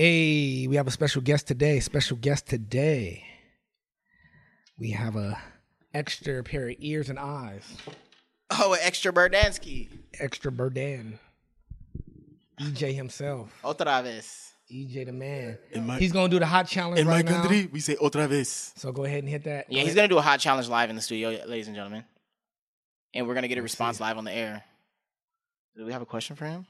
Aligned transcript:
Hey, 0.00 0.66
we 0.66 0.76
have 0.76 0.86
a 0.86 0.90
special 0.90 1.20
guest 1.20 1.46
today. 1.46 1.78
Special 1.78 2.16
guest 2.16 2.46
today. 2.46 3.22
We 4.78 4.92
have 4.92 5.14
a 5.14 5.38
extra 5.92 6.42
pair 6.42 6.70
of 6.70 6.76
ears 6.78 7.10
and 7.10 7.18
eyes. 7.18 7.70
Oh, 8.50 8.72
an 8.72 8.78
extra 8.80 9.12
Berdansky. 9.12 9.90
Extra 10.18 10.50
Burdan. 10.50 11.18
EJ 12.58 12.94
himself. 12.94 13.52
Otra 13.62 14.02
vez. 14.02 14.54
EJ 14.72 15.04
the 15.04 15.12
man. 15.12 15.58
My- 15.76 15.98
He's 15.98 16.12
gonna 16.12 16.30
do 16.30 16.38
the 16.38 16.46
hot 16.46 16.66
challenge 16.66 16.98
In 16.98 17.06
right 17.06 17.22
my 17.22 17.30
now. 17.30 17.40
country, 17.42 17.68
we 17.70 17.80
say 17.80 17.96
otra 17.96 18.26
vez. 18.26 18.72
So 18.76 18.92
go 18.92 19.04
ahead 19.04 19.18
and 19.18 19.28
hit 19.28 19.44
that. 19.44 19.70
Yeah, 19.70 19.82
he's 19.82 19.94
gonna 19.94 20.08
do 20.08 20.16
a 20.16 20.22
hot 20.22 20.40
challenge 20.40 20.66
live 20.68 20.88
in 20.88 20.96
the 20.96 21.02
studio, 21.02 21.28
ladies 21.46 21.66
and 21.66 21.76
gentlemen. 21.76 22.04
And 23.12 23.28
we're 23.28 23.34
gonna 23.34 23.48
get 23.48 23.58
a 23.58 23.62
response 23.62 24.00
live 24.00 24.16
on 24.16 24.24
the 24.24 24.32
air. 24.32 24.64
Do 25.76 25.84
we 25.84 25.92
have 25.92 26.00
a 26.00 26.06
question 26.06 26.36
for 26.36 26.46
him? 26.46 26.66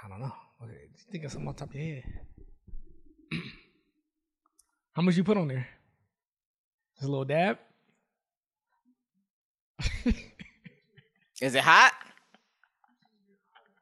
I 0.00 0.08
don't 0.08 0.20
know. 0.20 0.32
Okay, 0.62 0.88
think 1.10 1.24
of 1.24 1.32
something 1.32 1.48
on 1.48 1.54
top 1.54 1.70
of 1.70 1.74
your 1.74 1.84
head. 1.96 2.04
How 4.92 5.02
much 5.02 5.16
you 5.16 5.24
put 5.24 5.36
on 5.36 5.48
there? 5.48 5.66
Just 6.94 7.08
a 7.08 7.10
little 7.10 7.24
dab. 7.24 7.58
Is 11.42 11.54
it 11.54 11.62
hot? 11.62 11.92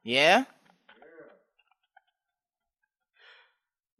Yeah. 0.03 0.43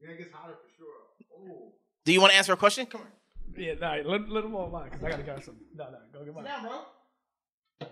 Yeah, 0.01 0.11
it 0.11 0.17
gets 0.17 0.33
hotter 0.33 0.53
for 0.53 0.69
sure. 0.77 0.87
Oh. 1.33 1.71
Do 2.03 2.11
you 2.11 2.19
want 2.19 2.31
to 2.33 2.37
answer 2.37 2.53
a 2.53 2.57
question? 2.57 2.85
Come 2.85 3.01
here. 3.01 3.11
Yeah, 3.57 3.73
nah, 3.79 3.95
let, 4.09 4.29
let 4.29 4.43
him 4.43 4.55
on 4.55 4.71
mine 4.71 4.89
because 4.91 5.03
I 5.03 5.09
gotta 5.09 5.23
get 5.23 5.43
some. 5.43 5.55
No, 5.73 5.85
no, 5.85 5.97
go 6.11 6.25
get 6.25 6.35
mine. 6.35 6.45
bro. 6.61 7.87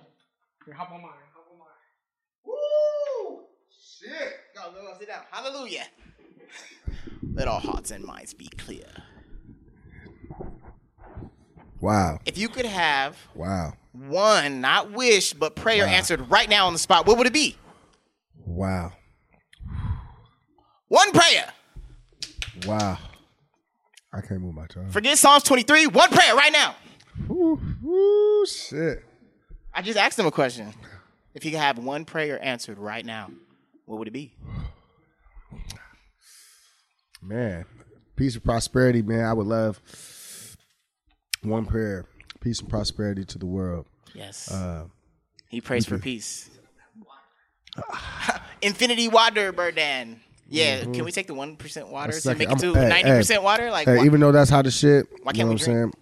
Here, 0.65 0.75
hop 0.75 0.91
on 0.91 1.01
mine. 1.01 1.11
Hop 1.33 1.47
on 1.51 1.59
mine. 1.59 1.67
Woo! 2.45 3.45
Shit. 4.03 4.33
Go, 4.55 4.73
sit 4.99 5.07
down. 5.07 5.21
Hallelujah. 5.31 5.85
Let 7.33 7.47
all 7.47 7.59
hearts 7.59 7.91
and 7.91 8.03
minds 8.03 8.33
be 8.33 8.47
clear. 8.57 8.85
Wow. 11.79 12.19
If 12.25 12.37
you 12.37 12.49
could 12.49 12.65
have 12.65 13.17
Wow. 13.35 13.73
one, 13.91 14.61
not 14.61 14.91
wish, 14.91 15.33
but 15.33 15.55
prayer 15.55 15.85
Wow. 15.85 15.91
answered 15.91 16.29
right 16.29 16.49
now 16.49 16.67
on 16.67 16.73
the 16.73 16.79
spot, 16.79 17.05
what 17.05 17.17
would 17.17 17.27
it 17.27 17.33
be? 17.33 17.57
Wow. 18.45 18.93
One 20.87 21.11
prayer. 21.11 21.51
Wow. 22.65 22.97
I 24.13 24.21
can't 24.21 24.41
move 24.41 24.53
my 24.53 24.67
tongue. 24.67 24.91
Forget 24.91 25.17
Psalms 25.17 25.43
23. 25.43 25.87
One 25.87 26.09
prayer 26.11 26.35
right 26.35 26.51
now. 26.53 26.75
Woo, 27.27 27.59
woo, 27.81 28.45
shit. 28.45 29.03
I 29.73 29.81
just 29.81 29.97
asked 29.97 30.19
him 30.19 30.25
a 30.27 30.31
question. 30.31 30.71
If 31.33 31.43
you 31.45 31.51
could 31.51 31.59
have 31.59 31.79
one 31.79 32.05
prayer 32.05 32.39
answered 32.43 32.77
right 32.77 33.03
now, 33.03 33.31
what 33.85 33.99
would 33.99 34.07
it 34.07 34.11
be? 34.11 34.33
Man. 37.21 37.65
Peace 38.15 38.35
and 38.35 38.43
prosperity, 38.43 39.01
man. 39.01 39.25
I 39.25 39.33
would 39.33 39.47
love 39.47 39.81
one 41.41 41.65
prayer. 41.65 42.05
Peace 42.41 42.59
and 42.59 42.69
prosperity 42.69 43.25
to 43.25 43.37
the 43.39 43.45
world. 43.45 43.85
Yes. 44.13 44.51
Uh, 44.51 44.85
he 45.49 45.61
prays 45.61 45.85
for 45.85 45.97
peace. 45.97 46.49
Infinity 48.61 49.07
water, 49.07 49.51
Burdan. 49.51 50.19
Yeah, 50.47 50.81
can 50.83 51.03
we 51.05 51.11
take 51.11 51.25
the 51.25 51.33
one 51.33 51.55
percent 51.55 51.87
water 51.87 52.11
to 52.11 52.21
second. 52.21 52.37
make 52.37 52.51
it 52.51 52.59
to 52.59 52.73
ninety 52.73 53.09
percent 53.09 53.41
water? 53.41 53.71
Like, 53.71 53.87
hey, 53.87 53.97
why- 53.97 54.05
even 54.05 54.19
though 54.19 54.31
that's 54.31 54.49
how 54.51 54.61
the 54.61 54.69
shit, 54.69 55.07
Why 55.23 55.31
can't 55.31 55.37
know 55.39 55.45
we 55.47 55.53
what 55.55 55.61
I'm 55.61 55.65
saying? 55.65 55.93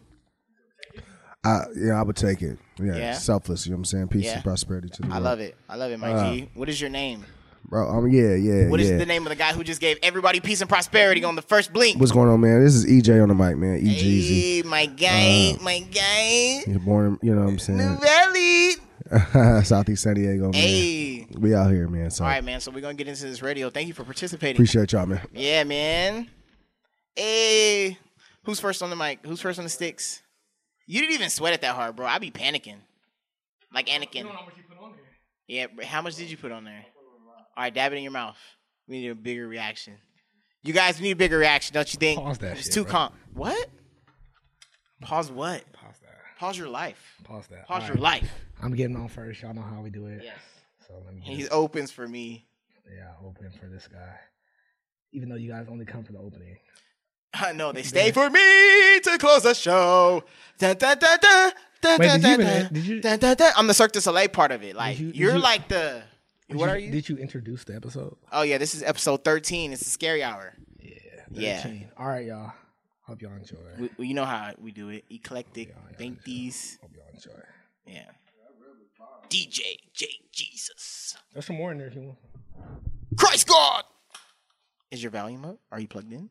I, 1.44 1.64
yeah, 1.76 1.94
I 2.00 2.04
would 2.04 2.16
take 2.18 2.42
it. 2.42 2.58
Yeah, 2.78 2.96
Yeah? 2.98 3.14
selfless. 3.14 3.66
You 3.66 3.72
know 3.72 3.76
what 3.76 3.80
I'm 3.80 3.86
saying? 3.86 4.08
Peace 4.10 4.26
Yeah. 4.26 4.34
and 4.36 4.44
prosperity 4.44 4.90
to 4.90 5.02
the 5.04 5.08
I 5.08 5.12
world. 5.12 5.26
I 5.26 5.30
love 5.30 5.40
it. 5.40 5.56
I 5.70 5.76
love 5.76 5.92
it, 5.92 5.98
my 6.00 6.12
Uh, 6.12 6.34
G. 6.34 6.50
What 6.54 6.68
is 6.70 6.82
your 6.82 6.90
name? 6.90 7.24
Bro. 7.72 7.90
Um, 7.90 8.08
yeah, 8.12 8.36
yeah, 8.36 8.68
What 8.68 8.80
is 8.80 8.92
yeah. 8.92 8.98
the 8.98 9.06
name 9.08 9.24
of 9.24 9.30
the 9.30 9.36
guy 9.36 9.54
who 9.54 9.64
just 9.64 9.82
gave 9.82 9.98
everybody 10.04 10.40
peace 10.40 10.62
and 10.62 10.70
prosperity 10.70 11.24
on 11.24 11.36
the 11.36 11.42
first 11.42 11.74
blink? 11.74 12.00
What's 12.00 12.12
going 12.12 12.30
on, 12.30 12.40
man? 12.42 12.64
This 12.64 12.76
is 12.76 12.86
EJ 12.86 13.24
on 13.24 13.30
the 13.30 13.34
mic, 13.36 13.58
man. 13.58 13.78
E 13.78 13.90
Easy. 13.90 14.62
Hey, 14.62 14.68
my 14.68 14.86
guy, 14.86 15.56
Uh, 15.60 15.64
my 15.64 15.80
guy. 15.80 16.64
You're 16.70 16.80
born, 16.80 17.18
you 17.24 17.34
know 17.34 17.42
what 17.42 17.48
I'm 17.48 17.54
New 17.54 17.60
saying? 17.60 17.98
Valley. 17.98 18.76
Southeast 19.64 20.04
San 20.04 20.14
Diego, 20.16 20.44
man. 20.44 20.54
Hey. 20.54 21.28
We 21.38 21.56
out 21.56 21.72
here, 21.72 21.88
man. 21.88 22.12
So 22.12 22.24
All 22.24 22.30
right, 22.30 22.44
man. 22.44 22.62
So 22.62 22.70
we're 22.72 22.82
gonna 22.82 22.94
get 22.94 23.08
into 23.08 23.24
this 23.24 23.42
radio. 23.42 23.70
Thank 23.70 23.88
you 23.88 23.94
for 23.94 24.04
participating. 24.04 24.56
appreciate 24.58 24.92
y'all, 24.92 25.06
man. 25.06 25.26
Yeah, 25.34 25.64
man. 25.64 26.30
Hey, 27.16 27.98
who's 28.44 28.60
first 28.60 28.82
on 28.84 28.90
the 28.90 28.96
mic? 28.96 29.20
Who's 29.26 29.42
first 29.42 29.60
on 29.60 29.66
the 29.66 29.70
sticks? 29.70 30.22
You 30.88 31.00
didn't 31.02 31.14
even 31.16 31.30
sweat 31.30 31.54
it 31.54 31.62
that 31.62 31.76
hard, 31.76 31.96
bro. 31.96 32.06
I'd 32.06 32.22
be 32.22 32.32
panicking, 32.32 32.78
like 33.74 33.88
Anakin. 33.88 34.28
how 34.28 34.46
much 34.46 34.54
you 34.58 34.64
put 34.68 34.78
on 34.82 34.92
there. 34.92 35.00
Yeah, 35.48 35.68
but 35.76 35.86
how 35.86 36.02
much 36.02 36.16
did 36.16 36.30
you 36.32 36.38
put 36.38 36.52
on 36.52 36.64
there? 36.64 36.86
All 37.58 37.64
right, 37.64 37.74
dab 37.74 37.92
it 37.94 37.98
in 37.98 38.04
your 38.04 38.12
mouth. 38.12 38.38
We 38.88 39.02
need 39.02 39.10
a 39.10 39.16
bigger 39.16 39.48
reaction. 39.48 39.96
You 40.64 40.74
guys 40.74 41.00
need 41.02 41.12
a 41.12 41.16
bigger 41.16 41.38
reaction, 41.38 41.74
don't 41.74 41.92
you 41.94 41.98
think? 41.98 42.20
Pause 42.20 42.38
that 42.40 42.52
It's 42.58 42.64
shit, 42.66 42.74
too 42.74 42.84
bro. 42.84 42.92
calm. 42.92 43.14
What? 43.34 43.70
Pause 45.02 45.32
what? 45.32 45.64
Pause 45.74 45.96
that. 46.04 46.38
Pause 46.40 46.58
your 46.58 46.68
life. 46.70 47.16
Pause 47.24 47.48
that. 47.48 47.68
Pause 47.68 47.82
All 47.84 47.88
your 47.88 47.96
right. 47.96 48.22
life. 48.22 48.32
I'm 48.62 48.76
getting 48.76 48.96
on 48.96 49.08
first. 49.08 49.42
Y'all 49.42 49.54
know 49.54 49.62
how 49.62 49.82
we 49.82 49.90
do 49.90 50.06
it. 50.08 50.22
Yes. 50.24 50.36
So 50.88 50.94
let 51.06 51.16
me. 51.16 51.22
He 51.24 51.48
opens 51.50 51.92
for 51.92 52.08
me. 52.08 52.46
yeah, 52.88 53.12
open 53.26 53.50
for 53.60 53.68
this 53.68 53.88
guy. 53.88 54.16
Even 55.14 55.30
though 55.30 55.36
you 55.36 55.50
guys 55.52 55.66
only 55.70 55.86
come 55.86 56.04
for 56.04 56.14
the 56.14 56.20
opening. 56.20 56.58
I 57.34 57.54
know 57.54 57.72
they 57.72 57.84
stay 57.84 58.12
for 58.12 58.30
me 58.30 59.00
to 59.04 59.18
close 59.20 59.44
the 59.44 59.54
show. 59.56 60.24
Dun, 60.60 60.76
dun, 60.78 60.98
dun, 61.00 61.18
dun, 61.22 61.52
dun, 61.82 62.00
Wait, 62.00 62.08
dun, 62.08 62.20
did 62.22 62.30
you 62.30 62.38
dun, 62.38 62.46
dun, 62.46 62.74
did 62.74 62.86
you- 62.86 63.02
dun, 63.02 63.20
dun, 63.20 63.36
dun. 63.38 63.54
I'm 63.56 63.68
the 63.68 63.74
Cirque 63.74 63.94
du 63.94 64.02
Soleil 64.02 64.28
part 64.30 64.52
of 64.52 64.64
it. 64.64 64.76
Like 64.76 65.00
you- 65.00 65.08
did 65.08 65.16
you, 65.16 65.30
are 65.30 65.34
you- 65.34 65.40
like 65.40 65.68
the. 65.68 66.04
Did 66.52 66.60
What 66.60 66.66
you- 66.66 66.72
are 66.72 66.78
you? 66.78 66.92
Did 66.92 67.08
you 67.10 67.18
introduce 67.18 67.64
the 67.64 67.76
episode? 67.76 68.16
Oh 68.32 68.42
yeah, 68.42 68.58
this 68.58 68.76
is 68.76 68.84
episode 68.84 69.24
13. 69.24 69.72
It's 69.74 69.84
the 69.84 69.90
scary 69.90 70.22
hour. 70.24 70.54
Yeah. 70.80 70.96
Yeah. 71.32 71.74
All 71.98 72.08
right, 72.08 72.26
y'all. 72.26 72.52
Hope 73.04 73.22
y'all 73.22 73.34
enjoy. 73.34 73.58
We, 73.80 73.90
we- 73.98 74.08
you 74.08 74.14
know 74.14 74.26
how 74.26 74.52
we 74.60 74.72
do 74.72 74.90
it. 74.90 75.06
Eclectic, 75.10 75.74
think 75.98 76.24
these. 76.24 76.78
Hope 76.82 76.92
y'all 76.96 77.06
enjoy. 77.14 77.42
Yeah. 77.86 78.10
DJ 79.30 79.78
J 79.94 80.08
Jesus. 80.32 81.16
There's 81.32 81.46
some 81.46 81.56
more 81.56 81.72
in 81.72 81.78
there 81.78 81.88
if 81.88 81.96
you 81.96 82.02
want. 82.02 82.18
Christ 83.18 83.48
God. 83.48 83.84
Is 84.92 85.02
your 85.02 85.12
volume 85.12 85.46
up? 85.46 85.58
Are 85.72 85.80
you 85.80 85.88
plugged 85.88 86.12
in? 86.12 86.30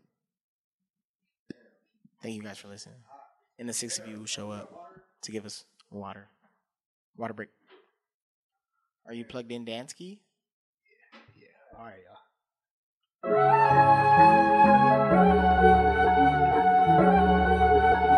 Thank 2.22 2.34
you 2.36 2.42
guys 2.42 2.58
for 2.58 2.68
listening. 2.68 2.96
And 3.58 3.66
the 3.68 3.72
six 3.72 3.98
of 3.98 4.06
you 4.06 4.16
who 4.16 4.26
show 4.26 4.50
up 4.50 4.70
to 5.22 5.32
give 5.32 5.46
us 5.46 5.64
water. 5.90 6.28
Water 7.16 7.32
break. 7.32 7.48
Are 9.06 9.14
you 9.14 9.24
plugged 9.24 9.50
in, 9.50 9.64
Dansky? 9.64 10.18
Yeah, 10.84 11.20
yeah. 11.36 11.78
All 11.78 11.84
right, 11.84 12.00
y'all. 12.04 12.20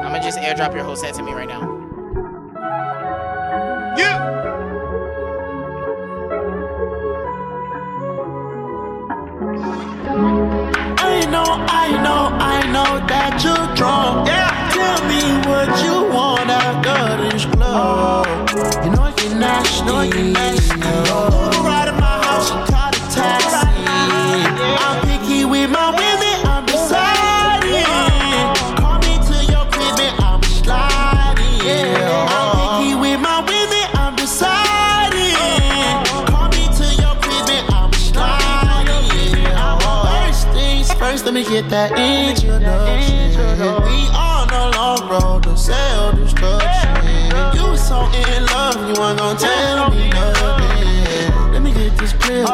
I'm 0.05 0.13
gonna 0.13 0.23
just 0.23 0.39
airdrop 0.39 0.75
your 0.75 0.85
whole 0.85 0.97
set 0.97 1.15
to 1.15 1.23
me 1.23 1.33
right 1.33 1.49
now. 1.49 1.63
Yeah. 3.97 4.19
I 10.99 11.27
know, 11.31 11.45
I 11.69 11.91
know, 12.03 12.29
I 12.39 12.67
know 12.71 13.07
that 13.07 13.43
you're 13.43 13.75
drunk. 13.75 14.27
Yeah. 14.27 14.51
Tell 14.73 15.01
me 15.09 15.23
what 15.49 15.69
you 15.85 16.15
want 16.15 16.51
after 16.51 17.17
this 17.31 17.45
club. 17.47 18.27
You 18.85 18.91
know 18.91 19.03
I 19.03 19.13
can 19.13 19.39
nasty. 19.41 19.87
Know 19.87 19.97
I 19.97 20.09
can 20.09 20.33
nasty. 20.33 20.52
Let 41.25 41.35
me 41.35 41.45
get 41.45 41.69
that 41.69 41.93
introduction. 41.93 43.31
We 43.85 44.09
on 44.11 44.49
the 44.49 44.77
long 44.77 45.09
road 45.09 45.43
to 45.45 45.57
self 45.57 46.17
destruction. 46.17 46.97
You 47.55 47.77
so 47.77 48.09
in 48.11 48.45
love, 48.47 48.77
you 48.89 48.95
weren't 49.01 49.19
gonna 49.19 49.39
tell 49.39 49.91
me 49.91 50.11
nothing. 50.11 51.53
Let 51.53 51.63
me 51.63 51.73
get 51.73 51.97
this 51.97 52.13
clear, 52.15 52.45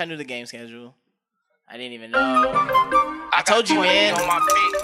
wish 0.00 0.06
I 0.06 0.08
knew 0.08 0.16
the 0.16 0.24
game 0.24 0.46
schedule. 0.46 0.94
I 1.68 1.76
didn't 1.76 1.92
even 1.92 2.10
know. 2.10 2.18
I 3.32 3.42
told 3.46 3.68
you, 3.68 3.80
man. 3.84 4.16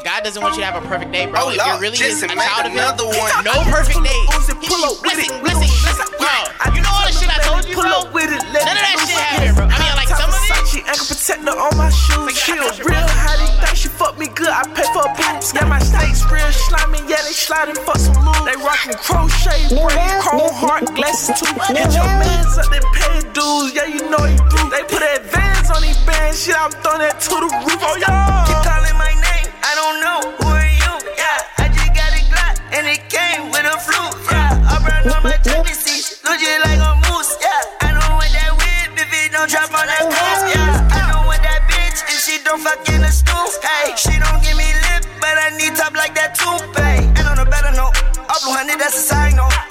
God 0.05 0.23
doesn't 0.23 0.41
want 0.43 0.55
you 0.55 0.61
to 0.61 0.69
have 0.69 0.77
a 0.79 0.87
perfect 0.87 1.11
day, 1.11 1.25
bro. 1.27 1.41
Oh, 1.41 1.51
if 1.51 1.57
Lord. 1.59 1.67
you're 1.67 1.81
really 1.81 1.97
a 1.99 2.13
Jason, 2.13 2.29
child 2.31 2.69
of 2.69 2.73
Him, 2.77 3.09
one. 3.11 3.33
no 3.43 3.59
perfect 3.67 4.05
day. 4.05 4.21
Pull 4.69 4.85
up 4.87 5.01
with 5.03 5.17
Listen, 5.17 5.35
it. 5.35 5.43
We 5.43 5.51
listen, 5.51 5.67
listen, 5.83 6.07
bro. 6.21 6.37
You 6.77 6.85
know 6.85 6.93
all 6.95 7.03
the 7.09 7.17
shit 7.17 7.33
I 7.33 7.41
told 7.43 7.65
you, 7.67 7.75
Pull 7.75 7.89
bro. 7.89 8.07
up 8.07 8.15
with 8.15 8.29
it, 8.31 8.39
let 8.55 8.63
None 8.69 8.77
of 8.77 8.85
that 8.87 8.97
shit 9.03 9.19
happened, 9.19 9.57
bro. 9.57 9.65
I 9.67 9.77
mean, 9.83 9.97
like 9.99 10.13
some 10.13 10.31
of 10.31 10.37
it. 10.37 10.47
Versace 10.47 10.85
ankle 10.87 11.07
protector 11.11 11.57
on 11.59 11.73
my 11.75 11.91
shoes. 11.91 12.23
Like, 12.23 12.39
She 12.39 12.53
I 12.55 12.61
a 12.61 12.71
got 12.71 12.79
your 12.79 12.87
real 12.87 13.09
hottie, 13.09 13.51
think 13.67 13.75
she 13.75 13.89
fuck 13.91 14.15
me 14.21 14.29
good. 14.31 14.53
I 14.53 14.63
pay 14.71 14.87
for 14.95 15.03
a 15.03 15.11
boots. 15.19 15.51
Yeah, 15.57 15.67
my 15.67 15.81
steaks 15.83 16.23
real 16.31 16.47
slimy. 16.55 17.03
Yeah, 17.11 17.19
they 17.27 17.35
sliding 17.35 17.81
for 17.83 17.99
some 17.99 18.15
loot. 18.23 18.47
They 18.47 18.55
rockin' 18.63 18.95
crochet, 19.03 19.75
New 19.75 19.83
braid, 19.83 19.99
Balance, 19.99 20.23
chrome 20.23 20.55
heart, 20.55 20.85
glasses 20.95 21.35
too. 21.35 21.51
New 21.51 21.83
Hit 21.83 21.91
your 21.99 22.07
mans 22.07 22.55
up, 22.63 22.71
they 22.71 22.85
pay 22.95 23.27
dues. 23.35 23.75
Yeah, 23.75 23.91
you 23.91 24.07
know 24.07 24.23
he 24.23 24.39
through. 24.55 24.66
Put 24.97 25.05
advance 25.21 25.69
on 25.69 25.85
these 25.85 26.01
bands. 26.09 26.41
Shit, 26.41 26.57
I'm 26.57 26.73
throwing 26.81 27.05
that 27.05 27.21
to 27.29 27.37
the 27.37 27.53
roof. 27.69 27.85
Oh, 27.85 28.01
yeah. 28.01 28.49
Keep 28.49 28.65
calling 28.65 28.97
my 28.97 29.13
name, 29.13 29.45
I 29.61 29.77
don't 29.77 30.01
know 30.01 30.21
who 30.41 30.57
are 30.57 30.73
you. 30.73 30.93
Yeah, 31.21 31.61
I 31.61 31.69
just 31.69 31.93
got 31.93 32.17
a 32.17 32.23
Glock 32.33 32.57
and 32.73 32.89
it 32.89 33.05
came 33.13 33.53
with 33.53 33.69
a 33.69 33.77
flute. 33.77 34.17
Yeah, 34.33 34.57
I 34.57 34.81
brought 34.81 35.05
on 35.05 35.21
my 35.21 35.37
seat, 35.77 36.17
look 36.25 36.41
just 36.41 36.65
like 36.65 36.81
a 36.81 36.97
moose. 37.13 37.29
Yeah, 37.45 37.85
I 37.85 37.93
don't 37.93 38.09
want 38.17 38.33
that 38.41 38.57
whip 38.57 38.97
if 38.97 39.13
it 39.13 39.37
don't 39.37 39.53
drop 39.53 39.69
on 39.77 39.85
that 39.85 40.09
goose. 40.09 40.43
Yeah, 40.49 40.89
I 40.89 41.13
don't 41.13 41.29
want 41.29 41.45
that 41.45 41.69
bitch 41.69 42.01
if 42.09 42.17
she 42.25 42.41
don't 42.41 42.65
fuck 42.65 42.81
in 42.89 43.05
the 43.05 43.13
stoop. 43.13 43.53
Hey, 43.61 43.93
she 44.01 44.17
don't 44.17 44.41
give 44.41 44.57
me 44.57 44.73
lip, 44.81 45.05
but 45.21 45.37
I 45.37 45.53
need 45.61 45.77
top 45.77 45.93
like 45.93 46.17
that 46.17 46.41
toupee. 46.41 47.05
And 47.21 47.29
on 47.29 47.37
a 47.37 47.45
better 47.45 47.69
note, 47.77 47.93
all 48.33 48.41
blue 48.49 48.57
honey, 48.57 48.81
that's 48.81 48.97
a 48.97 49.05
side 49.05 49.37
note. 49.37 49.66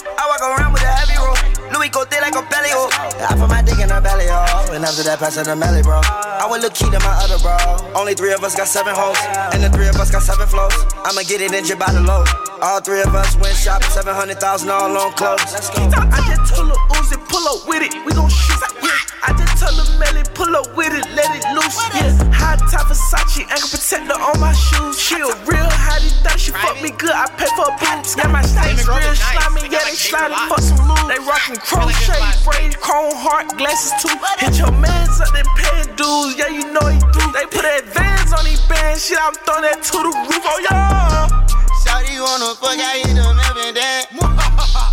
Louis 1.95 2.05
Cote 2.05 2.21
like 2.21 2.35
a 2.35 2.43
belly, 2.49 2.69
oh. 2.73 2.89
I 2.91 3.35
put 3.39 3.47
my 3.47 3.61
dick 3.61 3.79
in 3.79 3.89
her 3.89 4.01
belly, 4.01 4.25
oh. 4.27 4.73
And 4.73 4.83
after 4.83 5.03
that, 5.03 5.19
pass 5.19 5.37
her 5.37 5.43
the 5.43 5.55
melly, 5.55 5.81
bro. 5.81 6.01
I 6.03 6.45
would 6.49 6.61
look 6.61 6.73
key 6.73 6.89
to 6.91 6.99
my 6.99 7.15
other 7.23 7.39
bro. 7.39 7.55
Only 7.95 8.13
three 8.13 8.33
of 8.33 8.43
us 8.43 8.55
got 8.55 8.67
seven 8.67 8.93
hoes. 8.93 9.17
And 9.53 9.63
the 9.63 9.69
three 9.69 9.87
of 9.87 9.95
us 9.95 10.11
got 10.11 10.21
seven 10.21 10.47
flows. 10.47 10.75
I'ma 11.07 11.23
get 11.23 11.39
it 11.39 11.53
in 11.53 11.63
by 11.79 11.91
the 11.91 12.01
load. 12.01 12.27
All 12.61 12.81
three 12.81 13.01
of 13.01 13.15
us 13.15 13.35
went 13.37 13.55
shopping, 13.55 13.89
700,000 13.89 14.69
all 14.69 14.97
on 14.97 15.13
clothes. 15.13 15.39
Let's 15.53 15.69
go. 15.69 15.87
I 15.87 16.19
just 16.27 16.53
told 16.53 16.69
her 16.69 16.79
Uzi, 16.99 17.15
pull 17.29 17.47
up 17.47 17.67
with 17.67 17.83
it, 17.83 17.93
we 18.05 18.11
gon' 18.11 18.29
shoot. 18.29 18.59
Yeah. 18.83 19.04
I 19.23 19.31
just 19.37 19.57
told 19.61 19.75
her 19.79 19.87
Melly, 19.99 20.23
pull 20.33 20.51
up 20.55 20.75
with 20.75 20.93
it, 20.93 21.05
let 21.15 21.29
it 21.31 21.45
loose. 21.55 21.77
Yeah. 21.95 22.11
High 22.35 22.57
top 22.69 22.87
Versace, 22.91 23.45
ankle 23.47 23.69
protector 23.71 24.17
on 24.19 24.39
my 24.39 24.53
shoes. 24.53 24.99
She 24.99 25.15
a 25.15 25.31
real 25.47 25.69
hottie, 25.69 26.11
think 26.23 26.39
she 26.39 26.51
fuck 26.51 26.77
me 26.81 26.91
good. 26.91 27.13
I 27.15 27.25
pay 27.39 27.49
for 27.55 27.69
a 27.69 27.73
boots. 27.79 28.15
Yeah, 28.17 28.27
my 28.27 28.41
steaks 28.43 28.85
Lemon 28.85 28.85
real 28.85 28.99
Grove 28.99 29.13
is 29.15 29.19
nice. 29.19 29.33
slimy. 29.37 29.61
Yeah, 29.71 29.83
they 29.85 29.95
sliding 29.95 30.35
lots. 30.35 30.49
for 30.51 30.59
some 30.61 30.81
loot. 30.87 31.05
They 31.07 31.19
rockin' 31.23 31.59
crochet, 31.61 32.19
lots. 32.19 32.43
braid, 32.43 32.73
chrome 32.79 33.15
heart, 33.15 33.49
glasses 33.57 33.93
too. 34.03 34.13
Hit 34.43 34.59
your 34.59 34.73
mans 34.75 35.21
up, 35.21 35.31
they 35.31 35.45
pay 35.57 35.87
dues. 35.95 36.35
Yeah, 36.37 36.51
you 36.51 36.67
know 36.73 36.85
he 36.91 36.99
through. 37.15 37.31
They 37.31 37.47
put 37.47 37.65
advance 37.65 38.33
on 38.35 38.43
these 38.45 38.61
bands. 38.67 39.05
Shit, 39.05 39.17
I'm 39.21 39.33
throwing 39.47 39.63
that 39.65 39.81
to 39.81 39.97
the 40.03 40.11
roof. 40.27 40.43
Oh 40.43 40.59
yeah. 40.69 41.27
Shawty 41.85 42.17
wanna 42.19 42.53
fuck, 42.57 42.77
I 42.77 43.05
hit 43.05 43.15
them 43.15 43.37
every 43.49 43.71
day. 43.73 44.03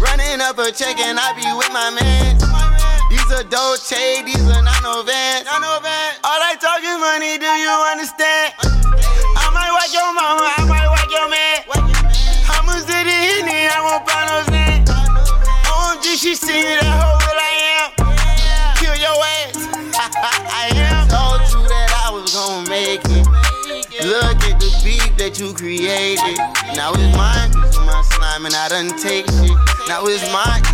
Running 0.01 0.41
up 0.41 0.59
a 0.59 0.71
check 0.73 0.99
and 0.99 1.19
I 1.19 1.33
be 1.35 1.47
with 1.57 1.73
my 1.73 1.91
man. 1.91 2.82
These 3.13 3.29
are 3.31 3.45
Dolce, 3.45 4.23
these 4.25 4.41
are 4.49 4.63
Nano 4.65 5.05
Vans. 5.05 5.45
All 6.25 6.41
I 6.41 6.57
talk 6.57 6.81
is 6.81 6.97
money, 6.97 7.37
do 7.37 7.45
you 7.45 7.69
understand? 7.93 8.57
I 9.37 9.53
might 9.53 9.69
whack 9.69 9.93
your 9.93 10.09
mama, 10.17 10.49
I 10.49 10.65
might 10.65 10.89
whack 10.89 11.13
your 11.13 11.29
man. 11.29 11.61
How 12.49 12.65
much 12.65 12.89
did 12.89 13.05
it 13.05 13.13
hit 13.13 13.45
me? 13.45 13.69
I 13.69 13.85
won't 13.85 14.09
buy 14.09 14.25
no 14.33 14.41
stand. 14.49 14.89
OMG, 15.69 16.17
she 16.17 16.35
see 16.35 16.65
me, 16.65 16.73
that 16.81 16.89
hoe 16.89 17.21
that 17.21 17.37
I 17.37 17.53
am. 17.77 17.93
Kill 18.81 18.97
your 18.97 19.13
ass. 19.21 19.61
I 20.49 20.73
am. 20.73 21.05
Told 21.13 21.45
you 21.53 21.69
that 21.69 21.93
I 21.93 22.17
was 22.17 22.33
gonna 22.33 22.65
make 22.71 23.05
it. 23.13 23.29
Look 24.09 24.41
at 24.49 24.57
the 24.57 24.73
beat 24.83 25.13
that 25.21 25.39
you 25.39 25.53
created. 25.53 26.41
Now 26.75 26.97
it's 26.97 27.13
mine, 27.13 27.53
it's 27.61 27.77
my 27.77 28.01
slime, 28.17 28.47
and 28.47 28.55
I 28.57 28.69
done 28.73 28.89
take 28.97 29.29
shit. 29.29 29.53
Now 29.87 30.09
it's 30.09 30.25
mine, 30.33 30.65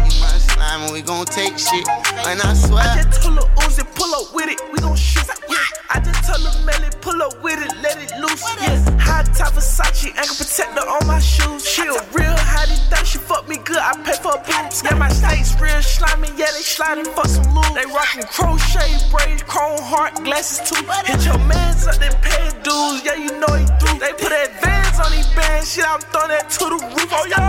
it's 0.69 0.75
my 0.75 0.77
slime, 0.77 0.83
and 0.83 0.93
we 0.93 1.03
gon' 1.03 1.25
take 1.27 1.59
shit. 1.59 1.89
And 2.27 2.41
I 2.41 2.55
swear. 2.55 2.85
I 2.85 3.03
just 3.03 3.23
told 3.23 3.37
her 3.37 3.49
Uzi, 3.57 3.85
pull 3.95 4.15
up 4.15 4.35
with 4.35 4.49
it, 4.49 4.61
we 4.73 4.79
gon' 4.81 4.97
shoot. 4.97 5.27
Yeah. 5.49 5.57
I 5.91 6.01
just 6.01 6.25
told 6.25 6.45
her 6.45 6.65
Melly, 6.65 6.91
pull 7.01 7.21
up 7.23 7.43
with 7.43 7.59
it, 7.59 7.73
let 7.83 7.97
it 7.99 8.13
loose. 8.21 8.45
Yeah. 8.61 8.77
High 9.01 9.25
top 9.35 9.55
Versace, 9.55 10.15
ankle 10.17 10.37
protector 10.37 10.87
on 10.87 11.07
my 11.07 11.19
shoes. 11.19 11.67
She 11.67 11.83
a 11.83 12.01
real 12.13 12.37
hottie, 12.37 12.79
think 12.91 13.07
she 13.07 13.19
fuck 13.19 13.49
me 13.49 13.57
good. 13.59 13.79
I 13.79 13.97
pay 14.05 14.17
for 14.21 14.35
a 14.35 14.41
boots. 14.45 14.83
Yeah, 14.85 14.95
my 14.95 15.09
steaks 15.09 15.59
real 15.61 15.81
slimy. 15.83 16.29
Yeah, 16.37 16.53
they 16.53 16.65
sliding 16.65 17.07
for 17.07 17.27
some 17.27 17.55
loot. 17.55 17.73
They 17.75 17.87
rockin' 17.87 18.25
crochet, 18.29 18.99
braids, 19.11 19.43
chrome 19.43 19.81
heart, 19.81 20.15
glasses 20.25 20.69
too. 20.69 20.85
Hit 21.05 21.25
your 21.25 21.39
mans 21.49 21.87
up, 21.87 21.97
they 21.97 22.13
pay 22.21 22.53
dues. 22.63 23.05
Yeah, 23.05 23.17
you 23.17 23.33
know 23.41 23.53
he 23.57 23.65
through. 23.81 23.99
They 23.99 24.13
put 24.13 24.33
advance 24.33 25.01
on 25.01 25.11
these 25.13 25.29
bands. 25.33 25.73
Shit, 25.73 25.89
I'm 25.89 26.01
throwing 26.13 26.29
that 26.29 26.51
to 26.51 26.65
the 26.65 26.79
roof. 26.97 27.09
Oh 27.13 27.27
yeah. 27.29 27.48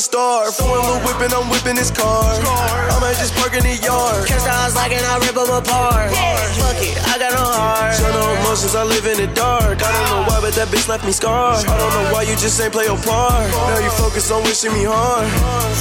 A 0.00 0.02
star. 0.02 0.48
Foreign 0.50 0.80
little 0.80 1.02
whipping, 1.04 1.28
I'm 1.36 1.52
whipping 1.52 1.76
this 1.76 1.92
car. 1.92 2.24
I 2.24 2.96
might 3.04 3.20
just 3.20 3.36
park 3.36 3.52
in 3.52 3.60
the 3.60 3.76
yard. 3.84 4.24
Catch 4.24 4.48
the 4.48 4.54
house 4.56 4.74
like 4.74 4.96
and 4.96 5.04
I 5.04 5.20
rip 5.20 5.36
them 5.36 5.52
apart. 5.52 6.08
Fuck 6.56 6.80
it, 6.80 6.96
I 7.12 7.20
got 7.20 7.36
no 7.36 7.44
heart. 7.44 7.92
Show 7.92 8.08
no 8.08 8.24
emotions, 8.40 8.72
I 8.72 8.84
live 8.88 9.04
in 9.04 9.20
the 9.20 9.28
dark. 9.36 9.76
I 9.84 9.90
don't 9.92 10.08
know 10.08 10.22
why, 10.24 10.40
but 10.40 10.56
that 10.56 10.72
bitch 10.72 10.88
left 10.88 11.04
me 11.04 11.12
scarred. 11.12 11.68
I 11.68 11.76
don't 11.76 11.92
know 11.92 12.06
why 12.16 12.24
you 12.24 12.32
just 12.40 12.56
ain't 12.64 12.72
play 12.72 12.88
your 12.88 12.96
part. 13.04 13.44
Now 13.68 13.80
you 13.84 13.92
focus 14.00 14.32
on 14.32 14.40
wishing 14.48 14.72
me 14.72 14.88
harm. 14.88 15.28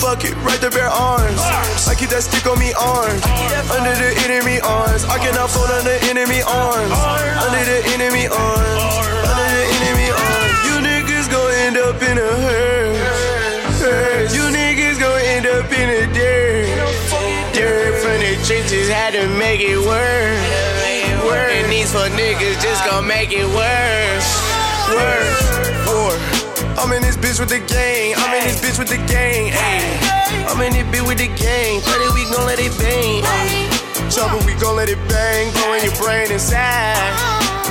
Fuck 0.03 0.27
it, 0.27 0.35
right 0.43 0.59
there, 0.59 0.73
bare 0.73 0.91
arms. 0.91 1.39
I 1.87 1.95
keep 1.95 2.11
that 2.11 2.27
stick 2.27 2.43
on 2.43 2.59
me 2.59 2.75
arms. 2.75 3.23
Under 3.71 3.95
the 3.95 4.11
enemy 4.27 4.59
arms. 4.59 5.07
I 5.07 5.15
cannot 5.23 5.47
fold 5.47 5.71
under 5.71 5.95
enemy 6.11 6.43
arms. 6.43 6.91
Under 7.39 7.63
the 7.63 7.79
enemy 7.95 8.27
arms. 8.27 8.83
Under 9.31 9.47
the 9.47 9.63
enemy 9.79 10.07
arms. 10.11 10.55
You 10.67 10.75
niggas 10.83 11.31
gon' 11.31 11.55
end 11.63 11.77
up 11.79 11.95
in 12.03 12.19
a 12.19 12.31
hearse. 12.43 12.88
The 18.49 18.55
trenches 18.55 18.89
had 18.89 19.13
to 19.13 19.27
make 19.37 19.61
it 19.61 19.77
worse. 19.77 19.85
Worse. 21.23 21.53
And 21.53 21.71
these 21.71 21.91
four 21.91 22.09
niggas 22.17 22.59
just 22.61 22.83
gon' 22.89 23.05
make 23.05 23.31
it 23.31 23.45
worse. 23.45 24.29
Worse. 24.89 25.85
War. 25.85 26.17
I'm 26.81 26.91
in 26.93 27.03
this 27.03 27.15
bitch 27.15 27.39
with 27.39 27.49
the 27.49 27.59
gang. 27.59 28.15
I'm 28.17 28.33
in 28.33 28.43
this 28.45 28.59
bitch 28.59 28.79
with 28.79 28.89
the 28.89 28.97
gang. 29.05 29.51
Ayy. 29.51 30.49
I'm 30.49 30.61
in 30.61 30.73
this 30.73 30.87
bitch 30.87 31.07
with 31.07 31.19
the 31.19 31.27
gang. 31.27 31.81
30 31.81 32.13
we 32.15 32.23
gon' 32.33 32.47
let 32.47 32.59
it 32.59 32.75
bang. 32.79 33.21
ayy. 33.21 33.68
Trouble, 34.19 34.43
we 34.43 34.53
gon' 34.59 34.75
let 34.75 34.89
it 34.89 34.99
bang, 35.07 35.47
blow 35.55 35.79
in 35.79 35.83
your 35.87 35.95
brain 35.95 36.27
inside. 36.27 36.99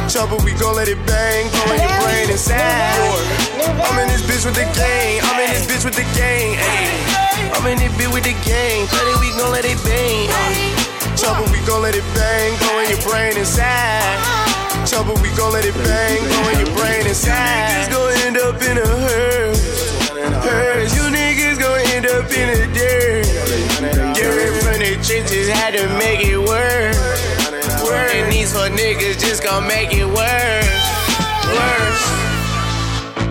Trouble, 0.08 0.40
we 0.48 0.56
gon' 0.56 0.76
let 0.76 0.88
it 0.88 0.96
bang, 1.04 1.44
blow 1.52 1.76
in 1.76 1.80
your 1.84 1.92
brain 2.00 2.24
inside. 2.32 2.96
I'm 3.84 4.00
in 4.00 4.08
this 4.08 4.24
bitch 4.24 4.48
with 4.48 4.56
the 4.56 4.64
gang, 4.72 5.20
I'm 5.28 5.44
in 5.44 5.52
this 5.52 5.68
bitch 5.68 5.84
with 5.84 5.92
the 5.92 6.08
gang. 6.16 6.56
I'm 7.52 7.68
in 7.68 7.76
this 7.76 7.92
bitch 8.00 8.08
with 8.08 8.24
the 8.24 8.32
gang, 8.48 8.88
it, 8.88 9.20
we 9.20 9.28
gon' 9.36 9.52
let 9.52 9.68
it 9.68 9.76
bang. 9.84 10.32
Trouble, 11.20 11.44
we 11.52 11.60
gon' 11.68 11.82
let 11.84 11.92
it 11.92 12.08
bang, 12.16 12.56
blow 12.64 12.80
in 12.80 12.96
your 12.96 13.02
brain 13.04 13.36
inside. 13.36 14.16
Trouble, 14.88 15.20
we 15.20 15.28
gon' 15.36 15.52
let 15.52 15.68
it 15.68 15.76
bang, 15.84 16.16
in 16.16 16.64
your 16.64 16.72
brain 16.80 17.04
inside. 17.04 17.92
You 17.92 17.92
niggas 17.92 17.92
gon' 17.92 18.12
end 18.24 18.36
up 18.40 18.56
in 18.64 18.76
a 18.80 18.88
hearse. 18.88 20.00
Hearse. 20.16 20.96
You 20.96 21.12
niggas 21.12 21.60
gon' 21.60 21.84
end 21.92 22.06
up 22.08 22.32
in 22.32 22.48
a. 22.56 22.72
Dirt 22.72 23.27
the 25.08 25.14
trenches, 25.14 25.48
had 25.48 25.74
to 25.74 25.88
make 25.98 26.20
it 26.20 26.38
work. 26.38 26.94
Work. 27.84 28.14
And 28.14 28.32
these 28.32 28.52
four 28.52 28.68
niggas 28.68 29.18
just 29.18 29.42
gon' 29.42 29.66
make 29.66 29.92
it 29.92 30.04
worse. 30.04 30.84
Worse. 31.48 32.04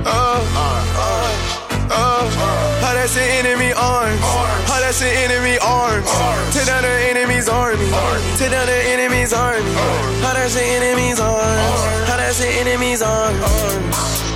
Oh, 0.05 0.41
oh, 0.55 0.93
oh. 0.95 1.37
That's 3.07 3.15
an 3.15 3.45
enemy 3.45 3.71
arms. 3.71 4.19
How 4.67 4.81
that's 4.81 5.01
an 5.01 5.07
enemy 5.07 5.57
arms. 5.59 6.05
Tear 6.53 6.65
down 6.65 6.81
the 6.81 6.89
enemy's 6.89 7.47
army. 7.47 7.87
Tear 8.35 8.49
down 8.49 8.65
the 8.65 8.73
enemy's 8.73 9.31
army. 9.31 9.63
How 10.19 10.33
that's 10.33 10.57
an 10.57 10.63
enemy's 10.63 11.17
arms. 11.17 12.09
How 12.09 12.17
that's 12.17 12.41
an 12.41 12.67
enemy's 12.67 13.01
arms. 13.01 14.26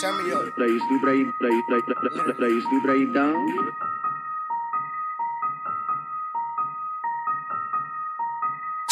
Turn 0.00 0.14
me 0.22 0.32
up. 0.32 0.54
Pra 0.54 0.68
isso, 0.68 1.00
pra 1.00 1.12
ir, 1.12 1.26
pra 1.38 1.48
ir, 1.48 1.62
pra 1.66 1.76
ir, 1.76 1.82
pra, 1.82 2.10
pra, 2.10 2.34
pra 2.34 2.48
isso, 2.48 2.82
pra 2.82 2.94
ir 2.94 3.06
down. 3.12 3.34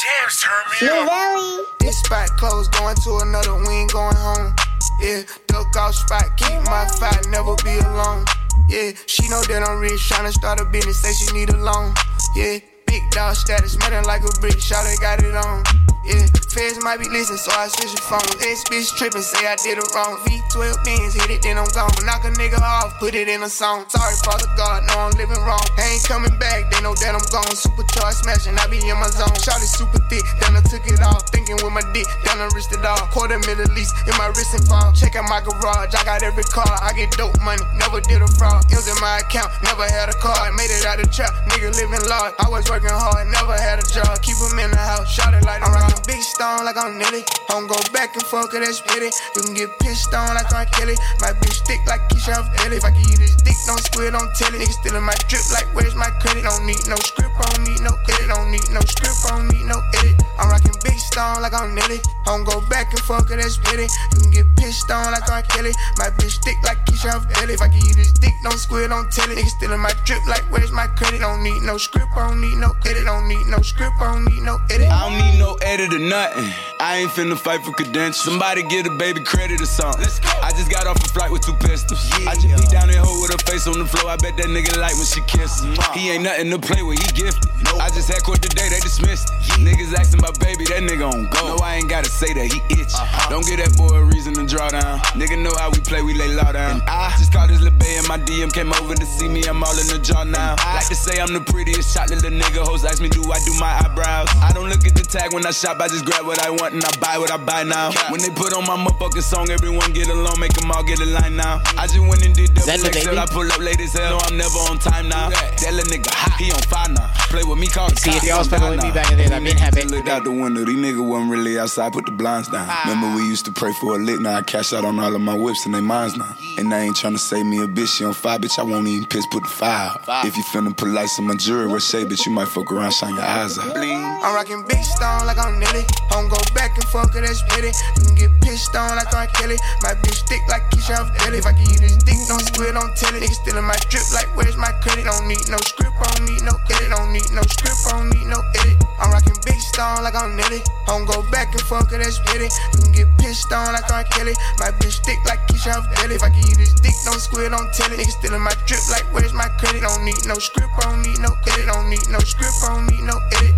Jams, 0.03 0.41
turn 0.41 0.65
me 0.81 0.89
up. 0.89 1.07
Valley. 1.07 1.65
This 1.79 1.99
spot 2.01 2.29
closed, 2.37 2.73
going 2.73 2.97
to 3.05 3.19
another, 3.23 3.55
we 3.55 3.75
ain't 3.75 3.93
going 3.93 4.17
home. 4.17 4.53
Yeah, 5.01 5.23
duck 5.47 5.77
off 5.77 5.95
spot, 5.95 6.37
keep 6.37 6.61
my 6.65 6.89
fight, 6.99 7.25
never 7.29 7.55
be 7.63 7.79
alone. 7.87 8.25
Yeah, 8.69 8.91
she 9.07 9.29
know 9.29 9.43
that 9.43 9.63
I'm 9.63 9.79
rich, 9.79 10.01
tryna 10.11 10.33
start 10.33 10.61
a 10.61 10.65
business, 10.65 11.03
say 11.03 11.13
she 11.13 11.33
need 11.39 11.51
a 11.51 11.57
loan. 11.57 11.95
Yeah, 12.35 12.59
big 12.87 13.09
dog 13.13 13.37
status, 13.37 13.75
smelling 13.75 14.05
like 14.07 14.23
a 14.23 14.41
brick, 14.41 14.59
shawty 14.59 15.01
got 15.01 15.23
it 15.23 15.37
on. 15.37 15.63
Yeah, 16.07 16.27
feds 16.55 16.79
might 16.87 17.03
be 17.03 17.09
listening, 17.11 17.43
so 17.43 17.51
I 17.51 17.67
switch 17.67 17.91
the 17.91 18.03
phone. 18.07 18.23
This 18.39 18.63
bitch 18.71 18.95
tripping, 18.95 19.27
say 19.27 19.43
I 19.43 19.59
did 19.59 19.77
it 19.77 19.89
wrong. 19.91 20.23
V12 20.23 20.87
Benz, 20.87 21.19
hit 21.19 21.31
it, 21.35 21.43
then 21.43 21.59
I'm 21.59 21.67
gone. 21.75 21.91
Knock 22.07 22.23
a 22.23 22.31
nigga 22.39 22.63
off, 22.63 22.95
put 23.03 23.19
it 23.19 23.27
in 23.27 23.43
a 23.43 23.51
song. 23.51 23.85
Sorry, 23.91 24.15
Father 24.23 24.47
God, 24.55 24.87
know 24.87 25.11
I'm 25.11 25.15
living 25.19 25.43
wrong. 25.43 25.67
Ain't 25.83 26.07
coming 26.07 26.31
back, 26.39 26.71
they 26.71 26.79
know 26.81 26.95
that 26.95 27.11
I'm 27.11 27.27
gone. 27.35 27.51
Supercharged 27.51 28.23
smashing, 28.23 28.55
I 28.55 28.71
be 28.71 28.79
in 28.79 28.95
my 29.03 29.11
zone. 29.11 29.35
Shawty 29.43 29.67
super 29.67 29.99
thick, 30.07 30.23
then 30.39 30.55
I 30.55 30.63
took 30.63 30.87
it 30.87 31.03
off. 31.03 31.27
Thinking 31.35 31.59
with 31.59 31.75
my 31.75 31.83
dick, 31.91 32.07
then 32.23 32.39
I 32.39 32.47
wrist 32.55 32.71
it 32.71 32.87
off. 32.87 33.11
Quarter 33.11 33.43
million 33.43 33.69
least 33.75 33.91
in 34.07 34.15
my 34.15 34.31
wrist 34.31 34.55
and 34.55 34.63
fall. 34.71 34.95
Check 34.95 35.19
out 35.19 35.27
my 35.27 35.43
garage, 35.43 35.91
I 35.91 36.07
got 36.07 36.23
every 36.23 36.47
car. 36.47 36.71
I 36.79 36.95
get 36.95 37.11
dope 37.19 37.35
money, 37.43 37.67
never 37.83 37.99
did 37.99 38.23
a 38.23 38.31
fraud. 38.39 38.63
M's 38.71 38.87
in 38.87 38.95
my 39.03 39.27
account, 39.27 39.51
never 39.67 39.83
had 39.91 40.09
a 40.09 40.17
card. 40.23 40.55
Made 40.55 40.71
it 40.71 40.87
out 40.87 41.03
the 41.03 41.11
trap, 41.11 41.35
nigga 41.51 41.75
living 41.75 42.07
large. 42.07 42.33
I 42.39 42.47
was 42.47 42.71
working 42.71 42.95
hard, 42.95 43.27
never 43.35 43.59
had 43.59 43.83
a 43.83 43.87
job. 43.91 44.15
Keep 44.23 44.39
'em 44.47 44.63
in 44.63 44.71
the 44.71 44.79
house, 44.79 45.11
shot 45.11 45.35
it 45.35 45.43
like 45.43 45.67
I'm 45.67 45.75
big 46.05 46.21
stone 46.21 46.65
like 46.65 46.77
I'm 46.77 46.99
Nelly. 46.99 47.25
I 47.25 47.57
don't 47.57 47.67
go 47.67 47.79
back 47.93 48.15
and 48.15 48.25
forth, 48.27 48.51
cause 48.51 48.61
that's 48.61 48.81
pretty. 48.81 49.09
You 49.37 49.41
can 49.43 49.55
get 49.55 49.71
pissed 49.81 50.13
on 50.13 50.35
like 50.35 50.51
R. 50.53 50.67
Kelly. 50.77 50.97
My 51.21 51.33
bitch 51.41 51.65
thick 51.65 51.81
like 51.87 52.05
Keisha 52.13 52.43
Ellie. 52.67 52.77
If 52.77 52.85
I 52.85 52.91
give 52.91 53.09
you 53.09 53.19
this 53.19 53.37
dick, 53.41 53.57
don't 53.67 53.81
squid, 53.81 54.13
don't 54.13 54.31
tell 54.35 54.53
it. 54.53 54.61
Niggas 54.61 54.81
stealing 54.83 55.07
my 55.07 55.17
drip 55.31 55.45
like 55.53 55.69
where's 55.75 55.95
my 55.95 56.11
credit? 56.21 56.45
Don't 56.45 56.67
need 56.67 56.83
no 56.89 56.97
script, 57.01 57.35
don't 57.39 57.63
need 57.65 57.81
no 57.81 57.95
edit. 58.11 58.29
Don't 58.29 58.51
need 58.51 58.69
no 58.75 58.81
script, 58.85 59.19
don't 59.29 59.49
need 59.49 59.65
no 59.65 59.79
edit. 60.03 60.17
I'm 60.39 60.51
rocking 60.51 60.77
big 60.83 60.99
stone 61.17 61.41
like 61.41 61.55
I'm 61.57 61.75
Nelly. 61.75 61.97
I 62.29 62.37
don't 62.37 62.45
go 62.45 62.61
back 62.69 62.93
and 62.93 63.01
forth, 63.01 63.25
cause 63.29 63.41
that's 63.41 63.57
pretty. 63.57 63.89
You 64.13 64.21
can 64.21 64.31
get 64.31 64.47
pissed 64.57 64.91
on 64.91 65.13
like 65.13 65.25
R. 65.33 65.41
Kelly. 65.49 65.73
My 65.97 66.13
bitch 66.13 66.37
thick 66.45 66.61
like 66.63 66.85
Keisha 66.85 67.09
off 67.17 67.25
Ellie. 67.41 67.55
If 67.55 67.63
I 67.63 67.69
give 67.69 67.81
you 67.89 67.95
this 67.95 68.13
dick, 68.13 68.35
don't 68.43 68.59
squid, 68.59 68.91
don't 68.91 69.11
tell 69.11 69.25
it. 69.31 69.39
Niggas 69.39 69.57
stealing 69.57 69.81
my 69.81 69.95
drip 70.05 70.21
like 70.29 70.45
where's 70.53 70.73
my 70.73 70.87
credit? 70.99 71.21
Don't 71.21 71.43
need 71.43 71.63
no 71.63 71.79
script, 71.79 72.13
I 72.15 72.29
don't 72.29 72.41
need 72.43 72.59
no 72.61 72.77
edit. 72.85 73.05
Don't 73.07 73.29
need 73.29 73.47
no 73.47 73.63
script, 73.63 73.97
I 73.99 74.13
don't 74.13 74.27
need 74.29 74.43
no 74.43 74.61
edit. 74.69 74.93
I 74.93 75.09
don't 75.09 75.17
need 75.17 75.39
no 75.39 75.57
edit 75.63 75.95
or 75.95 76.05
nothing. 76.05 76.53
I 76.81 77.01
ain't 77.01 77.11
finna 77.11 77.39
fight 77.39 77.65
for 77.65 77.73
credentials. 77.73 78.21
Somebody 78.21 78.63
get 78.65 78.87
a 78.87 78.91
baby 78.91 79.21
credit 79.25 79.63
or 79.63 79.71
something. 79.71 80.05
I 80.43 80.51
just 80.53 80.71
got 80.71 80.87
off 80.87 81.01
a 81.01 81.09
flight 81.09 81.33
with 81.33 81.47
two 81.47 81.57
pistols. 81.65 82.05
I 82.29 82.35
just 82.37 82.53
beat 82.61 82.69
down 82.69 82.93
that 82.93 83.01
hoe 83.01 83.17
with 83.23 83.33
her 83.33 83.41
face 83.49 83.67
on 83.67 83.79
the 83.79 83.87
floor. 83.87 84.13
I 84.13 84.17
bet 84.17 84.37
that 84.37 84.53
nigga 84.53 84.77
like 84.77 84.93
when 85.01 85.09
she 85.09 85.23
kisses. 85.25 85.65
He 85.97 86.11
ain't 86.11 86.25
nothing 86.25 86.51
to 86.51 86.59
play 86.59 86.83
with, 86.83 87.01
he 87.01 87.09
gifted. 87.17 87.49
I 87.81 87.89
just 87.89 88.13
had 88.13 88.21
court 88.23 88.43
today, 88.43 88.69
they 88.69 88.81
dismissed 88.81 89.33
it. 89.33 89.65
Niggas 89.65 89.95
asking 89.97 90.21
my 90.21 90.33
baby, 90.45 90.69
that 90.69 90.85
nigga 90.85 91.06
on 91.07 91.31
go. 91.31 91.57
No, 91.57 91.57
I 91.63 91.77
ain't 91.77 91.89
gotta 91.89 92.09
say 92.11 92.33
that, 92.35 92.51
he 92.51 92.59
itch. 92.75 92.95
Uh-huh. 92.95 93.31
Don't 93.31 93.47
get 93.47 93.63
that 93.63 93.77
boy 93.77 93.95
a 93.95 94.05
reason 94.05 94.35
to 94.35 94.45
draw 94.47 94.69
down. 94.69 94.99
Nigga 95.15 95.39
know 95.39 95.55
how 95.57 95.71
we 95.71 95.81
play, 95.81 96.03
we 96.03 96.15
lay 96.15 96.29
law 96.35 96.53
down. 96.53 96.81
And 96.81 96.83
I 96.89 97.15
just 97.19 97.33
called 97.33 97.51
this 97.51 97.61
little 97.61 97.79
bae 97.79 97.99
in 97.99 98.07
my 98.07 98.19
DM, 98.19 98.53
came 98.53 98.73
over 98.75 98.95
to 98.95 99.07
see 99.07 99.29
me, 99.29 99.45
I'm 99.45 99.63
all 99.63 99.77
in 99.79 99.87
the 99.87 99.99
jaw 99.99 100.25
now. 100.25 100.57
Like 100.75 100.89
to 100.89 100.95
say 100.95 101.21
I'm 101.21 101.33
the 101.33 101.41
prettiest 101.41 101.95
shot, 101.95 102.11
little 102.11 102.31
nigga. 102.31 102.67
Hoes 102.67 102.85
ask 102.85 103.01
me, 103.01 103.09
do 103.09 103.23
I 103.31 103.39
do 103.45 103.55
my 103.59 103.73
eyebrows? 103.85 104.29
I 104.43 104.53
don't 104.53 104.69
look 104.69 104.87
at 104.87 104.95
the 104.95 105.05
tag 105.07 105.33
when 105.33 105.47
I 105.47 105.51
shop, 105.51 105.81
I 105.81 105.89
just 105.89 106.05
grab 106.05 106.27
what 106.27 106.43
I 106.45 106.51
want 106.51 106.75
and 106.75 106.85
I 106.85 106.91
buy 106.99 107.19
what 107.19 107.31
I 107.31 107.37
buy 107.37 107.63
now. 107.63 107.93
When 108.11 108.21
they 108.21 108.31
put 108.31 108.53
on 108.53 108.67
my 108.67 108.77
motherfucking 108.77 109.23
song, 109.23 109.51
everyone 109.51 109.93
get 109.93 110.09
along, 110.09 110.41
make 110.41 110.53
them 110.55 110.71
all 110.71 110.83
get 110.83 111.01
a 111.01 111.07
line 111.07 111.37
now. 111.37 111.63
I 111.77 111.87
just 111.87 112.01
went 112.01 112.25
and 112.25 112.35
did 112.35 112.55
double 112.55 112.67
the 112.67 112.93
XL. 112.93 113.19
I 113.19 113.27
pull 113.27 113.51
up 113.51 113.61
late 113.61 113.81
as 113.81 113.93
hell. 113.93 114.17
No, 114.17 114.19
I'm 114.27 114.37
never 114.37 114.59
on 114.71 114.79
time 114.79 115.09
now. 115.09 115.31
That 115.31 115.73
little 115.73 115.91
nigga 115.91 116.11
hot, 116.11 116.39
he 116.39 116.53
on 116.53 116.63
fire 116.63 116.89
now. 116.89 117.11
Play 117.29 117.43
with 117.43 117.59
me, 117.59 117.67
call 117.67 117.89
See, 117.91 118.11
if 118.11 118.23
y'all 118.25 118.39
was 118.39 118.49
fucking 118.49 118.71
with 118.71 118.83
me 118.83 118.93
back 118.93 119.11
in 119.11 119.19
the 119.19 119.25
days, 119.25 119.33
I 119.33 119.41
been 119.41 119.57
happy. 119.57 119.83
Looked 119.83 120.09
out 120.09 120.25
the 120.25 120.31
window, 120.31 120.65
these 120.65 120.77
niggas 120.77 120.96
wasn't 121.03 121.31
really 121.31 121.59
outside, 121.59 121.93
put 121.93 122.07
the 122.07 122.13
blinds 122.13 122.49
down. 122.49 122.67
Ah. 122.69 122.83
Remember 122.89 123.17
we 123.17 123.29
used 123.29 123.45
to 123.47 123.53
pray 123.53 123.73
for 123.81 123.97
a 123.97 123.99
lick, 123.99 124.21
now 124.21 124.35
I 124.35 124.43
cash 124.43 124.73
out 124.73 124.85
on 124.85 124.99
all 124.99 125.15
of 125.15 125.21
my 125.21 125.35
whips 125.35 125.67
and 125.67 125.75
they 125.75 125.81
mines 125.81 126.17
now. 126.17 126.35
And 126.59 126.73
I 126.73 126.81
ain't 126.81 126.97
tryna 126.97 127.19
save 127.19 127.47
me 127.47 127.63
a 127.63 127.67
bitch, 127.67 127.99
she 127.99 128.05
on 128.05 128.15
fire, 128.15 128.39
bitch, 128.39 128.59
I 128.59 128.63
won't 128.63 128.87
even 128.87 129.07
piss, 129.07 129.27
put 129.27 129.43
the 129.43 129.49
fire 129.49 129.91
out. 130.09 130.25
If 130.27 130.37
you 130.37 130.43
finna 130.45 130.77
put 130.77 130.89
lights 130.89 131.19
on 131.19 131.27
my 131.27 131.35
jewelry, 131.35 131.67
what 131.67 131.83
shade, 131.83 132.09
bitch, 132.09 132.27
you 132.27 132.33
might 132.33 132.49
fuck 132.49 132.71
around, 132.73 132.93
shine 132.93 133.15
your 133.15 133.25
eyes 133.25 133.59
out. 133.59 133.77
I'm 133.77 134.35
rocking 134.35 134.65
big 134.67 134.83
stone 134.83 135.27
like 135.27 135.39
I'm 135.39 135.59
Nelly. 135.61 135.85
I 136.11 136.19
don't 136.19 136.29
go 136.29 136.41
back 136.55 136.75
and 136.75 136.85
forth, 136.91 137.13
cause 137.13 137.23
that's 137.23 137.43
pretty. 137.53 137.69
You 137.69 138.03
can 138.07 138.15
get 138.17 138.31
pissed 138.41 138.75
on 138.75 138.97
like 138.97 139.13
R. 139.15 139.27
Kelly. 139.39 139.57
My 139.83 139.95
bitch 140.03 140.27
thick 140.27 140.43
like 140.49 140.67
Keisha 140.71 140.99
off 140.99 141.13
Ellie. 141.27 141.39
If 141.39 141.47
I 141.47 141.53
give 141.53 141.69
you 141.69 141.79
this 141.79 141.97
dick, 142.03 142.19
don't 142.27 142.41
squid, 142.41 142.75
don't 142.75 142.91
tell 142.97 143.15
it. 143.15 143.23
Niggas 143.23 143.39
stealing 143.45 143.65
my 143.65 143.77
drip 143.87 144.03
like 144.11 144.27
where's 144.35 144.57
my 144.57 144.73
credit? 144.83 145.05
Don't 145.05 145.29
need 145.29 145.45
no 145.47 145.59
script, 145.63 145.95
don't 145.95 146.27
need 146.27 146.43
no 146.43 146.57
edit. 146.73 146.91
Don't 146.91 147.13
need 147.13 147.29
no 147.31 147.43
script, 147.47 147.79
I 147.87 147.91
don't 148.01 148.11
need 148.11 148.27
no 148.27 148.41
edit. 148.59 148.77
I'm 148.99 149.13
rocking 149.13 149.37
big 149.45 149.61
stone 149.61 150.03
like 150.03 150.17
I'm 150.17 150.35
Nelly. 150.35 150.65
I 150.87 150.95
don't 150.95 151.07
go 151.07 151.23
back 151.31 151.51
and 151.53 151.61
forth, 151.63 151.91
cause 151.91 151.99
that's 151.99 152.19
pretty. 152.31 152.47
You 152.47 152.79
can 152.83 152.93
get 152.93 153.09
pissed 153.19 153.51
on 153.53 153.75
like 153.75 153.91
R. 153.91 154.05
Kelly. 154.15 154.35
My 154.59 154.71
bitch 154.79 155.03
thick 155.05 155.19
like 155.27 155.43
Keisha 155.51 155.75
off 155.75 155.87
Ellie. 156.03 156.15
If 156.15 156.23
I 156.23 156.31
give 156.31 156.47
you 156.47 156.57
this 156.57 156.75
dick, 156.79 156.95
don't 157.05 157.19
squid, 157.19 157.51
don't 157.51 157.73
tell 157.75 157.91
it. 157.91 157.99
Niggas 157.99 158.19
stealing 158.23 158.43
my 158.43 158.55
drip 158.67 158.81
like 158.91 159.07
where's 159.13 159.33
my 159.33 159.49
credit? 159.59 159.83
Don't 159.83 160.05
need 160.05 160.23
no 160.27 160.39
script, 160.39 160.71
I 160.79 160.91
don't 160.91 161.03
need 161.03 161.19
no 161.19 161.35
edit. 161.51 161.67
Don't 161.67 161.91
need 161.91 162.07
no 162.09 162.19
script, 162.21 162.55
I 162.63 162.75
don't 162.75 162.87
need 162.87 163.03
no 163.03 163.19
edit. 163.35 163.55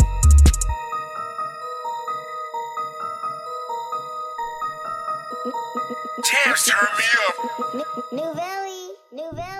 Jams, 6.24 6.64
turn 6.64 6.88
me 6.96 7.04
up. 7.28 7.34
New, 7.74 7.84
New 8.18 8.34
Valley. 8.34 8.90
New 9.12 9.30
Valley. 9.32 9.57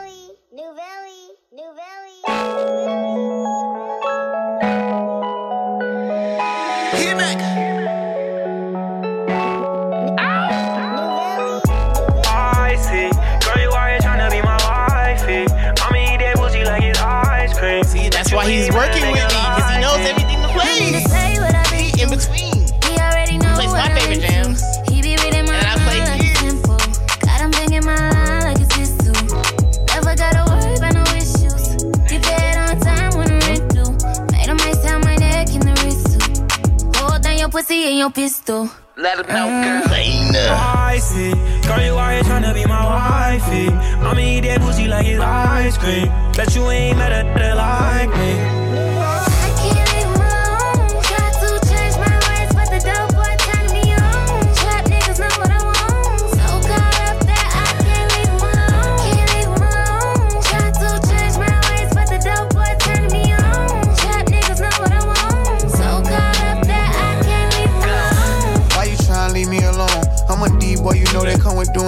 No 38.08 38.12
pistol. 38.12 38.70
Let 38.96 39.18
him 39.20 39.26
know, 39.26 39.46
mm. 39.46 40.32
girl. 40.32 40.48
I 40.50 40.98
see. 40.98 41.32
Girl, 41.66 41.82
you 41.82 41.98
out 41.98 42.12
here 42.12 42.22
tryna 42.22 42.54
be 42.54 42.64
my 42.66 42.84
wifey. 42.84 43.68
I'ma 43.68 44.20
eat 44.20 44.40
that 44.40 44.60
pussy 44.60 44.88
like 44.88 45.06
it's 45.06 45.20
ice 45.20 45.78
cream. 45.78 46.08
Bet 46.36 46.54
you 46.54 46.68
ain't 46.70 46.98
met 46.98 47.12
a 47.12 47.22
nigga 47.28 47.56
like 47.56 48.10
me. 48.18 48.67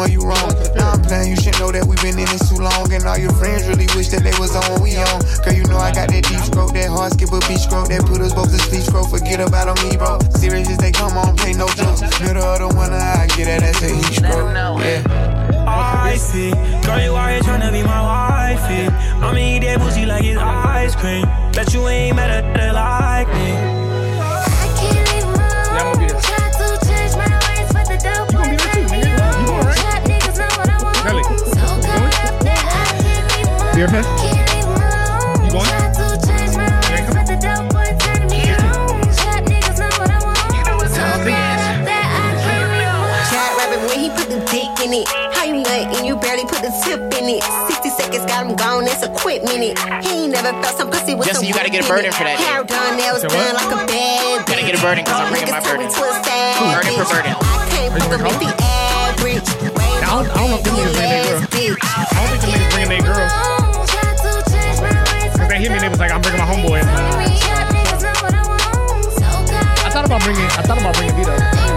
Doing 0.00 0.12
you 0.12 0.26
wrong. 0.26 0.52
Now 0.76 0.92
I'm 0.92 1.02
playing, 1.02 1.30
you 1.30 1.36
should 1.36 1.58
know 1.58 1.70
that 1.72 1.84
we've 1.84 2.00
been 2.00 2.18
in 2.18 2.28
this 2.32 2.48
too 2.48 2.56
long. 2.56 2.92
And 2.92 3.04
all 3.04 3.18
your 3.18 3.32
friends 3.32 3.68
really 3.68 3.86
wish 3.96 4.08
that 4.08 4.22
they 4.22 4.32
was 4.40 4.56
on 4.56 4.80
we 4.80 4.96
on. 4.96 5.20
Girl, 5.44 5.54
you 5.54 5.64
know 5.68 5.76
I 5.76 5.92
got 5.92 6.08
that 6.08 6.24
deep 6.24 6.40
stroke, 6.40 6.72
that 6.72 6.88
hard 6.88 7.12
skip 7.12 7.32
a 7.32 7.40
beach 7.44 7.68
stroke, 7.68 7.88
that 7.88 8.04
put 8.06 8.20
us 8.20 8.32
both 8.32 8.50
to 8.50 8.58
sleep 8.58 8.82
stroke. 8.82 9.10
Forget 9.10 9.40
about 9.40 9.68
on 9.68 9.78
me, 9.88 9.96
bro. 9.96 10.18
Serious 10.36 10.68
as 10.70 10.78
they 10.78 10.92
come 10.92 11.16
on, 11.16 11.36
play 11.36 11.52
no 11.52 11.68
jokes. 11.76 12.00
Middle 12.20 12.44
of 12.44 12.58
the 12.60 12.68
winter, 12.72 12.96
I 12.96 13.26
get 13.36 13.48
at 13.48 13.60
that, 13.60 13.76
that's 13.76 13.82
a 13.82 13.90
heat 13.92 14.14
stroke. 14.24 14.80
Yeah. 14.80 15.04
I 15.68 16.16
see. 16.16 16.50
Girl, 16.86 17.00
you 17.00 17.14
out 17.16 17.30
here 17.30 17.42
tryna 17.44 17.72
be 17.72 17.82
my 17.82 18.00
wifey. 18.00 18.88
I'ma 19.20 19.36
eat 19.36 19.60
that 19.60 19.80
pussy 19.80 20.06
like 20.06 20.24
it's 20.24 20.40
ice 20.40 20.96
cream. 20.96 21.24
Bet 21.52 21.72
you 21.74 21.86
ain't 21.88 22.16
met 22.16 22.30
a 22.30 22.46
nigga 22.46 22.72
like 22.72 23.28
me. 23.28 23.89
The 44.30 44.38
dick 44.46 44.70
in 44.86 44.94
it. 44.94 45.08
How 45.34 45.44
you 45.44 45.58
nut 45.58 45.96
and 45.96 46.06
you 46.06 46.14
barely 46.16 46.44
put 46.46 46.62
the 46.62 46.70
tip 46.86 47.00
in 47.18 47.26
it. 47.26 47.42
60 47.42 47.90
seconds 47.90 48.24
got 48.26 48.46
him 48.46 48.54
gone, 48.54 48.84
that's 48.84 49.02
a 49.02 49.10
quick 49.10 49.42
minute. 49.42 49.78
He 50.06 50.24
ain't 50.24 50.32
never 50.32 50.54
felt 50.62 50.78
some 50.78 50.90
pussy 50.90 51.14
with 51.14 51.26
Justin, 51.26 51.42
the 51.42 51.48
you 51.48 51.54
gotta 51.54 51.70
get 51.70 51.84
a 51.84 51.88
burden 51.88 52.12
for 52.12 52.24
that, 52.24 52.38
Hair 52.38 52.64
done, 52.64 52.96
nails 52.96 53.22
Say 53.22 53.28
what? 53.28 53.34
done 53.34 53.58
like 53.58 53.72
a 53.74 53.86
bad 53.86 54.46
Gotta 54.46 54.62
get 54.62 54.78
a 54.78 54.82
burden 54.82 55.04
'cause 55.04 55.18
I'm 55.18 55.32
bringing 55.32 55.50
my 55.50 55.60
burden. 55.60 55.88
Burden 55.90 56.92
for 57.00 57.08
burden. 57.10 57.34
I 57.34 57.66
can't 57.72 57.92
fuck 58.22 58.89
I 60.10 60.24
don't, 60.24 60.26
know 60.34 60.56
if 60.56 60.64
them 60.64 60.74
niggas 60.74 60.90
bring 60.98 61.06
their 61.06 61.22
girl. 61.22 61.78
I 61.78 62.18
don't 62.18 62.34
think 62.34 62.42
them 62.42 62.50
niggas 62.50 62.70
bringing 62.74 62.90
their 62.90 63.02
girl. 63.06 63.30
Cause 65.38 65.48
they 65.48 65.58
hit 65.60 65.70
me 65.70 65.76
and 65.76 65.84
they 65.84 65.88
was 65.88 66.00
like, 66.00 66.10
I'm 66.10 66.20
bringing 66.20 66.40
my 66.40 66.46
homeboy. 66.46 66.82
I 69.84 69.90
thought 69.92 70.06
about 70.06 70.20
bringing, 70.22 70.42
I 70.42 70.62
thought 70.62 70.78
about 70.80 70.96
bringing 70.96 71.14
Vito. 71.14 71.69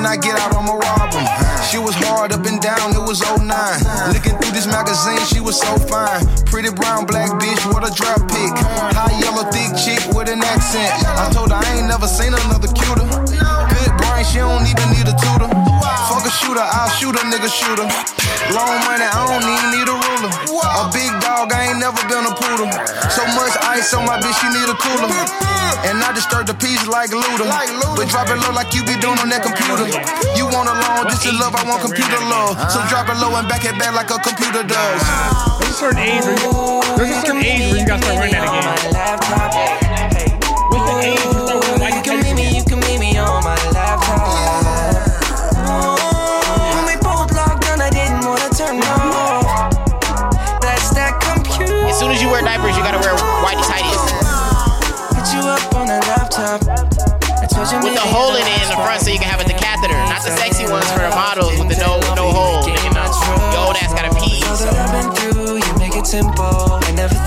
When 0.00 0.08
I 0.08 0.16
get 0.16 0.40
out, 0.40 0.56
I'ma 0.56 0.80
rob. 0.80 1.12
She 1.68 1.76
was 1.76 1.94
hard 2.08 2.32
up 2.32 2.46
and 2.46 2.60
down, 2.60 2.96
it 2.96 3.04
was 3.04 3.20
09. 3.20 3.44
Looking 4.16 4.32
through 4.40 4.56
this 4.56 4.66
magazine, 4.66 5.20
she 5.28 5.40
was 5.40 5.60
so 5.60 5.76
fine. 5.76 6.24
Pretty 6.46 6.72
brown, 6.72 7.04
black 7.04 7.28
bitch, 7.36 7.60
what 7.68 7.84
a 7.84 7.92
drop 7.92 8.24
pick. 8.32 8.52
High 8.96 9.20
yellow, 9.20 9.44
thick 9.52 9.76
chick 9.76 10.00
with 10.16 10.32
an 10.32 10.40
accent. 10.40 10.88
I 11.04 11.28
told 11.32 11.52
her 11.52 11.60
I 11.60 11.76
ain't 11.76 11.88
never 11.88 12.06
seen 12.08 12.32
another 12.32 12.72
cuter. 12.72 13.04
Good 13.28 13.92
brain, 14.00 14.24
she 14.24 14.38
don't 14.40 14.64
even 14.64 14.88
need 14.96 15.04
a 15.04 15.16
tutor. 15.20 15.69
Fuck 16.30 16.38
a 16.38 16.46
shooter, 16.46 16.62
I'll 16.62 16.90
shoot 16.94 17.16
a 17.18 17.22
nigga 17.26 17.50
shooter. 17.50 17.86
Long 18.54 18.78
money, 18.86 19.02
I 19.02 19.18
don't 19.26 19.42
even 19.42 19.68
need 19.74 19.88
a 19.90 19.96
ruler. 19.98 20.30
A 20.78 20.86
big 20.94 21.10
dog, 21.18 21.50
I 21.50 21.74
ain't 21.74 21.82
never 21.82 21.98
been 22.06 22.22
a 22.22 22.30
poodle. 22.30 22.70
So 23.10 23.26
much 23.34 23.50
ice 23.66 23.90
on 23.94 24.06
my 24.06 24.14
bitch, 24.22 24.38
she 24.38 24.46
need 24.54 24.70
a 24.70 24.76
cooler. 24.78 25.10
And 25.82 25.98
I 25.98 26.14
disturb 26.14 26.46
the 26.46 26.54
peace 26.54 26.86
like 26.86 27.10
Luda. 27.10 27.50
But 27.98 28.06
drop 28.14 28.30
it 28.30 28.38
low 28.46 28.54
like 28.54 28.70
you 28.78 28.86
be 28.86 28.94
doing 29.02 29.18
on 29.18 29.26
that 29.34 29.42
computer. 29.42 29.90
You 30.38 30.46
want 30.46 30.70
a 30.70 30.74
loan, 30.78 31.10
this 31.10 31.26
is 31.26 31.34
love, 31.34 31.58
I 31.58 31.66
want 31.66 31.82
computer 31.82 32.20
love. 32.30 32.54
So 32.70 32.78
drop 32.86 33.10
it 33.10 33.18
low 33.18 33.34
and 33.34 33.48
back 33.50 33.66
it 33.66 33.74
back 33.74 33.98
like 33.98 34.14
a 34.14 34.22
computer 34.22 34.62
does. 34.62 35.02
There's 35.58 35.74
a 35.74 35.78
certain 35.82 35.98
age 35.98 36.22
where 36.22 36.38
you, 36.38 36.54
there's 36.94 37.10
a 37.10 37.26
certain 37.26 37.42
age 37.42 37.74
where 37.74 37.80
you 37.82 37.86
gotta 37.90 38.02
start 38.06 38.22
running 38.22 38.38
that 38.38 38.46
again. 38.46 38.70
What's 40.70 40.86
the 40.86 40.94
age 41.02 41.29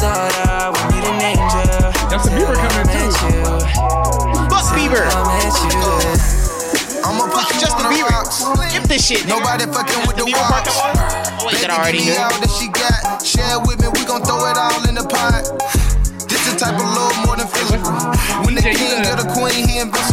thought 0.03 0.35
I 0.35 0.67
would 0.67 0.87
need 0.91 1.05
an 1.07 1.15
angel. 1.23 1.63
Justin 2.11 2.35
Bieber 2.35 2.55
coming 2.59 2.83
I 2.83 2.91
met 2.91 3.07
too. 3.15 3.31
you. 3.31 4.51
Fuck 4.51 4.67
Bieber. 4.75 4.99
I 5.07 5.19
met 5.31 5.55
you. 5.63 5.79
I'ma 7.07 7.23
Fuck 7.31 7.47
you 7.55 7.59
Justin 7.63 7.87
on 7.87 7.91
the 7.95 8.03
Bieber. 8.03 8.11
rocks. 8.11 8.43
Skip 8.43 8.83
this 8.91 8.99
shit. 9.07 9.23
nigga. 9.23 9.39
Nobody 9.39 9.63
fucking 9.71 10.01
with 10.07 10.17
the 10.19 10.25
Bieber 10.27 10.43
rocks. 10.51 10.75
come 10.75 10.91
on? 10.91 11.39
Oh 11.39 11.47
wait, 11.47 11.63
that 11.63 11.71
already 11.71 12.03
Baby, 12.03 12.11
give 12.11 12.19
me 12.19 12.23
all 12.27 12.35
that 12.43 12.51
she 12.51 12.67
got. 12.67 13.23
Share 13.23 13.55
it 13.55 13.61
with 13.63 13.79
me, 13.79 13.87
we 13.95 14.03
gon' 14.03 14.23
throw 14.27 14.43
it 14.51 14.57
all 14.59 14.83
in 14.91 14.95
the 14.99 15.07
pot. 15.07 15.47
This 16.27 16.43
the 16.51 16.59
type 16.59 16.75
of 16.75 16.83
love 16.83 17.15
more 17.23 17.37
than 17.39 17.47
physical. 17.47 17.95
When 18.43 18.55
the 18.59 18.61
DJ, 18.61 18.75
king 18.75 18.99
good? 18.99 19.07
get 19.07 19.23
a 19.23 19.27
queen, 19.31 19.63
he 19.71 19.79
invincible. 19.79 20.12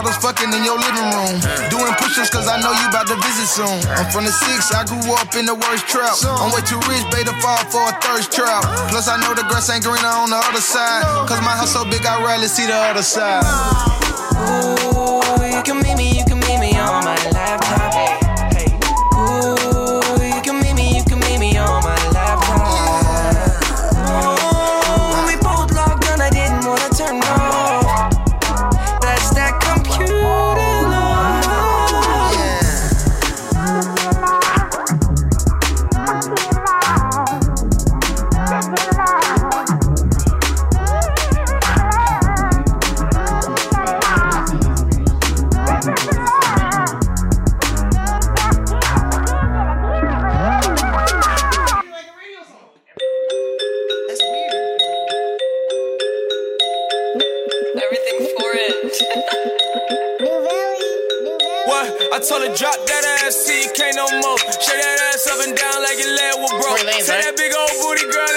About 0.00 0.16
fucking 0.22 0.48
in 0.48 0.64
your 0.64 0.80
living 0.80 1.12
room. 1.12 1.36
Doing 1.68 1.92
push-ups, 2.00 2.32
cause 2.32 2.48
I 2.48 2.56
know 2.64 2.72
you 2.72 2.88
about 2.88 3.06
to 3.12 3.20
visit 3.20 3.44
soon. 3.44 3.84
I'm 4.00 4.08
from 4.08 4.24
the 4.24 4.32
six, 4.32 4.72
I 4.72 4.88
grew 4.88 4.96
up 5.12 5.36
in 5.36 5.44
the 5.44 5.52
worst 5.52 5.84
trap. 5.92 6.16
I'm 6.24 6.48
way 6.56 6.64
too 6.64 6.80
rich, 6.88 7.04
baby, 7.12 7.28
to 7.28 7.36
fall 7.44 7.60
for 7.68 7.84
a 7.84 7.92
thirst 8.00 8.32
trap. 8.32 8.64
Plus, 8.88 9.08
I 9.12 9.20
know 9.20 9.36
the 9.36 9.44
grass 9.44 9.68
ain't 9.68 9.84
greener 9.84 10.08
on 10.08 10.30
the 10.30 10.40
other 10.40 10.64
side. 10.64 11.04
Cause 11.28 11.44
my 11.44 11.52
house 11.52 11.76
so 11.76 11.84
big, 11.84 12.06
I 12.06 12.16
rarely 12.24 12.48
see 12.48 12.64
the 12.64 12.72
other 12.72 13.02
side. 13.04 13.44
Ooh, 14.40 14.89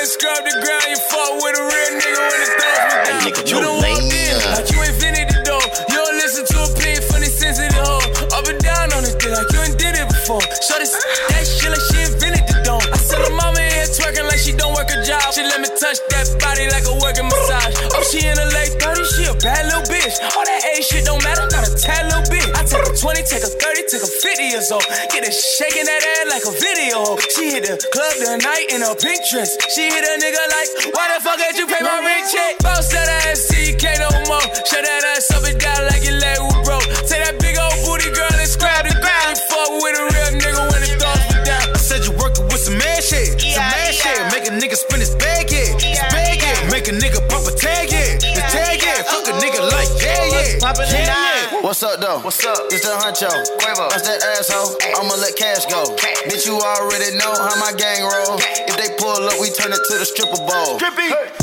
and 0.03 0.11
scrub 0.11 0.43
the 0.43 0.51
ground. 0.59 0.87
You 0.91 0.99
fuck 0.99 1.31
with 1.39 1.55
a 1.55 1.63
real 1.63 1.91
nigga 1.95 2.21
when 2.27 2.39
it's 2.43 2.55
done. 2.59 3.23
nigga, 3.23 3.41
You 3.47 3.57
don't 3.63 3.79
walk 3.79 4.03
in 4.03 4.35
like 4.51 4.67
you 4.67 4.79
ain't 4.83 4.97
finna 4.99 5.23
the 5.31 5.39
door. 5.47 5.63
You 5.87 5.95
don't 5.95 6.17
listen 6.19 6.43
to 6.43 6.57
a 6.59 6.69
plea 6.75 6.99
from 7.07 7.23
the 7.23 7.31
sensitive 7.31 7.71
hoe. 7.79 8.03
Up 8.35 8.43
and 8.51 8.59
down 8.59 8.91
on 8.99 9.07
this 9.07 9.15
thing 9.15 9.31
like 9.31 9.47
you 9.55 9.63
ain't 9.63 9.79
did 9.79 9.95
it 9.95 10.07
before. 10.11 10.43
So 10.59 10.75
this 10.75 10.91
that 11.31 11.47
shit 11.47 11.71
like 11.71 11.85
she 11.87 12.03
invented 12.03 12.43
the 12.51 12.59
dome. 12.67 12.83
I 12.83 12.99
said 12.99 13.23
her 13.23 13.31
mama 13.31 13.63
in 13.63 13.71
here 13.71 13.87
twerking 13.87 14.27
like 14.27 14.43
she 14.43 14.51
don't 14.51 14.75
work 14.75 14.91
a 14.91 14.99
job. 15.07 15.23
She 15.31 15.39
let 15.47 15.63
me 15.63 15.71
touch 15.71 16.03
that 16.11 16.27
body 16.35 16.67
like 16.67 16.83
a 16.83 16.95
working 16.99 17.31
massage. 17.31 17.71
Oh, 17.95 18.03
she 18.03 18.27
in 18.27 18.35
her 18.35 18.49
late 18.51 18.75
30s, 18.83 19.07
she 19.15 19.23
a 19.31 19.35
bad 19.39 19.71
little 19.71 19.87
bitch. 19.87 20.19
All 20.35 20.43
that 20.43 20.61
age 20.75 20.83
shit 20.83 21.07
don't 21.07 21.23
matter, 21.23 21.47
not 21.47 21.63
a 21.63 21.71
tad 21.79 22.11
20, 23.03 23.19
take 23.27 23.43
a 23.43 23.51
30, 23.51 23.83
take 23.91 23.99
a 23.99 24.07
50 24.07 24.47
years 24.47 24.71
old. 24.71 24.87
Get 25.11 25.27
her 25.27 25.35
shaking 25.35 25.83
that 25.83 25.99
ass 26.07 26.31
like 26.31 26.47
a 26.47 26.55
video. 26.55 27.19
She 27.35 27.51
hit 27.51 27.67
the 27.67 27.75
club 27.91 28.15
the 28.15 28.39
night 28.39 28.71
in 28.71 28.79
a 28.79 28.95
pink 28.95 29.19
dress. 29.27 29.59
She 29.75 29.91
hit 29.91 30.07
a 30.07 30.15
nigga 30.23 30.39
like, 30.39 30.95
why 30.95 31.11
the 31.11 31.19
fuck 31.19 31.35
did 31.35 31.59
you 31.59 31.67
pay 31.67 31.83
my 31.83 31.99
rent 31.99 32.31
check? 32.31 32.63
Bounce 32.63 32.95
that 32.95 33.11
ass, 33.27 33.43
see 33.43 33.75
you 33.75 33.95
no 33.99 34.07
more. 34.31 34.47
Shut 34.63 34.87
that 34.87 35.03
ass 35.19 35.27
up 35.35 35.43
and 35.43 35.59
down 35.59 35.83
like 35.91 35.99
your 36.07 36.15
leg 36.15 36.39
was 36.47 36.55
broke. 36.63 36.87
Take 37.03 37.27
that 37.27 37.35
big 37.43 37.59
old 37.59 37.75
booty 37.83 38.07
girl 38.07 38.31
and 38.39 38.47
scrap 38.47 38.87
the 38.87 38.95
ground. 38.95 39.35
You 39.35 39.51
fuck 39.51 39.71
with 39.83 39.99
a 39.99 40.03
real 40.07 40.31
nigga 40.39 40.63
when 40.71 40.79
the 40.87 40.91
thumbs 40.95 41.27
were 41.27 41.43
down. 41.43 41.75
I 41.75 41.79
said 41.83 42.07
you 42.07 42.15
working 42.15 42.47
with 42.47 42.63
some 42.63 42.79
man 42.79 43.03
shit, 43.03 43.35
some 43.35 43.67
yeah. 43.67 43.91
shit. 43.91 44.15
Make 44.31 44.47
a 44.47 44.55
nigga 44.55 44.79
spin 44.79 45.03
his 45.03 45.11
bag, 45.19 45.51
yeah, 45.51 45.75
his 45.75 45.99
Yeah, 45.99 46.07
bag, 46.07 46.39
yeah. 46.39 46.71
Make 46.71 46.87
a 46.87 46.95
nigga 46.95 47.19
pump 47.27 47.51
a 47.51 47.53
tag, 47.59 47.91
yeah, 47.91 48.15
the 48.15 48.43
tag, 48.47 48.79
yeah. 48.79 49.03
Fuck 49.11 49.27
a 49.27 49.35
nigga 49.43 49.59
like, 49.59 49.91
yeah, 49.99 50.23
yeah, 50.31 50.63
Poppin' 50.63 50.87
the 50.87 51.03
yeah, 51.03 51.11
yeah. 51.11 51.32
What's 51.73 51.81
up 51.81 51.97
though? 51.97 52.21
What's 52.21 52.37
up? 52.45 52.69
It's 52.69 52.85
the 52.85 52.93
honcho. 52.93 53.33
Quavo. 53.57 53.89
That's 53.89 54.05
that 54.05 54.21
asshole. 54.37 54.77
I'ma 54.93 55.17
let 55.17 55.33
cash 55.33 55.65
go. 55.65 55.89
Bitch, 56.29 56.45
you 56.45 56.53
already 56.53 57.17
know 57.17 57.33
how 57.33 57.57
my 57.57 57.73
gang 57.73 58.05
roll. 58.05 58.37
If 58.69 58.77
they 58.77 58.93
pull 59.01 59.17
up, 59.25 59.41
we 59.41 59.49
turn 59.49 59.73
it 59.73 59.81
to 59.81 59.93
the 59.97 60.05
stripper 60.05 60.37
bowl. 60.37 60.77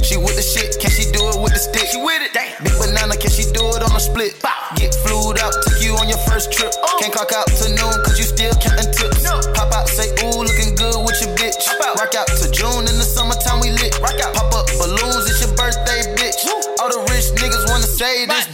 She 0.06 0.14
with 0.14 0.38
the 0.38 0.46
shit, 0.46 0.78
can 0.78 0.94
she 0.94 1.10
do 1.10 1.18
it 1.34 1.38
with 1.42 1.50
the 1.50 1.58
stick? 1.58 1.82
She 1.90 1.98
with 1.98 2.22
it. 2.22 2.30
Big 2.62 2.70
banana, 2.78 3.18
can 3.18 3.26
she 3.34 3.42
do 3.50 3.74
it 3.74 3.82
on 3.82 3.90
a 3.90 3.98
split? 3.98 4.38
Get 4.78 4.94
flued 5.02 5.42
out, 5.42 5.50
took 5.66 5.82
you 5.82 5.98
on 5.98 6.06
your 6.06 6.22
first 6.30 6.54
trip. 6.54 6.70
Oh. 6.78 7.02
Can't 7.02 7.10
clock 7.10 7.34
out 7.34 7.50
to 7.50 7.66
noon, 7.66 7.98
cause 8.06 8.14
you 8.14 8.22
still 8.22 8.54
counting 8.62 8.86
tips. 8.94 9.26
Pop 9.26 9.74
out, 9.74 9.90
say, 9.90 10.14
ooh, 10.22 10.46
looking 10.46 10.78
good 10.78 10.94
with 11.02 11.18
your 11.26 11.34
bitch. 11.34 11.58
Rock 11.98 12.14
out 12.14 12.30
to 12.38 12.46
June 12.54 12.86
in 12.86 12.94
the 13.02 13.06
summertime, 13.06 13.58
we 13.58 13.74
lit. 13.82 13.98
Pop 13.98 14.54
up 14.54 14.70
balloons, 14.78 15.26
it's 15.26 15.42
your 15.42 15.50
birthday, 15.58 16.06
bitch. 16.14 16.38
All 16.78 16.86
the 16.86 17.02
rich 17.10 17.34
niggas 17.34 17.66
wanna 17.66 17.90
say 17.90 18.30
this 18.30 18.46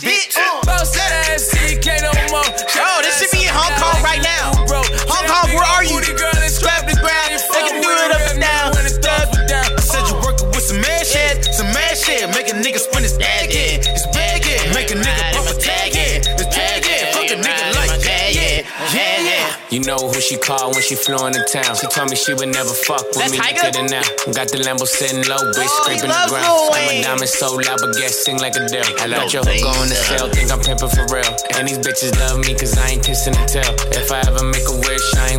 You 19.70 19.82
know 19.82 19.98
who 19.98 20.20
she 20.20 20.38
called 20.38 20.74
when 20.78 20.82
she 20.82 20.94
flew 20.94 21.18
into 21.26 21.42
town. 21.50 21.74
She 21.74 21.88
told 21.90 22.08
me 22.08 22.14
she 22.14 22.34
would 22.34 22.54
never 22.54 22.70
fuck 22.70 23.02
with 23.18 23.18
That's 23.18 23.32
me. 23.34 23.38
Tyga? 23.42 23.66
Look 23.66 23.74
at 23.82 23.90
now. 23.90 24.06
Got 24.30 24.54
the 24.54 24.62
Lambo 24.62 24.86
sitting 24.86 25.26
low, 25.26 25.42
bitch, 25.58 25.66
Oh, 25.66 25.82
scraping 25.82 26.06
the 26.06 26.22
ground. 26.30 26.46
Lil 26.46 26.70
And 26.70 26.70
my 26.70 26.86
Wayne. 26.86 27.02
diamonds 27.02 27.34
so 27.34 27.50
loud, 27.58 27.82
but 27.82 27.90
guess 27.98 28.14
sing 28.22 28.38
like 28.38 28.54
a 28.54 28.62
devil. 28.70 28.94
I 29.02 29.10
let 29.10 29.34
your 29.34 29.42
hook 29.42 29.58
go 29.58 29.74
on 29.74 29.90
the 29.90 29.98
cell, 29.98 30.30
think 30.30 30.54
I'm 30.54 30.62
pimping 30.62 30.86
for 30.94 31.02
real. 31.10 31.26
And 31.58 31.66
these 31.66 31.82
bitches 31.82 32.14
love 32.14 32.38
me 32.46 32.54
cause 32.54 32.78
I 32.78 32.94
ain't 32.94 33.02
kissing 33.02 33.34
and 33.34 33.48
tell. 33.50 33.66
If 33.90 34.14
I 34.14 34.22
ever 34.30 34.46
make 34.46 34.62
a 34.70 34.70
wish, 34.70 34.70
I 34.70 34.70
ain't 34.70 34.85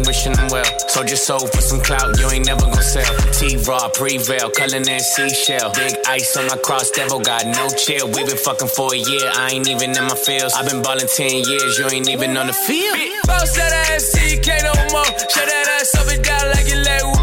wishing 0.08 0.32
them 0.32 0.48
well. 0.50 0.66
So 0.88 1.04
just 1.04 1.28
sold 1.28 1.52
for 1.52 1.62
some 1.62 1.82
clout, 1.82 2.18
you 2.18 2.26
ain't 2.32 2.48
never 2.48 2.62
gonna 2.62 2.82
sell. 2.82 3.14
T-Raw, 3.36 3.90
Prevail, 3.90 4.50
Cullen 4.50 4.88
and 4.88 5.02
Seashell. 5.04 5.72
Big 5.76 5.94
ice 6.08 6.36
on 6.38 6.48
my 6.48 6.58
cross, 6.58 6.90
devil 6.92 7.20
got 7.20 7.46
no 7.46 7.68
chill. 7.76 8.08
We 8.08 8.24
been 8.24 8.38
fucking 8.38 8.70
for 8.70 8.96
a 8.96 8.98
year, 8.98 9.30
I 9.36 9.52
ain't 9.52 9.68
even 9.68 9.92
in 9.92 10.04
my 10.06 10.16
feels. 10.16 10.54
i 10.56 10.64
been 10.66 10.82
ballin' 10.82 11.08
10 11.08 11.44
years, 11.44 11.78
you 11.78 11.86
ain't 11.92 12.10
even 12.10 12.38
on 12.38 12.48
the 12.48 12.54
field. 12.54 12.98
Bounce 13.28 13.54
that 13.58 13.92
ass, 13.92 14.06
see 14.16 14.40
no 14.64 14.74
more. 14.96 15.06
Shut 15.06 15.46
that 15.46 15.78
ass 15.80 15.94
up 15.96 16.08
and 16.08 16.24
down 16.24 16.52
like 16.56 16.68
your 16.68 16.82
leg 16.82 17.17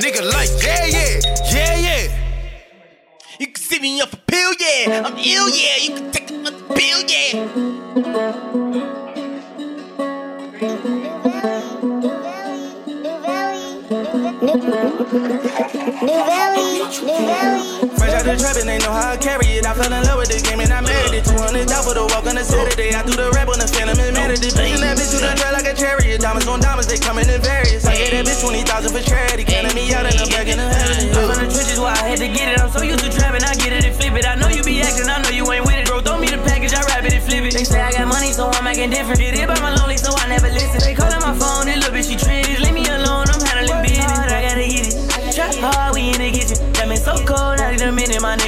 nigga 0.00 0.22
like, 0.32 0.50
yeah, 0.62 0.86
yeah, 0.86 1.20
yeah, 1.52 1.74
yeah. 1.76 2.02
You 3.38 3.46
can 3.48 3.62
see 3.62 3.80
me 3.80 4.00
up 4.00 4.12
a 4.12 4.16
pill, 4.16 4.52
yeah. 4.60 5.02
I'm 5.04 5.16
ill, 5.18 5.48
yeah. 5.50 5.76
You 5.80 5.94
can 5.94 6.10
take 6.10 6.30
a 6.30 6.52
pill, 6.74 7.00
yeah. 7.06 8.73
New 14.44 14.60
Valley, 14.60 14.92
New 16.04 16.20
Valley. 16.20 16.84
Fresh 17.96 18.12
out 18.12 18.28
the 18.28 18.36
trap 18.36 18.60
and 18.60 18.68
they 18.68 18.76
know 18.84 18.92
how 18.92 19.12
I 19.12 19.16
carry 19.16 19.56
it. 19.56 19.64
I 19.64 19.72
fell 19.72 19.88
in 19.88 20.04
love 20.04 20.20
with 20.20 20.28
the 20.28 20.36
game 20.44 20.60
and 20.60 20.68
I 20.68 20.84
married 20.84 21.16
it. 21.16 21.24
200 21.24 21.64
down 21.64 21.80
for 21.80 21.96
the 21.96 22.04
walk 22.12 22.28
on 22.28 22.36
a 22.36 22.44
Saturday. 22.44 22.92
I 22.92 23.00
threw 23.08 23.16
the 23.16 23.32
rap 23.32 23.48
on 23.48 23.56
the 23.56 23.64
phantom 23.64 23.96
and 23.96 24.12
married 24.12 24.44
it. 24.44 24.52
Pushing 24.52 24.84
that 24.84 25.00
bitch 25.00 25.16
to 25.16 25.24
the 25.24 25.32
track 25.40 25.56
like 25.56 25.64
a 25.64 25.72
chariot. 25.72 26.20
Diamonds 26.20 26.44
on 26.44 26.60
diamonds, 26.60 26.92
they 26.92 27.00
coming 27.00 27.24
in 27.24 27.40
various. 27.40 27.88
I 27.88 27.96
gave 27.96 28.12
that 28.12 28.28
bitch 28.28 28.44
20,000 28.44 28.92
for 28.92 29.00
charity. 29.00 29.48
Counting 29.48 29.72
me 29.72 29.88
out 29.96 30.04
and 30.04 30.12
I'm 30.12 30.28
back 30.28 30.44
in 30.44 30.60
the 30.60 30.68
heaven. 30.68 31.08
I'm 31.16 31.24
from 31.24 31.40
the 31.40 31.48
trenches 31.48 31.80
where 31.80 31.96
I 31.96 32.04
had 32.04 32.20
to 32.20 32.28
get 32.28 32.52
it. 32.52 32.60
I'm 32.60 32.68
so 32.68 32.84
used 32.84 33.00
to 33.00 33.08
trapping, 33.08 33.48
I 33.48 33.56
get 33.56 33.72
it 33.72 33.88
and 33.88 33.96
flip 33.96 34.12
it. 34.12 34.28
I 34.28 34.36
know 34.36 34.52
you 34.52 34.60
be 34.60 34.84
acting, 34.84 35.08
I 35.08 35.24
know 35.24 35.32
you 35.32 35.48
ain't 35.56 35.64
with 35.64 35.80
it. 35.80 35.88
Bro, 35.88 36.04
throw 36.04 36.20
me 36.20 36.28
the 36.28 36.36
package, 36.44 36.76
I 36.76 36.84
wrap 36.92 37.00
it 37.00 37.16
and 37.16 37.24
flip 37.24 37.48
it. 37.48 37.56
They 37.56 37.64
say 37.64 37.80
I 37.80 37.96
got 37.96 38.12
money, 38.12 38.28
so 38.36 38.52
I'm 38.52 38.68
acting 38.68 38.92
different. 38.92 39.24
Get 39.24 39.40
it 39.40 39.48
by 39.48 39.56
my 39.64 39.72
lonely, 39.72 39.96
so 39.96 40.12
I 40.12 40.28
never 40.28 40.52
listen. 40.52 40.84
They 40.84 40.92
calling 40.92 41.03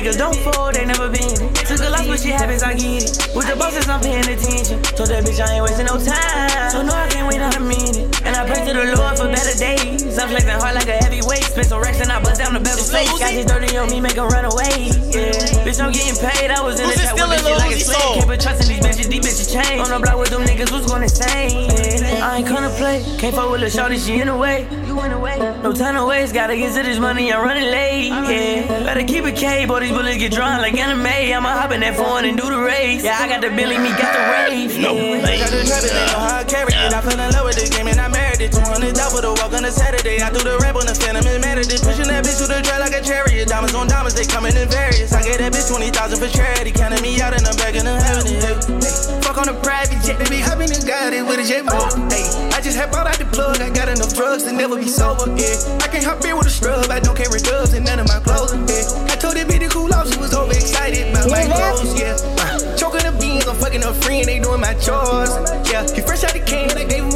niggas 0.06 0.18
don't 0.18 0.36
fold, 0.36 0.74
they 0.74 0.84
never 0.84 1.08
been. 1.08 1.52
Took 1.66 1.80
a 1.80 1.90
loss, 1.90 2.06
but 2.06 2.20
shit 2.20 2.32
happens, 2.32 2.62
I 2.62 2.74
get 2.74 3.02
it. 3.02 3.34
With 3.34 3.48
the 3.48 3.56
bosses, 3.56 3.88
I'm 3.88 4.00
paying 4.00 4.20
attention. 4.20 4.82
Told 4.94 5.10
that 5.10 5.24
bitch 5.24 5.40
I 5.40 5.54
ain't 5.54 5.64
wasting 5.64 5.86
no 5.86 5.98
time. 5.98 6.70
So 6.70 6.82
no, 6.82 6.92
I 6.92 7.08
can't 7.08 7.26
wait 7.28 7.40
a 7.40 7.60
minute. 7.60 8.05
And 8.36 8.50
I 8.50 8.52
pray 8.52 8.66
to 8.68 8.72
the 8.76 8.96
Lord 9.00 9.16
for 9.16 9.28
better 9.32 9.56
days. 9.56 10.18
I'm 10.18 10.28
flexing 10.28 10.60
hard 10.60 10.74
like 10.74 10.88
a 10.88 11.00
heavyweight. 11.00 11.44
Spent 11.56 11.68
some 11.68 11.80
racks 11.80 12.00
and 12.00 12.12
I 12.12 12.20
bust 12.20 12.36
down 12.36 12.52
the 12.52 12.60
bezel 12.60 12.84
face. 12.84 13.08
Got 13.18 13.32
this 13.32 13.46
dirty 13.46 13.76
on 13.78 13.88
me, 13.88 13.98
make 13.98 14.18
'em 14.18 14.28
run 14.28 14.44
away. 14.44 14.92
Yeah. 15.08 15.64
Bitch, 15.64 15.80
I'm 15.80 15.90
getting 15.90 16.20
paid. 16.20 16.50
I 16.50 16.60
was 16.60 16.78
in 16.78 16.84
the 16.84 16.92
Who's 16.92 17.00
chat 17.00 17.16
still 17.16 17.28
with 17.30 17.40
in 17.40 17.44
bitches 17.48 17.58
like 17.64 17.72
a 17.72 17.80
Uzi 17.80 17.88
slave. 17.88 17.96
Soul? 17.96 18.14
Can't 18.14 18.28
put 18.28 18.40
trust 18.40 18.60
in 18.60 18.68
these 18.68 18.84
bitches, 18.84 19.08
these 19.08 19.24
bitches 19.24 19.48
change. 19.48 19.80
On 19.80 19.88
the 19.88 19.98
block 20.04 20.18
with 20.20 20.28
them 20.28 20.44
niggas, 20.44 20.68
who's 20.68 20.84
gonna 20.84 21.08
insane? 21.08 21.72
Yeah. 21.72 22.28
I 22.28 22.36
ain't 22.36 22.48
gonna 22.48 22.68
play. 22.76 23.00
Can't 23.16 23.34
fuck 23.34 23.48
with 23.48 23.62
a 23.62 23.70
shorty, 23.70 23.96
she 23.96 24.20
in 24.20 24.28
the 24.28 24.36
way. 24.36 24.68
You 24.84 25.00
in 25.00 25.10
the. 25.16 25.26
No 25.62 25.72
time 25.72 25.94
to 25.94 26.04
waste, 26.04 26.34
gotta 26.34 26.56
get 26.56 26.74
to 26.76 26.82
this 26.82 26.98
money, 26.98 27.32
I'm 27.32 27.42
running 27.42 27.70
late. 27.70 28.12
Yeah. 28.12 28.84
Better 28.84 29.04
keep 29.04 29.24
it 29.24 29.36
K, 29.36 29.64
boy, 29.64 29.80
these 29.80 29.92
bullets 29.92 30.18
get 30.18 30.32
drawn 30.32 30.60
like 30.60 30.76
anime. 30.76 31.06
I'ma 31.06 31.56
hop 31.56 31.72
in 31.72 31.80
that 31.80 31.96
phone 31.96 32.26
and 32.26 32.36
do 32.36 32.44
the 32.50 32.60
race. 32.60 33.02
Yeah, 33.02 33.16
I 33.18 33.28
got 33.28 33.40
the 33.40 33.48
Billy, 33.48 33.78
me 33.78 33.90
got 33.96 34.12
the 34.12 34.22
rave. 34.28 34.78
No, 34.78 34.92
yeah. 34.92 35.24
Got 35.40 35.50
the 35.50 35.64
trap, 35.64 35.82
and 35.82 35.96
they 35.96 36.06
know 36.12 36.20
how 36.20 36.40
I 36.40 36.44
carry 36.44 36.72
it. 36.72 36.92
I 36.92 37.00
fell 37.00 37.18
in 37.18 37.32
love 37.32 37.46
with 37.46 37.56
the 37.56 37.68
game 37.74 37.88
and 37.88 37.98
I 37.98 38.08
married 38.08 38.25
it. 38.40 38.52
200 38.52 38.94
down 38.94 39.10
for 39.10 39.20
the 39.20 39.32
walk 39.32 39.52
on 39.52 39.64
a 39.64 39.70
Saturday. 39.70 40.22
I 40.22 40.28
threw 40.30 40.44
the 40.44 40.58
rap 40.58 40.76
on 40.76 40.86
the 40.86 40.94
phantom 40.94 41.26
and 41.26 41.40
married 41.40 41.70
it. 41.70 41.80
Pushing 41.82 42.08
that 42.08 42.24
bitch 42.24 42.38
to 42.42 42.46
the 42.46 42.60
track 42.62 42.80
like 42.80 42.94
a 42.94 43.02
chariot. 43.02 43.48
Diamonds 43.48 43.74
on 43.74 43.88
diamonds, 43.88 44.14
they 44.14 44.26
coming 44.26 44.56
in 44.56 44.68
various. 44.68 45.12
I 45.12 45.22
gave 45.22 45.38
that 45.38 45.52
bitch 45.52 45.68
20,000 45.68 45.92
for 46.18 46.28
charity. 46.28 46.72
Counting 46.72 47.02
me 47.02 47.20
out 47.20 47.32
and 47.32 47.46
I'm 47.46 47.56
back 47.56 47.74
in 47.74 47.84
the 47.84 47.96
heaven. 47.96 48.26
Hey, 48.26 48.40
hey. 48.42 49.22
Fuck 49.22 49.38
on 49.38 49.48
a 49.48 49.56
private 49.60 50.02
jet, 50.04 50.18
they 50.18 50.28
be 50.28 50.40
hopping 50.40 50.70
and 50.70 50.86
got 50.86 51.12
it 51.12 51.24
with 51.24 51.40
a 51.40 51.46
jet 51.46 51.66
boat. 51.66 51.92
Hey, 52.12 52.24
I 52.52 52.60
just 52.60 52.76
had 52.76 52.90
bought 52.92 53.06
out 53.06 53.18
the 53.18 53.26
plug. 53.26 53.60
I 53.60 53.70
got 53.70 53.88
enough 53.88 54.14
drugs 54.14 54.44
to 54.44 54.52
never 54.52 54.76
be 54.76 54.86
sober. 54.86 55.26
Yeah, 55.34 55.56
I 55.80 55.88
can't 55.88 56.04
hop 56.04 56.24
in 56.24 56.36
with 56.36 56.46
a 56.46 56.50
scrub. 56.50 56.90
I 56.90 57.00
don't 57.00 57.16
carry 57.16 57.40
dubs 57.40 57.72
and 57.72 57.84
none 57.84 57.98
of 57.98 58.06
my 58.08 58.20
clothes. 58.20 58.52
Yeah, 58.52 59.12
I 59.12 59.16
told 59.16 59.36
that 59.40 59.48
bitch 59.48 59.64
to 59.64 59.68
cool 59.68 59.92
off. 59.92 60.12
She 60.12 60.18
was 60.20 60.34
overexcited 60.34 61.10
about 61.10 61.30
my 61.30 61.48
clothes. 61.48 61.96
Yeah, 61.98 62.20
uh, 62.44 62.76
choking 62.76 63.02
the 63.02 63.16
beans. 63.18 63.48
I'm 63.48 63.56
fucking 63.56 63.82
her 63.82 63.94
friend. 64.04 64.28
They 64.28 64.38
doing 64.38 64.60
my 64.60 64.74
chores. 64.76 65.32
Yeah, 65.72 65.88
he 65.88 66.00
fresh 66.04 66.24
out 66.24 66.36
the 66.36 66.44
can. 66.44 66.70
I 66.76 66.84
gave 66.84 67.04
him 67.04 67.15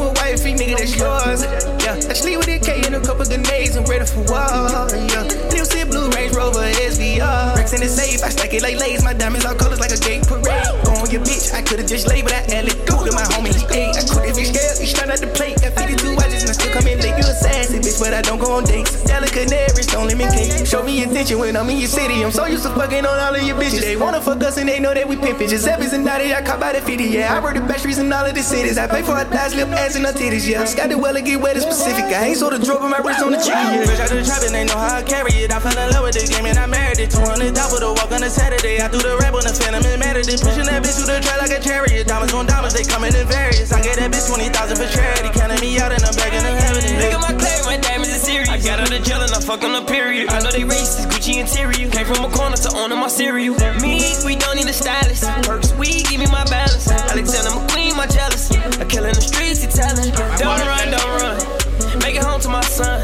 nigga. 0.75 0.79
That's 0.79 0.95
yours. 0.95 1.41
Yeah, 1.83 2.11
I 2.11 2.13
sleep 2.13 2.37
with 2.37 2.47
a 2.47 2.59
K 2.59 2.81
and 2.85 2.95
a 2.95 3.01
couple 3.01 3.25
grenades. 3.25 3.75
I'm 3.75 3.85
ready 3.85 4.05
for 4.05 4.23
war. 4.27 4.47
Yeah, 4.91 5.27
Lil 5.51 5.65
Sid 5.65 5.89
Blue 5.89 6.09
Range 6.11 6.33
Rover 6.33 6.63
SVR. 6.79 7.55
Rex 7.55 7.73
in 7.73 7.81
the 7.81 7.89
safe. 7.89 8.23
I 8.23 8.29
stack 8.29 8.53
it 8.53 8.61
like 8.61 8.77
lace. 8.77 9.03
My 9.03 9.13
diamonds 9.13 9.45
all 9.45 9.55
colors 9.55 9.79
like 9.79 9.91
a 9.91 9.99
gay 9.99 10.21
parade. 10.21 10.45
Go 10.85 10.91
on 11.01 11.09
your 11.11 11.21
bitch. 11.21 11.53
I 11.53 11.61
could've 11.61 11.87
just 11.87 12.07
laid, 12.07 12.23
but 12.23 12.33
I 12.33 12.43
added 12.53 12.77
go 12.85 13.03
to 13.03 13.11
my 13.11 13.25
homie. 13.33 13.53
He 13.53 13.63
ate. 13.73 13.95
I 13.97 14.03
could 14.07 14.25
if 14.29 14.37
he 14.37 14.45
scared. 14.45 14.77
He 14.79 14.87
trying 14.93 15.09
not 15.09 15.19
to 15.19 15.27
play. 15.27 15.53
Got 15.59 15.75
52 15.75 16.15
watches 16.15 16.41
and 16.43 16.49
I 16.49 16.53
still 16.53 16.73
come 16.73 16.87
in 16.87 16.99
late. 16.99 17.30
Sassy 17.33 17.79
bitch. 17.79 17.99
but 17.99 18.13
I 18.13 18.21
don't 18.21 18.39
go 18.39 18.53
on 18.53 18.63
dates. 18.63 19.03
Delicate 19.03 19.49
canaries, 19.51 19.87
don't 19.87 20.07
lemon 20.07 20.31
cake. 20.31 20.65
Show 20.65 20.83
me 20.83 21.03
attention 21.03 21.39
when 21.39 21.55
I'm 21.55 21.69
in 21.69 21.77
your 21.77 21.87
city. 21.87 22.23
I'm 22.23 22.31
so 22.31 22.45
used 22.45 22.63
to 22.63 22.69
fucking 22.71 23.05
on 23.05 23.19
all 23.19 23.35
of 23.35 23.43
your 23.43 23.57
bitches. 23.57 23.81
They 23.81 23.95
wanna 23.95 24.21
fuck 24.21 24.41
us 24.43 24.57
and 24.57 24.67
they 24.67 24.79
know 24.79 24.93
that 24.93 25.07
we 25.07 25.15
pimpin'. 25.15 25.49
Giuseppe's 25.49 25.93
and 25.93 26.05
Dottie, 26.05 26.33
I 26.33 26.41
caught 26.41 26.59
by 26.59 26.73
the 26.73 26.81
50, 26.81 27.03
yeah. 27.05 27.35
I 27.35 27.39
work 27.39 27.55
the 27.55 27.77
streets 27.77 27.97
in 27.97 28.11
all 28.11 28.25
of 28.25 28.33
the 28.33 28.43
cities. 28.43 28.77
I 28.77 28.87
pay 28.87 29.01
for 29.01 29.17
a 29.17 29.25
thighs, 29.25 29.55
lip, 29.55 29.69
ass, 29.69 29.95
and 29.95 30.05
her 30.05 30.13
titties, 30.13 30.47
yeah. 30.47 30.63
Got 30.75 30.89
the 30.89 30.97
well 30.97 31.13
to 31.13 31.21
get 31.21 31.39
wet 31.39 31.55
and 31.55 31.63
specific. 31.63 32.05
I 32.05 32.31
ain't 32.31 32.37
sold 32.37 32.53
a 32.53 32.59
drop, 32.59 32.81
but 32.81 32.89
my 32.89 32.99
wrist 32.99 33.21
on 33.21 33.31
the 33.31 33.37
trigger, 33.37 33.55
yeah. 33.55 33.85
Fresh 33.85 33.99
out 33.99 34.09
the 34.09 34.23
trap 34.23 34.43
and 34.43 34.55
they 34.55 34.65
know 34.65 34.77
how 34.77 34.97
I 34.97 35.03
carry 35.03 35.31
it. 35.31 35.51
I 35.51 35.59
fell 35.59 35.77
in 35.77 35.89
love 35.91 36.03
with 36.03 36.15
the 36.15 36.25
game 36.27 36.45
and 36.45 36.57
I 36.57 36.65
married 36.65 36.99
it. 36.99 37.11
200 37.11 37.55
top 37.55 37.71
with 37.71 37.83
a 37.83 37.91
walk 37.93 38.11
on 38.11 38.23
a 38.23 38.29
Saturday. 38.29 38.81
I 38.81 38.87
threw 38.87 39.01
the 39.01 39.17
rap 39.17 39.33
on 39.33 39.43
the 39.43 39.53
phantom 39.53 39.83
and 39.85 40.01
at 40.03 40.29
it. 40.29 40.41
Pushing 40.41 40.67
that 40.67 40.83
bitch 40.83 40.99
through 40.99 41.07
the 41.07 41.19
track 41.23 41.39
like 41.41 41.55
a 41.55 41.61
chariot. 41.61 42.07
Diamonds 42.07 42.33
on 42.33 42.45
diamonds, 42.45 42.75
they 42.75 42.83
coming 42.83 43.13
in 43.15 43.27
various. 43.27 43.71
I 43.71 43.81
gave 43.81 43.95
that 43.97 44.11
bitch 44.11 44.27
20,000 44.27 44.51
for 44.77 44.87
charity. 44.91 45.29
Counting 45.37 45.61
me 45.61 45.79
out 45.79 45.91
and 45.91 46.03
I'm 46.03 46.15
begging 46.15 46.43
to 46.43 46.51
heaven. 46.51 46.83
Look 46.99 47.13
at 47.15 47.20
my 47.21 47.33
claim, 47.37 47.61
my 47.65 47.77
diamonds 47.77 48.13
are 48.13 48.19
serious. 48.19 48.49
I 48.49 48.57
got 48.57 48.79
out 48.79 48.91
of 48.91 49.03
jail 49.03 49.21
and 49.21 49.31
I 49.31 49.39
fuck 49.39 49.63
on 49.63 49.73
the 49.73 49.85
period. 49.85 50.29
I 50.29 50.41
know 50.41 50.51
they 50.51 50.65
racist, 50.65 51.07
Gucci 51.13 51.39
interior. 51.39 51.89
Came 51.89 52.05
from 52.05 52.25
a 52.25 52.29
corner 52.29 52.57
to 52.57 52.69
owning 52.75 52.99
my 52.99 53.07
cereal. 53.07 53.55
Me, 53.79 54.13
we 54.25 54.35
don't 54.35 54.55
need 54.55 54.67
a 54.67 54.73
stylist. 54.73 55.23
Perks, 55.47 55.73
we 55.73 56.03
give 56.03 56.19
me 56.19 56.27
my 56.27 56.43
balance. 56.45 56.89
Alexander 56.89 57.51
McQueen, 57.51 57.95
my 57.95 58.07
jealous. 58.07 58.51
A 58.81 58.85
killer 58.85 59.09
in 59.09 59.15
the 59.15 59.21
streets, 59.21 59.61
he 59.63 59.69
telling. 59.69 60.11
Don't 60.37 60.61
run, 60.65 60.91
don't 60.91 61.13
run. 61.21 61.61
Make 61.99 62.15
it 62.15 62.23
home 62.23 62.39
to 62.41 62.49
my 62.49 62.61
son. 62.61 63.01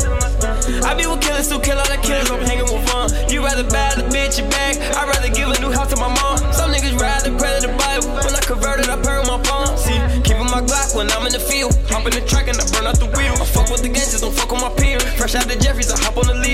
I 0.83 0.93
be 0.93 1.07
with 1.07 1.21
killers 1.21 1.49
who 1.49 1.59
kill 1.59 1.77
all 1.77 1.89
the 1.89 1.97
killers. 2.03 2.29
I'm 2.29 2.39
hanging 2.45 2.69
with 2.69 2.87
fun. 2.89 3.09
You 3.29 3.43
rather 3.43 3.63
buy 3.63 3.97
the 3.97 4.03
bitch 4.13 4.37
your 4.37 4.49
back. 4.49 4.77
I'd 4.77 5.07
rather 5.09 5.33
give 5.33 5.49
a 5.49 5.57
new 5.59 5.71
house 5.71 5.89
to 5.93 5.97
my 5.97 6.07
mom. 6.07 6.37
Some 6.53 6.71
niggas 6.71 6.93
rather 6.99 7.33
pray 7.37 7.57
to 7.57 7.67
the 7.67 7.73
Bible. 7.73 8.13
When 8.21 8.35
I 8.37 8.41
converted, 8.45 8.89
I 8.89 9.01
pray 9.01 9.17
my 9.25 9.41
palm. 9.41 9.73
See, 9.77 9.97
keeping 10.21 10.45
my 10.53 10.61
Glock 10.61 10.95
when 10.95 11.09
I'm 11.11 11.25
in 11.25 11.33
the 11.33 11.41
field. 11.41 11.73
Hop 11.89 12.05
in 12.05 12.13
the 12.13 12.21
track 12.21 12.36
with 13.69 13.81
the 13.81 13.89
gangsters, 13.89 14.21
don't 14.21 14.33
fuck 14.33 14.51
with 14.51 14.61
my 14.61 14.69
peers. 14.69 15.03
Fresh 15.15 15.35
out 15.35 15.47
the 15.47 15.55
Jeffries, 15.55 15.91
I 15.91 15.97
hop 15.99 16.17
on 16.17 16.27
the 16.27 16.33
Lear. 16.33 16.46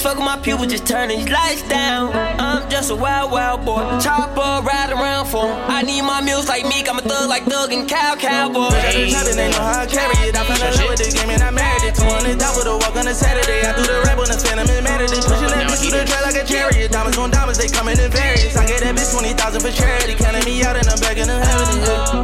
Fuck 0.00 0.16
with 0.16 0.24
my 0.24 0.38
people, 0.38 0.64
just 0.64 0.86
turn 0.86 1.08
these 1.08 1.28
lights 1.28 1.62
down. 1.68 2.12
I'm 2.40 2.68
just 2.70 2.90
a 2.90 2.96
wild, 2.96 3.30
wild 3.30 3.64
boy. 3.64 3.84
Chopper, 4.00 4.64
ride 4.64 4.90
around 4.90 5.26
for 5.26 5.44
'em. 5.44 5.70
I 5.70 5.82
need 5.82 6.02
my 6.02 6.20
meals 6.20 6.48
like 6.48 6.64
Meek, 6.66 6.88
I'm 6.88 6.98
a 6.98 7.02
thug 7.02 7.28
like 7.28 7.44
Thug 7.44 7.72
and 7.72 7.88
Cow 7.88 8.16
Cowboy. 8.16 8.70
The 8.70 9.10
trap 9.10 9.26
and 9.26 9.38
they 9.38 9.50
know 9.50 9.60
how 9.60 9.80
I 9.80 9.86
carry 9.86 10.16
it. 10.28 10.36
I 10.36 10.44
fell 10.44 10.56
in 10.56 10.76
love 10.76 10.88
with 10.90 11.00
the 11.04 11.10
game 11.16 11.30
and 11.30 11.42
I 11.42 11.50
married 11.50 11.84
it. 11.84 11.94
200 11.94 12.40
top 12.40 12.56
with 12.56 12.66
a 12.66 12.76
walk 12.76 12.96
on 12.96 13.08
a 13.08 13.14
Saturday. 13.14 13.60
I 13.66 13.76
do 13.76 13.82
the 13.82 14.00
rap 14.06 14.18
on 14.18 14.28
the 14.28 14.38
phantom 14.38 14.68
and 14.70 14.86
at 14.88 15.00
it. 15.02 15.10
Pushing 15.10 15.52
that 15.52 15.68
bitch 15.68 15.80
through 15.80 15.98
the 15.98 16.04
track 16.06 16.24
like 16.24 16.36
a 16.36 16.44
chariot. 16.46 16.92
Diamonds 16.92 17.18
on 17.18 17.30
diamonds, 17.30 17.58
they 17.58 17.68
coming 17.68 17.98
in 17.98 18.10
various. 18.10 18.56
I 18.56 18.66
gave 18.66 18.80
that 18.80 18.94
bitch 18.96 19.12
20,000 19.12 19.60
for 19.60 19.72
charity. 19.72 20.14
Counting 20.14 20.44
me 20.44 20.62
out 20.64 20.76
and 20.76 20.88
I'm 20.88 20.98
begging 21.00 21.26
to 21.26 21.38
heaven. 21.44 22.19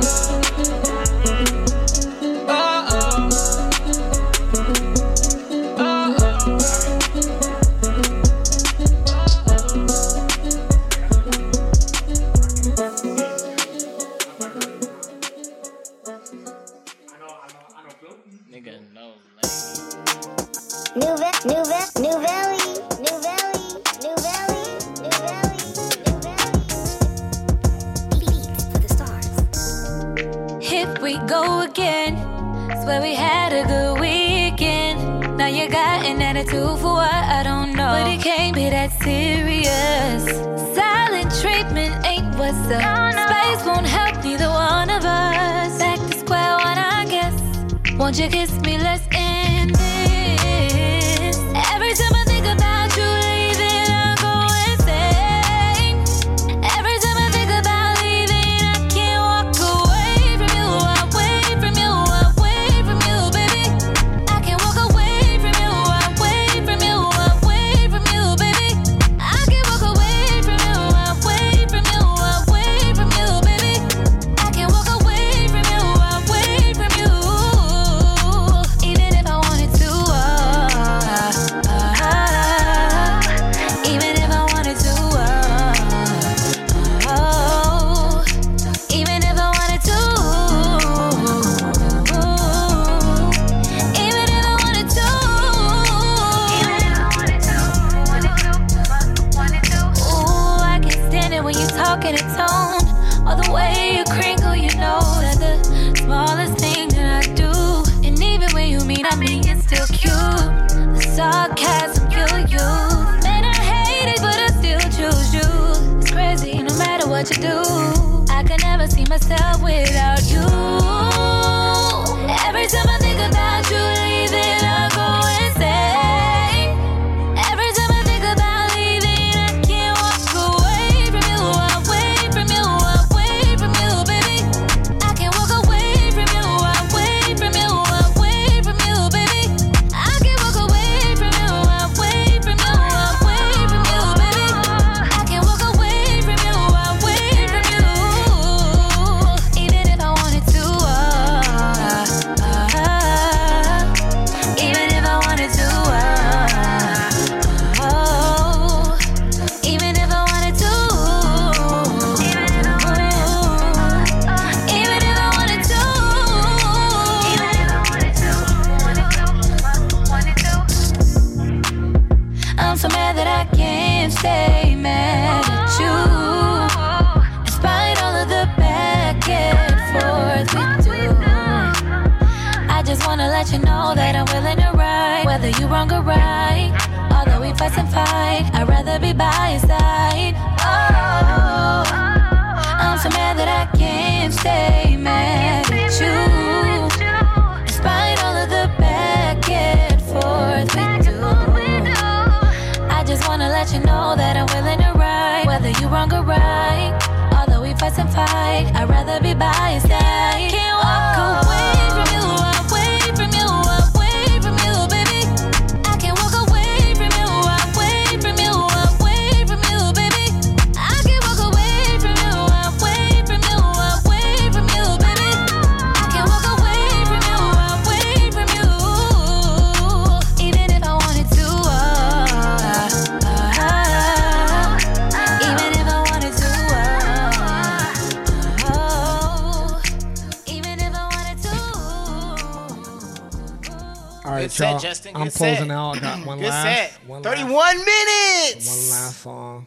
Closing 245.37 245.57
set. 245.69 245.71
out. 245.71 245.97
I 245.97 246.01
got 246.01 246.27
one 246.27 246.39
Good 246.39 246.49
last. 246.51 246.93
set. 246.93 247.01
One 247.07 247.23
31 247.23 247.53
Last, 247.53 247.77
minutes. 247.87 248.69
one 248.69 248.91
last 249.01 249.21
song. 249.23 249.67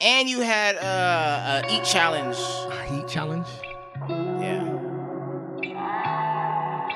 And 0.00 0.28
you 0.28 0.40
had 0.40 0.76
uh, 0.76 1.62
a 1.64 1.72
eat 1.74 1.84
challenge. 1.84 2.36
A 2.36 2.84
Heat 2.92 3.06
challenge. 3.08 3.46
Yeah. 4.08 4.62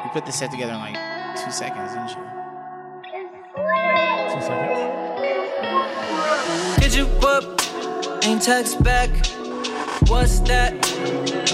You 0.05 0.11
put 0.13 0.27
this 0.27 0.37
set 0.39 0.51
together 0.51 0.73
in 0.73 0.79
like 0.81 0.97
two 1.37 1.51
seconds, 1.51 1.93
didn't 1.93 2.11
you? 2.11 2.17
Two 4.35 4.41
seconds. 4.43 4.83
Hit 6.83 6.97
you 6.97 7.07
up, 7.27 7.45
ain't 8.25 8.43
text 8.43 8.83
back. 8.83 9.11
What's 10.09 10.41
that 10.41 10.73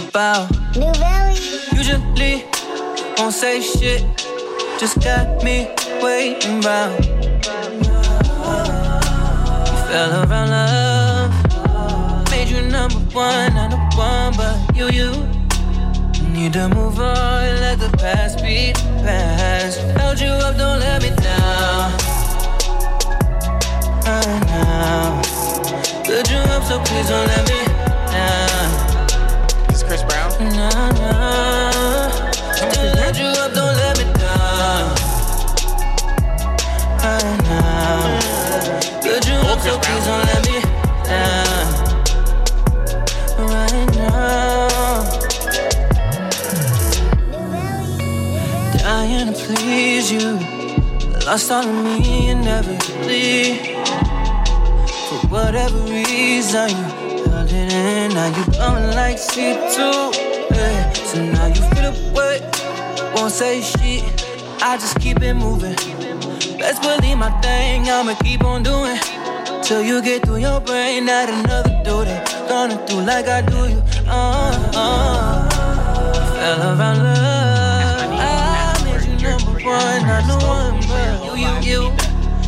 about? 0.09 0.51
New 0.77 0.93
Valley. 0.95 1.39
Usually 1.75 2.45
won't 3.19 3.35
say 3.35 3.61
shit, 3.61 4.03
just 4.79 5.01
got 5.03 5.43
me 5.45 5.69
waiting 6.03 6.61
round. 6.61 7.05
You 7.05 7.13
fell 9.89 10.13
around 10.25 10.51
love, 10.51 11.33
made 12.31 12.49
you 12.49 12.61
number 12.63 12.99
one, 13.15 13.55
not 13.55 13.71
the 13.71 13.77
one, 13.97 14.35
but 14.37 14.77
you, 14.77 14.89
you. 14.91 15.13
Need 16.33 16.55
to 16.55 16.69
move 16.71 16.99
on, 16.99 17.61
let 17.61 17.79
the 17.79 17.91
past 17.99 18.43
be 18.43 18.73
the 18.73 18.81
past. 19.05 19.79
Held 19.99 20.19
you 20.19 20.29
up, 20.29 20.57
don't 20.57 20.81
let 20.81 21.03
me 21.03 21.11
down. 21.11 21.93
Right 24.05 24.41
now, 24.47 25.23
good 26.05 26.29
you 26.29 26.39
up, 26.39 26.65
so 26.65 26.81
please 26.81 27.09
don't 27.09 27.27
let 27.29 27.49
me 27.49 27.65
down. 28.11 28.71
This 29.69 29.77
is 29.77 29.83
Chris 29.85 30.03
Brown. 30.03 30.33
Nah, 30.57 30.91
nah. 30.91 31.52
You. 50.11 50.39
Lost 51.27 51.51
all 51.51 51.67
of 51.67 51.85
me 51.85 52.31
inevitably. 52.31 53.77
For 55.09 55.27
whatever 55.29 55.79
reason, 55.79 56.71
you 56.71 57.25
held 57.31 57.51
it 57.51 57.73
in. 57.73 58.15
Now 58.15 58.29
you 58.37 58.45
coming 58.53 58.91
like 58.95 59.19
C2. 59.19 60.15
Hey. 60.53 60.93
So 61.07 61.23
now 61.25 61.47
you 61.47 61.63
feel 61.73 61.93
the 61.93 62.13
way. 62.17 62.41
Won't 63.15 63.33
say 63.33 63.61
shit. 63.61 64.03
I 64.63 64.77
just 64.77 64.99
keep 65.01 65.23
it 65.23 65.35
moving. 65.35 65.77
Best 66.59 66.83
believe 66.83 67.19
my 67.19 67.31
thing, 67.41 67.89
I'ma 67.89 68.15
keep 68.23 68.43
on 68.45 68.63
doing. 68.63 68.99
Till 69.63 69.83
you 69.83 70.03
get 70.03 70.25
through 70.25 70.39
your 70.39 70.61
brain, 70.61 71.07
not 71.07 71.29
another 71.29 71.83
that. 71.85 72.49
Gonna 72.49 72.85
do 72.87 73.01
like 73.01 73.29
I 73.29 73.43
do 73.43 73.69
you. 73.69 73.83
Uh, 74.07 74.73
uh. 74.75 75.51
Fell 76.35 76.79
around 76.79 77.05
love. 77.05 77.22
One, 79.73 80.05
one, 80.45 80.77
but 80.85 81.25
you, 81.25 81.33
you, 81.41 81.53
you. 81.65 81.81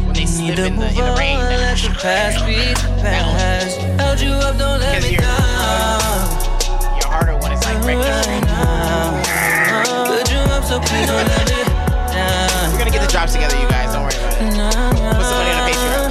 When 0.05 0.15
they 0.15 0.27
slip 0.27 0.59
in 0.59 0.77
the, 0.77 0.89
in 0.89 0.95
the 0.95 1.15
rain. 1.17 1.39
Let 1.41 1.79
the 1.81 1.91
past 1.97 2.45
be 2.45 2.57
the 2.77 3.01
past. 3.01 3.81
Held 4.01 4.21
you 4.21 4.33
up, 4.45 4.59
don't 4.59 4.81
let 4.81 5.03
me 5.03 5.17
down. 5.17 6.01
harder 7.09 7.37
when 7.41 7.53
it's 7.53 7.65
like 7.65 7.81
regular 7.85 8.05
Right 8.29 8.45
now. 8.45 9.23
Put 10.05 10.31
you 10.31 10.43
up, 10.53 10.65
so 10.65 10.81
please 10.81 11.07
don't 11.09 11.25
let 11.25 11.49
me 11.49 11.65
down. 12.13 12.73
We're 12.73 12.79
gonna 12.79 12.91
get 12.91 13.01
the 13.01 13.11
drops 13.11 13.33
together, 13.33 13.57
you 13.57 13.69
guys. 13.69 13.93
Don't 13.93 14.05
worry 14.05 14.17
about 14.21 14.37
it. 14.37 15.17
Put 15.17 15.25
some 15.25 15.39
money 15.41 15.53
on 15.53 15.59
the 15.61 15.73
Patreon. 15.73 16.09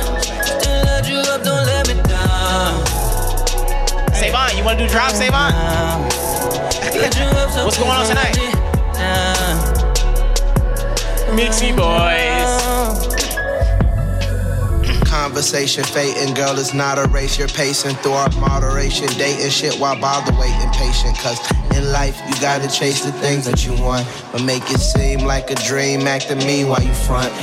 Still 0.61 0.81
you 1.09 1.19
up, 1.29 1.43
don't 1.43 1.65
let 1.65 1.87
me 1.87 1.95
down. 2.09 2.81
Savon, 4.17 4.57
you 4.57 4.63
wanna 4.63 4.79
do 4.79 4.87
drops, 4.89 5.21
Savon? 5.21 5.53
Put 6.89 7.13
you 7.17 7.29
up, 7.37 7.51
so 7.51 7.65
What's 7.65 7.77
going 7.77 7.91
on 7.91 8.01
please 8.01 8.09
don't 8.09 8.17
let 8.17 8.33
tonight? 8.33 8.52
Mixie 11.35 11.75
boys. 11.75 12.53
Conversation 15.09 15.83
fading, 15.83 16.35
girl, 16.35 16.59
it's 16.59 16.75
not 16.75 16.99
a 16.99 17.07
race. 17.09 17.39
You're 17.39 17.47
pacing 17.47 17.95
through 17.97 18.11
our 18.13 18.29
moderation, 18.39 19.07
dating 19.17 19.49
shit 19.49 19.73
while 19.79 19.99
bother 19.99 20.31
waiting 20.39 20.69
patient. 20.71 21.17
Cause 21.17 21.39
in 21.75 21.91
life, 21.91 22.21
you 22.27 22.35
gotta 22.39 22.69
chase 22.69 23.03
the 23.03 23.11
things 23.13 23.45
that 23.45 23.65
you 23.65 23.73
want, 23.81 24.07
but 24.31 24.43
make 24.43 24.63
it 24.69 24.79
seem 24.79 25.21
like 25.21 25.49
a 25.49 25.55
dream. 25.55 26.01
Acting 26.07 26.37
me 26.39 26.65
while 26.65 26.83
you 26.83 26.93
front. 26.93 27.33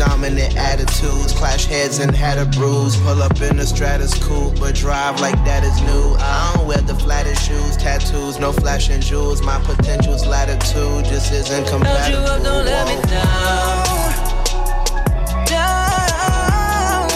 Dominant 0.00 0.56
attitudes, 0.56 1.34
clash 1.34 1.66
heads 1.66 1.98
and 1.98 2.16
had 2.16 2.38
a 2.38 2.46
bruise. 2.46 2.96
Pull 2.96 3.22
up 3.22 3.38
in 3.42 3.58
the 3.58 3.66
stratus 3.66 4.14
cool, 4.24 4.50
but 4.58 4.74
drive 4.74 5.20
like 5.20 5.36
that 5.44 5.62
is 5.62 5.78
new. 5.82 6.16
I 6.18 6.54
don't 6.56 6.66
wear 6.66 6.78
the 6.78 6.94
flattest 6.94 7.46
shoes, 7.46 7.76
tattoos, 7.76 8.38
no 8.38 8.50
flashing 8.50 9.02
jewels. 9.02 9.42
My 9.42 9.60
potential's 9.60 10.26
latitude 10.26 11.04
just 11.04 11.30
isn't 11.30 11.66
compatible. 11.68 12.24
up, 12.24 12.42
don't 12.42 12.64
let 12.64 12.86
me 12.88 12.94
down. 13.10 13.84
Down. 15.44 17.10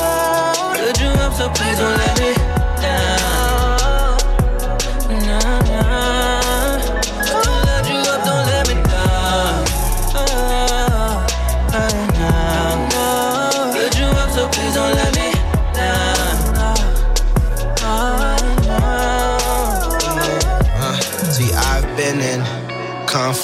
Put 0.77 1.01
you 1.01 1.09
up, 1.25 1.33
so 1.33 1.49
please 1.49 1.79
don't 1.79 1.97
let 1.97 2.21
me 2.21 2.64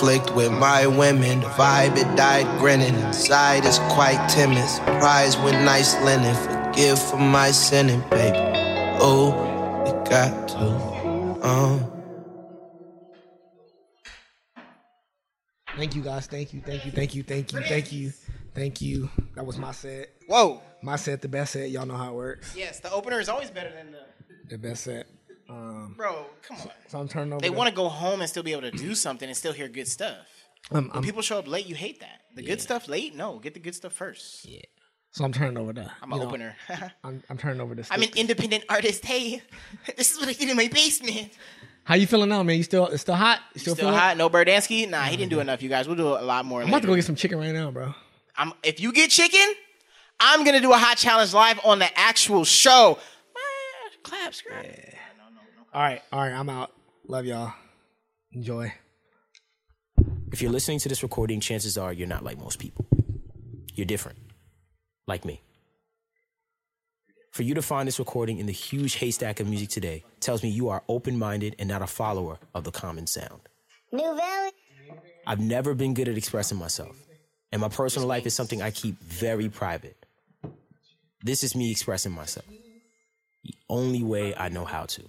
conflict 0.00 0.34
with 0.34 0.50
my 0.52 0.86
women. 0.86 1.40
The 1.40 1.46
vibe, 1.46 1.96
it 1.96 2.16
died 2.16 2.46
grinning. 2.58 2.94
Inside 2.94 3.64
is 3.64 3.78
quite 3.90 4.28
timid. 4.28 4.66
Surprised 4.66 5.42
with 5.44 5.52
nice 5.54 5.94
linen. 6.02 6.34
Forgive 6.36 6.98
for 6.98 7.18
my 7.18 7.50
sinning, 7.50 8.00
baby. 8.10 8.38
Oh, 9.00 9.32
it 9.86 10.08
got 10.08 10.48
to. 10.48 11.46
Um. 11.46 11.92
Thank 15.76 15.94
you 15.94 16.02
guys. 16.02 16.26
Thank 16.26 16.54
you. 16.54 16.60
Thank 16.60 16.86
you. 16.86 16.92
Thank 16.92 17.14
you. 17.14 17.22
Thank 17.22 17.52
you. 17.52 17.60
Thank 17.60 17.92
you. 17.92 18.12
Thank 18.54 18.80
you. 18.80 19.10
That 19.34 19.44
was 19.44 19.58
my 19.58 19.72
set. 19.72 20.08
Whoa. 20.26 20.62
My 20.82 20.96
set, 20.96 21.20
the 21.20 21.28
best 21.28 21.52
set. 21.52 21.70
Y'all 21.70 21.86
know 21.86 21.96
how 21.96 22.12
it 22.12 22.14
works. 22.14 22.56
Yes, 22.56 22.80
the 22.80 22.90
opener 22.90 23.20
is 23.20 23.28
always 23.28 23.50
better 23.50 23.70
than 23.70 23.92
the. 23.92 24.00
The 24.48 24.58
best 24.58 24.84
set. 24.84 25.06
Um, 25.50 25.94
Bro, 25.96 26.26
come 26.42 26.58
on. 26.58 26.70
so 26.88 26.98
I'm 27.00 27.08
turning 27.08 27.32
over. 27.32 27.40
They 27.42 27.50
want 27.50 27.68
to 27.68 27.74
go 27.74 27.88
home 27.88 28.20
and 28.20 28.28
still 28.30 28.42
be 28.42 28.52
able 28.52 28.62
to 28.62 28.70
do 28.70 28.94
something 28.94 29.28
and 29.28 29.36
still 29.36 29.52
hear 29.52 29.68
good 29.68 29.88
stuff. 29.88 30.16
Um, 30.70 30.84
when 30.84 30.92
I'm- 30.92 31.02
people 31.02 31.22
show 31.22 31.38
up 31.38 31.48
late, 31.48 31.66
you 31.66 31.74
hate 31.74 32.00
that. 32.00 32.20
The 32.36 32.42
good 32.42 32.60
stuff 32.60 32.86
late? 32.88 33.16
No, 33.16 33.38
get 33.40 33.54
the 33.54 33.60
good 33.60 33.74
stuff 33.74 33.92
first. 33.92 34.44
Yeah. 34.44 34.60
So 35.10 35.24
I'm 35.24 35.32
turning 35.32 35.58
over 35.58 35.72
the. 35.72 35.90
I'm 36.00 36.12
an 36.12 36.20
know, 36.20 36.26
opener. 36.26 36.54
I'm, 37.04 37.22
I'm 37.28 37.36
turning 37.36 37.60
over 37.60 37.74
the. 37.74 37.84
I'm 37.90 38.02
an 38.02 38.10
independent 38.14 38.64
artist. 38.68 39.04
Hey, 39.04 39.42
this 39.96 40.12
is 40.12 40.20
what 40.20 40.28
I 40.28 40.32
did 40.34 40.48
in 40.48 40.56
my 40.56 40.68
basement. 40.68 41.30
How 41.82 41.96
you 41.96 42.06
feeling 42.06 42.28
now, 42.28 42.44
man? 42.44 42.56
You 42.56 42.62
still 42.62 42.86
it's 42.86 43.02
still 43.02 43.16
hot? 43.16 43.40
You 43.54 43.60
Still, 43.60 43.74
feeling- 43.74 43.94
hot? 43.94 44.16
No 44.16 44.30
Birdansky? 44.30 44.88
Nah, 44.88 45.02
he 45.04 45.16
didn't 45.16 45.30
do 45.30 45.40
enough, 45.40 45.60
you 45.62 45.68
guys. 45.68 45.88
We'll 45.88 45.96
do 45.96 46.06
a 46.06 46.22
lot 46.22 46.44
more 46.44 46.62
I'm 46.62 46.68
about 46.68 46.82
to 46.82 46.86
go 46.86 46.94
get 46.94 47.04
some 47.04 47.16
chicken 47.16 47.38
right 47.38 47.52
now, 47.52 47.72
bro. 47.72 47.92
I'm, 48.36 48.52
if 48.62 48.78
you 48.78 48.92
get 48.92 49.10
chicken, 49.10 49.54
I'm 50.20 50.44
going 50.44 50.54
to 50.54 50.60
do 50.60 50.70
a 50.72 50.76
hot 50.78 50.96
challenge 50.98 51.34
live 51.34 51.58
on 51.64 51.80
the 51.80 51.98
actual 51.98 52.44
show. 52.44 52.98
Claps, 54.04 54.42
girl. 54.42 54.62
All 55.72 55.80
right, 55.80 56.02
all 56.12 56.20
right. 56.20 56.32
I'm 56.32 56.48
out. 56.48 56.72
Love 57.06 57.26
y'all. 57.26 57.52
Enjoy. 58.32 58.72
If 60.32 60.42
you're 60.42 60.50
listening 60.50 60.80
to 60.80 60.88
this 60.88 61.02
recording, 61.02 61.38
chances 61.38 61.78
are 61.78 61.92
you're 61.92 62.08
not 62.08 62.24
like 62.24 62.38
most 62.38 62.58
people. 62.58 62.86
You're 63.74 63.86
different. 63.86 64.18
Like 65.06 65.24
me. 65.24 65.40
For 67.30 67.44
you 67.44 67.54
to 67.54 67.62
find 67.62 67.86
this 67.86 68.00
recording 68.00 68.38
in 68.38 68.46
the 68.46 68.52
huge 68.52 68.96
haystack 68.96 69.38
of 69.38 69.48
music 69.48 69.68
today 69.68 70.04
tells 70.18 70.42
me 70.42 70.48
you 70.48 70.68
are 70.68 70.82
open 70.88 71.16
minded 71.16 71.54
and 71.60 71.68
not 71.68 71.82
a 71.82 71.86
follower 71.86 72.38
of 72.52 72.64
the 72.64 72.72
common 72.72 73.06
sound. 73.06 73.40
New 73.92 74.16
Valley. 74.16 74.50
I've 75.24 75.40
never 75.40 75.74
been 75.74 75.94
good 75.94 76.08
at 76.08 76.16
expressing 76.16 76.58
myself, 76.58 76.96
and 77.52 77.60
my 77.60 77.68
personal 77.68 78.08
life 78.08 78.26
is 78.26 78.34
something 78.34 78.60
I 78.60 78.72
keep 78.72 78.98
very 79.00 79.48
private. 79.48 80.04
This 81.22 81.44
is 81.44 81.54
me 81.54 81.70
expressing 81.70 82.12
myself 82.12 82.46
the 83.44 83.54
only 83.68 84.02
way 84.02 84.34
I 84.34 84.48
know 84.48 84.64
how 84.64 84.86
to. 84.86 85.02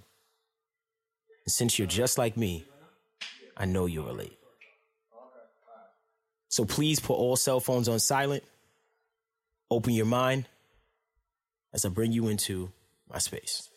And 1.44 1.52
since 1.52 1.78
you're 1.78 1.88
just 1.88 2.18
like 2.18 2.36
me, 2.36 2.64
I 3.56 3.64
know 3.64 3.86
you'll 3.86 4.06
relate. 4.06 4.38
So 6.48 6.64
please 6.64 7.00
put 7.00 7.14
all 7.14 7.36
cell 7.36 7.60
phones 7.60 7.88
on 7.88 7.98
silent, 7.98 8.44
open 9.70 9.94
your 9.94 10.06
mind 10.06 10.46
as 11.72 11.84
I 11.84 11.88
bring 11.88 12.12
you 12.12 12.28
into 12.28 12.70
my 13.10 13.18
space. 13.18 13.70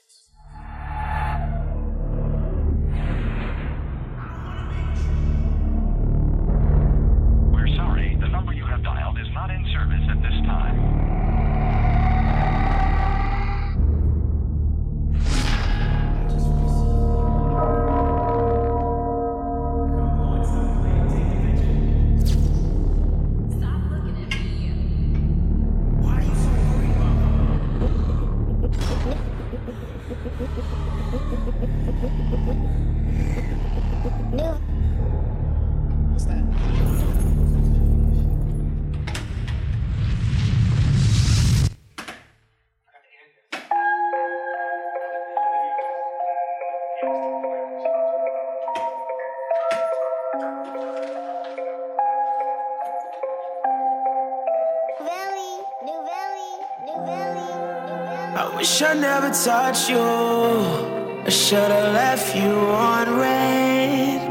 Touched 59.43 59.89
you. 59.89 59.99
I 59.99 61.29
should've 61.29 61.93
left 61.93 62.35
you 62.35 62.49
on 62.49 63.19
red. 63.19 64.21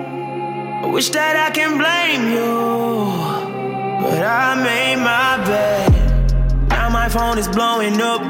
I 0.82 0.86
wish 0.86 1.10
that 1.10 1.36
I 1.36 1.50
can 1.50 1.76
blame 1.78 2.32
you, 2.32 4.02
but 4.02 4.24
I 4.24 4.54
made 4.56 4.96
my 4.96 5.36
bed. 5.44 6.68
Now 6.68 6.88
my 6.88 7.08
phone 7.08 7.38
is 7.38 7.46
blowing 7.46 8.00
up. 8.00 8.22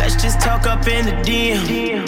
Let's 0.00 0.20
just 0.20 0.40
talk 0.40 0.66
up 0.66 0.88
in 0.88 1.04
the 1.04 1.12
DM. 1.22 2.04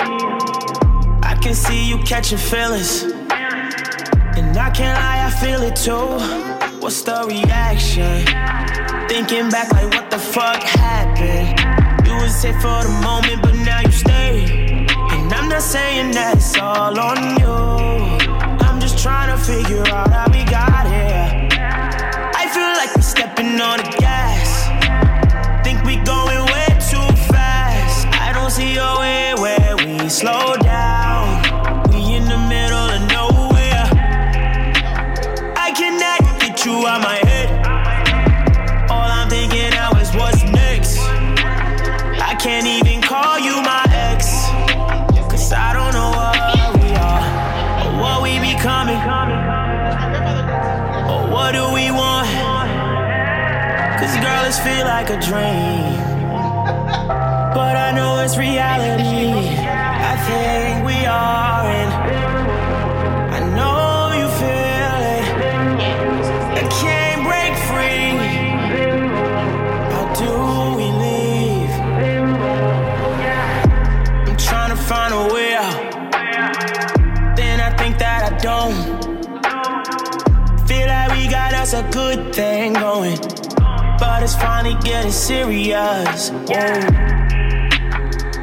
I 1.23 1.39
can 1.41 1.55
see 1.55 1.87
you 1.89 1.99
catching 1.99 2.39
feelings, 2.39 3.03
and 3.03 4.57
I 4.57 4.71
can't 4.71 4.99
lie, 4.99 5.27
I 5.27 5.31
feel 5.41 5.63
it 5.63 5.77
too. 5.77 6.81
What's 6.81 7.03
the 7.03 7.25
reaction? 7.29 8.27
Thinking 9.09 9.51
back 9.51 9.71
like 9.73 9.91
what 9.93 10.11
the 10.11 10.19
fuck 10.19 10.63
happened 10.63 11.76
was 12.27 12.45
it 12.45 12.55
for 12.55 12.83
the 12.83 12.95
moment 13.07 13.41
but 13.41 13.55
now 13.55 13.81
you 13.81 13.93
stay. 13.93 14.87
And 15.15 15.33
I'm 15.33 15.49
not 15.49 15.63
saying 15.63 16.11
that 16.19 16.37
it's 16.37 16.59
all 16.59 16.99
on 16.99 17.19
you. 17.39 17.57
I'm 18.67 18.81
just 18.81 18.99
trying 18.99 19.31
to 19.35 19.39
figure 19.51 19.87
out 19.95 20.11
how 20.11 20.27
we 20.35 20.43
got 20.59 20.85
here. 20.95 21.27
I 22.43 22.45
feel 22.55 22.73
like 22.81 22.91
we're 22.97 23.11
stepping 23.17 23.61
on 23.61 23.79
the 23.79 23.91
gas. 24.07 24.49
Think 25.65 25.79
we 25.85 25.95
going 26.15 26.43
way 26.55 26.69
too 26.91 27.09
fast. 27.31 28.07
I 28.27 28.33
don't 28.35 28.51
see 28.51 28.75
a 28.77 28.93
way 29.03 29.35
where 29.43 29.77
we 29.77 30.09
slow 30.09 30.46
dream. 55.21 55.97
But 57.55 57.77
I 57.77 57.93
know 57.95 58.21
it's 58.21 58.37
reality. 58.37 59.16
It's 84.27 84.35
finally 84.35 84.75
getting 84.83 85.13
serious. 85.13 86.31
Whoa. 86.31 86.49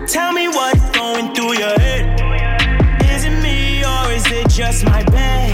Tell 0.07 0.31
me 0.31 0.47
what's 0.47 0.89
going 0.91 1.35
through 1.35 1.57
your 1.59 1.77
head. 1.77 2.03
Is 3.11 3.25
it 3.25 3.35
me 3.43 3.83
or 3.83 4.11
is 4.13 4.25
it 4.31 4.47
just 4.47 4.85
my 4.85 5.03
bed? 5.03 5.51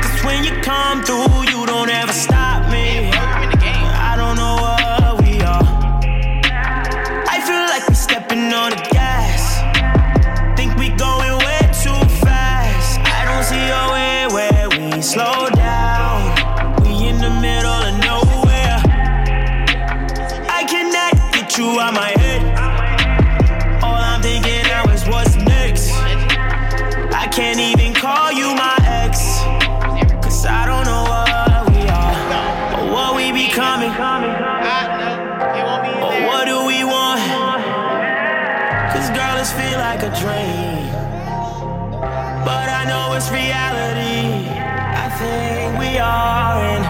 Cause 0.00 0.24
when 0.24 0.44
you 0.44 0.52
come 0.62 1.02
through, 1.02 1.50
you 1.50 1.66
don't 1.66 1.90
ever 1.90 2.12
stop 2.12 2.70
me. 2.70 3.10
I 3.10 4.14
don't 4.16 4.36
know 4.36 4.54
what 4.64 5.24
we 5.24 5.40
are. 5.40 5.66
I 7.34 7.40
feel 7.44 7.66
like 7.72 7.88
we're 7.88 7.96
stepping 7.96 8.52
on 8.52 8.70
the 8.70 8.93
like 39.94 40.12
a 40.12 40.20
dream. 40.20 40.90
But 42.44 42.68
I 42.68 42.84
know 42.88 43.14
it's 43.16 43.30
reality. 43.30 44.48
I 44.50 45.08
think 45.18 45.78
we 45.78 45.98
are, 45.98 46.58
and 46.58 46.83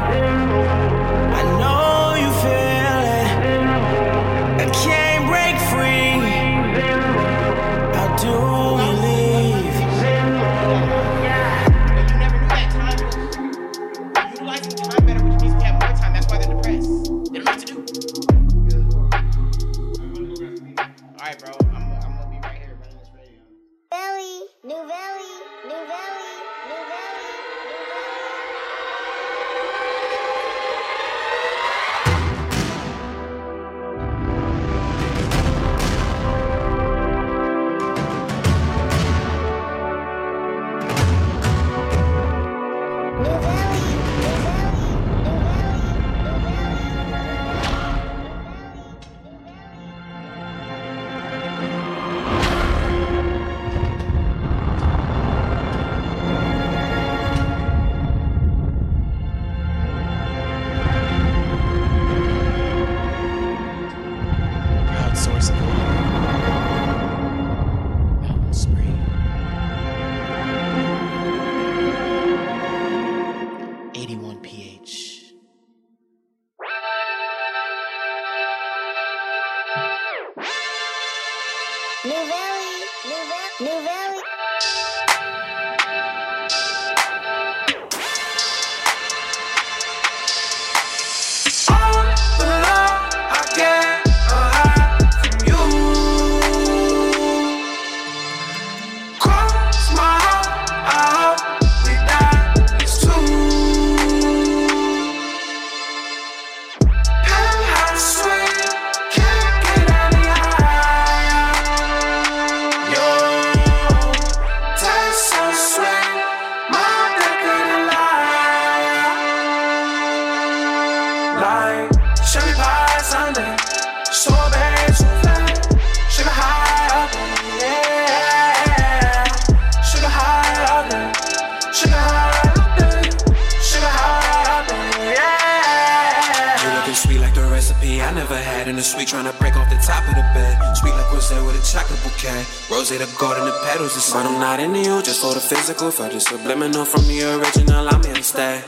top 139.87 140.09
of 140.09 140.15
the 140.15 140.27
bed. 140.33 140.57
Sweet 140.77 140.95
like 140.95 141.11
there 141.29 141.45
with 141.45 141.61
a 141.61 141.65
chocolate 141.65 142.03
bouquet. 142.03 142.45
Rose 142.71 142.89
the 142.89 143.09
garden, 143.19 143.45
the 143.45 143.53
petals, 143.65 143.95
the 143.95 144.13
But 144.13 144.27
I'm 144.27 144.41
not 144.41 144.61
into 144.61 144.81
you 144.81 145.03
just 145.03 145.21
for 145.21 145.35
the 145.35 145.41
physical. 145.41 145.91
Felt 145.91 146.15
it 146.15 146.21
subliminal 146.21 146.85
from 146.85 147.07
the 147.07 147.23
original, 147.37 147.89
I'm 147.89 148.03
here 148.03 148.15
to 148.15 148.23
stay. 148.23 148.63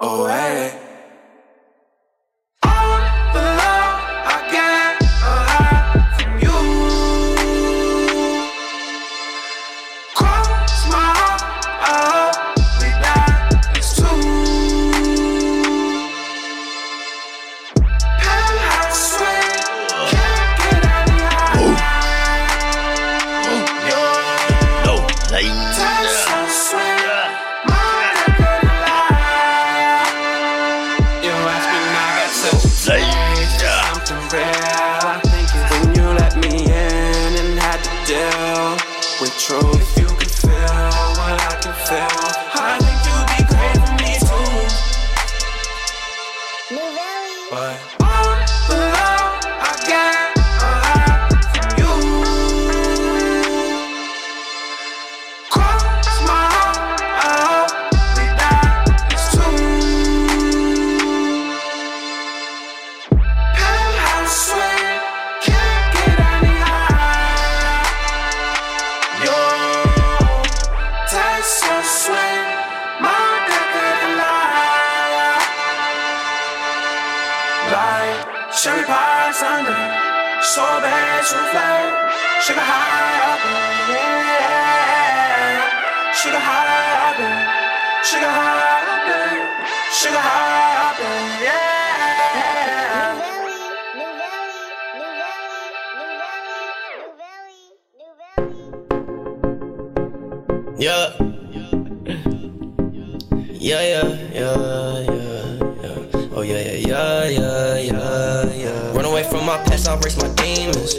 Oh, 0.00 0.26
hey. 0.26 0.91
Sugar 90.02 90.18
high 90.18 90.98
in, 90.98 91.46
yeah. 91.46 91.62
Yeah. 100.78 101.06
Yeah, 103.62 103.82
yeah, 103.92 104.08
yeah, 104.34 104.58
yeah, 105.06 105.62
yeah. 105.84 106.34
Oh, 106.34 106.42
yeah, 106.42 106.58
yeah, 106.58 106.82
yeah, 106.82 107.28
yeah, 107.30 107.78
yeah, 107.78 108.51
away 109.12 109.24
from 109.28 109.44
my 109.44 109.58
past, 109.64 109.86
I 109.88 109.92
embrace 109.92 110.16
my 110.16 110.28
demons. 110.40 110.96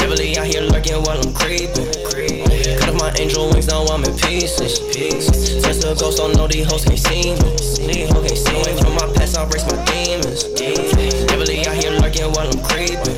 Heavily 0.00 0.36
out 0.36 0.46
here 0.46 0.60
lurking 0.60 1.00
while 1.00 1.16
I'm 1.16 1.32
creeping. 1.32 1.88
Cut 2.76 2.92
off 2.92 3.00
my 3.00 3.10
angel 3.16 3.48
wings, 3.48 3.68
now 3.68 3.84
I'm 3.88 4.04
in 4.04 4.12
pieces. 4.18 4.78
Test 5.64 5.80
the 5.80 5.96
ghost, 5.98 6.18
don't 6.18 6.36
know 6.36 6.46
these 6.46 6.68
hoes 6.68 6.84
can't 6.84 6.98
see 6.98 7.32
me. 7.32 7.40
These 8.28 8.44
see 8.44 8.52
me. 8.52 8.76
From 8.76 8.94
my 9.00 9.08
past, 9.16 9.38
I 9.38 9.44
embrace 9.44 9.64
my 9.64 9.80
demons. 9.88 10.44
Heavily 11.32 11.64
out 11.64 11.76
here 11.80 11.96
lurking 12.04 12.28
while 12.36 12.52
I'm 12.52 12.60
creeping. 12.60 13.16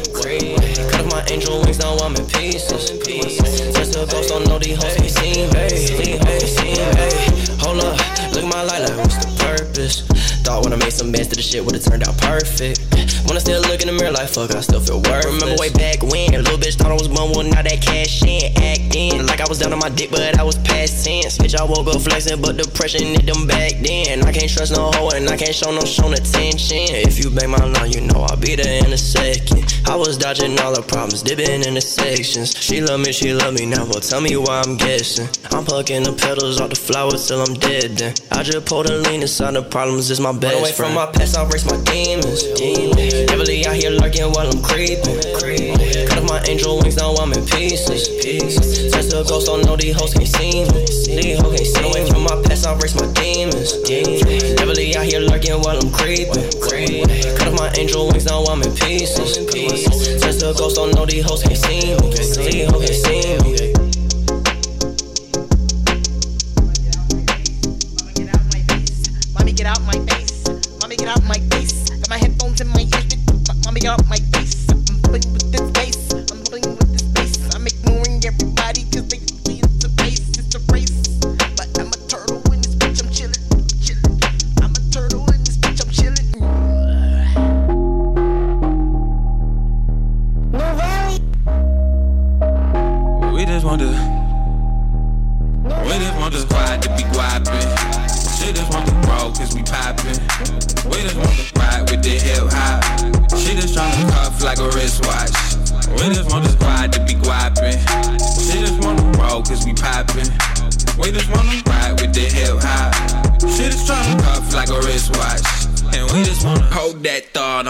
Cut 0.91 1.01
off 1.03 1.11
my 1.11 1.27
angel 1.27 1.61
wings, 1.63 1.81
now 1.81 1.99
I'm 1.99 2.15
in 2.15 2.27
pieces. 2.27 2.95
Test 3.75 3.99
the 3.99 4.07
ghost, 4.07 4.29
don't 4.31 4.47
know 4.47 4.59
these 4.63 4.79
hoes 4.79 4.95
can't 4.95 5.11
see 5.11 5.43
me. 5.43 5.59
These 5.75 5.91
hoes 5.91 6.23
can't 6.23 6.55
see 6.55 6.79
me. 6.79 7.59
Hold 7.67 7.83
up, 7.83 7.99
look 8.31 8.47
my 8.47 8.63
life, 8.63 8.79
like 8.87 8.95
what's 8.95 9.19
the 9.19 9.27
purpose? 9.43 10.07
Thought 10.45 10.65
when 10.65 10.75
I 10.75 10.77
made 10.77 10.93
some 10.93 11.11
mess 11.11 11.29
that 11.29 11.37
the 11.37 11.43
shit 11.43 11.65
would've 11.65 11.83
turned 11.83 12.07
out 12.07 12.19
perfect. 12.19 12.85
When 13.25 13.37
I 13.37 13.41
still 13.41 13.63
look 13.63 13.81
in 13.81 13.89
the 13.89 13.97
mirror 13.97 14.13
like 14.13 14.29
fuck, 14.29 14.55
I 14.55 14.61
still 14.61 14.81
feel 14.81 15.01
worthless. 15.01 15.41
Remember 15.41 15.57
way 15.57 15.73
back 15.73 16.05
when, 16.05 16.35
a 16.35 16.45
little 16.45 16.61
bitch 16.61 16.77
thought 16.77 16.93
I 16.93 16.95
was 17.01 17.09
bum, 17.09 17.33
well 17.33 17.49
now 17.49 17.65
that 17.65 17.81
cash 17.81 18.21
in, 18.23 18.53
acting 18.61 19.25
like 19.25 19.41
I 19.41 19.49
was 19.49 19.59
down 19.59 19.73
on 19.73 19.81
my 19.81 19.89
dick, 19.89 20.11
but 20.11 20.37
I 20.39 20.43
was 20.45 20.59
past 20.59 21.05
tense. 21.05 21.39
Bitch, 21.39 21.57
I 21.57 21.65
woke 21.65 21.89
up 21.89 22.01
flexing, 22.03 22.43
but 22.43 22.61
depression 22.61 23.17
hit 23.17 23.25
them 23.25 23.47
back 23.49 23.81
then. 23.81 24.21
I 24.23 24.33
can't 24.33 24.53
trust 24.53 24.77
no 24.77 24.93
hoe 24.93 25.17
and 25.17 25.25
I 25.33 25.37
can't 25.41 25.55
show 25.57 25.73
no 25.73 25.81
shown 25.81 26.13
attention. 26.13 26.93
If 26.93 27.17
you 27.17 27.33
bang 27.33 27.49
my 27.49 27.65
line, 27.65 27.93
you 27.93 28.03
know 28.05 28.29
I'll 28.29 28.37
be 28.37 28.55
there 28.55 28.85
in 28.85 28.93
a 28.93 29.01
second. 29.01 29.65
I 29.89 29.97
was 29.97 30.19
dodging 30.21 30.61
all 30.61 30.77
the 30.77 30.83
problems, 30.83 31.23
dipping 31.23 31.65
in 31.65 31.73
the 31.73 31.81
sections. 31.81 32.53
She 32.61 32.83
love 32.85 33.01
me, 33.01 33.13
she 33.13 33.33
love 33.33 33.55
me 33.55 33.65
now, 33.65 33.89
well 33.89 34.05
tell 34.05 34.21
me 34.21 34.37
why 34.37 34.61
I'm 34.61 34.77
guessing. 34.77 35.29
I'm 35.57 35.65
plucking 35.65 36.05
the 36.05 36.13
petals 36.13 36.61
off 36.61 36.69
the 36.69 36.77
flowers 36.77 37.29
till 37.29 37.41
I'm 37.41 37.55
dead. 37.55 37.97
Then 37.97 38.15
I 38.31 38.43
just 38.43 38.67
pulled 38.67 38.91
a 38.91 38.99
lean 38.99 39.23
inside 39.23 39.53
the 39.55 39.63
problems 39.63 40.11
is 40.11 40.21
my 40.21 40.34
best 40.39 40.55
Run 40.55 40.61
away 40.63 40.73
friend. 40.73 40.95
from 40.95 40.95
my 40.95 41.07
past, 41.13 41.37
I 41.37 41.43
embrace 41.43 41.65
my 41.65 41.77
demons. 41.85 42.43
demons. 42.55 43.31
Heavily 43.31 43.67
out 43.67 43.77
here 43.77 43.91
lurking 43.91 44.31
while 44.33 44.49
I'm 44.51 44.63
creeping. 44.63 45.17
Cut 46.09 46.19
off 46.19 46.29
my 46.29 46.43
angel 46.49 46.79
wings, 46.81 46.97
now 46.97 47.15
I'm 47.15 47.33
in 47.33 47.45
pieces. 47.47 48.09
Test 48.93 49.11
the 49.11 49.25
ghost, 49.29 49.47
don't 49.47 49.65
know 49.65 49.77
these 49.77 49.97
hoes 49.97 50.15
can't 50.15 50.29
see 50.29 50.65
me. 50.65 50.85
These 51.21 51.41
hoes 51.41 51.55
can't 51.57 51.67
see 51.67 51.83
me. 51.83 51.91
Away 51.91 52.11
from 52.11 52.23
my 52.25 52.37
past, 52.43 52.67
I 52.67 52.73
embrace 52.73 52.95
my 52.95 53.07
demons. 53.13 53.73
demons. 53.83 54.23
Heavily 54.59 54.97
out 54.97 55.05
here 55.05 55.21
lurking 55.21 55.61
while 55.61 55.79
I'm 55.79 55.91
creeping. 55.93 56.49
Cut 57.37 57.49
off 57.49 57.59
my 57.59 57.73
angel 57.77 58.09
wings, 58.09 58.25
now 58.27 58.43
I'm 58.45 58.63
in 58.63 58.75
pieces. 58.75 59.37
Test 60.21 60.41
the 60.41 60.55
ghost, 60.57 60.77
don't 60.77 60.95
know 60.95 61.07
these 61.07 61.25
hoes 61.25 61.43
can't 61.43 61.57
see 61.57 61.95
me. 61.95 62.11
These 62.11 62.71
hoes 62.71 62.85
can't 62.85 63.01
see 63.05 63.69
me. 63.69 63.74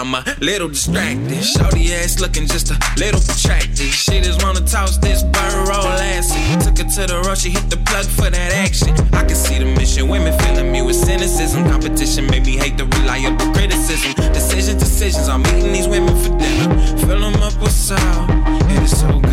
I'm 0.05 0.13
a 0.13 0.23
little 0.39 0.69
distracted. 0.69 1.43
Shorty 1.43 1.91
ass 1.91 2.19
looking 2.19 2.45
just 2.45 2.69
a 2.69 2.77
little 2.99 3.19
protracted. 3.19 3.89
She 3.89 4.21
just 4.21 4.43
wanna 4.43 4.61
toss 4.61 4.99
this 4.99 5.23
bird 5.23 5.67
roll 5.67 5.97
acid. 6.13 6.61
Took 6.61 6.77
her 6.77 6.83
to 6.93 7.07
the 7.11 7.23
road, 7.25 7.39
she 7.39 7.49
hit 7.49 7.71
the 7.71 7.77
plug 7.77 8.05
for 8.05 8.29
that 8.29 8.51
action. 8.53 8.93
I 9.15 9.23
can 9.23 9.35
see 9.35 9.57
the 9.57 9.65
mission. 9.65 10.07
Women 10.07 10.37
filling 10.41 10.71
me 10.71 10.83
with 10.83 10.95
cynicism. 10.95 11.67
Competition 11.71 12.27
made 12.27 12.45
me 12.45 12.55
hate 12.55 12.77
the 12.77 12.85
reliable 12.85 13.51
criticism. 13.53 14.13
Decisions, 14.31 14.77
decisions. 14.77 15.27
I'm 15.27 15.41
eating 15.47 15.73
these 15.73 15.87
women 15.87 16.15
for 16.21 16.37
dinner. 16.37 16.69
Fill 16.99 17.21
them 17.21 17.41
up 17.41 17.59
with 17.59 17.71
salt. 17.71 18.29
It 18.69 18.83
is 18.83 18.99
so 18.99 19.07
good 19.19 19.24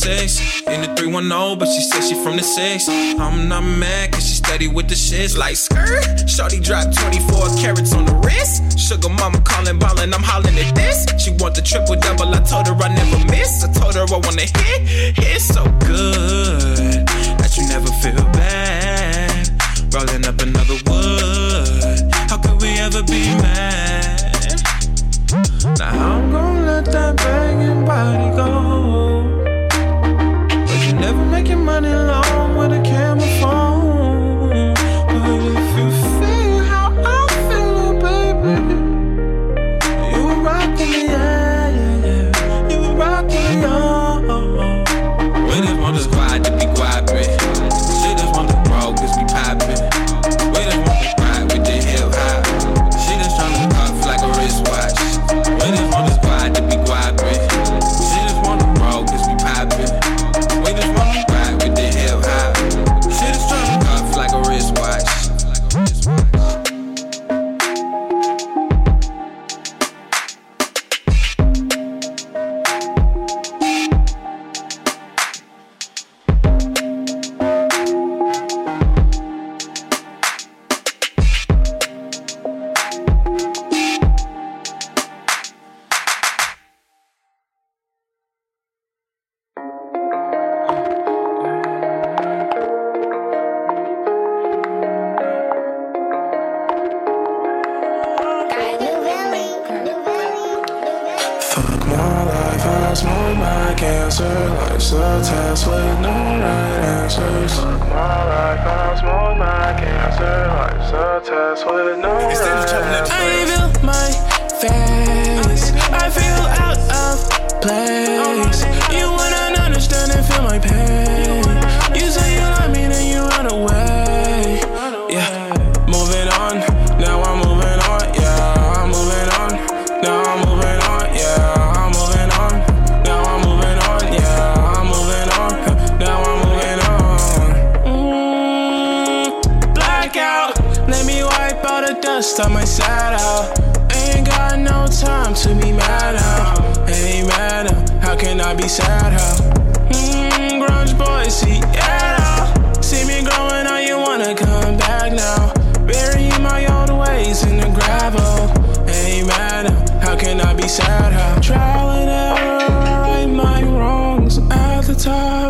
6 0.00 0.62
in 0.62 0.80
the 0.80 0.96
310, 0.96 1.58
but 1.58 1.68
she 1.68 1.82
says 1.82 2.08
she 2.08 2.14
from 2.24 2.36
the 2.38 2.42
6. 2.42 2.88
I'm 3.20 3.48
not 3.48 3.60
mad, 3.60 4.12
cause 4.12 4.26
she 4.26 4.36
steady 4.36 4.66
with 4.66 4.88
the 4.88 4.94
shits 4.94 5.36
like 5.36 5.56
skirt. 5.56 6.28
Shorty 6.28 6.58
dropped 6.58 6.96
24 6.96 7.56
carats 7.60 7.92
on 7.92 8.06
the 8.06 8.14
wrist. 8.24 8.78
Sugar 8.78 9.10
mama 9.10 9.40
calling, 9.42 9.78
ballin', 9.78 10.14
I'm 10.14 10.22
hollering 10.22 10.58
at 10.58 10.74
this. 10.74 11.04
She 11.22 11.32
want 11.32 11.54
the 11.54 11.60
triple 11.60 11.96
double, 11.96 12.34
I 12.34 12.40
told 12.40 12.66
her 12.68 12.74
I 12.80 12.88
never 12.94 13.24
miss. 13.26 13.62
I 13.62 13.70
told 13.72 13.94
her 13.94 14.06
I 14.08 14.18
wanna 14.24 14.48
hit, 14.48 15.18
it's 15.18 15.44
so 15.44 15.64
good. 15.84 16.39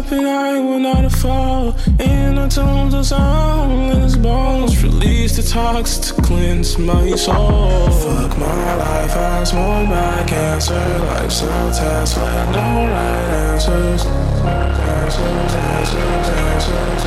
up 0.01 0.13
and 0.13 0.27
I 0.27 0.61
will 0.61 0.79
not 0.79 1.13
fall. 1.13 1.77
In 1.99 2.37
the 2.37 2.49
tones 2.49 2.95
of 2.95 3.05
soundless 3.05 4.17
bones, 4.17 4.83
release 4.83 5.37
the 5.37 5.43
toxins 5.43 6.13
to 6.13 6.23
cleanse 6.23 6.79
my 6.79 7.11
soul. 7.17 7.91
Fuck 7.91 8.39
my 8.39 8.75
life, 8.77 9.15
I 9.17 9.45
smoke 9.45 9.89
my 9.89 10.25
cancer. 10.27 10.75
Life's 11.11 11.41
so 11.41 11.49
test 11.79 12.17
with 12.17 12.49
no 12.57 12.69
right 12.93 13.29
answers. 13.45 14.05
Answers, 14.97 15.55
answers, 15.69 16.29
answers. 16.49 17.03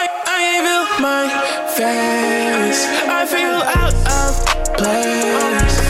I, 0.00 0.04
I 0.36 0.42
feel 0.64 0.84
my 1.08 1.24
face. 1.78 2.80
I 3.18 3.22
feel 3.34 3.58
out 3.80 3.94
of 4.18 4.32
place. 4.76 5.85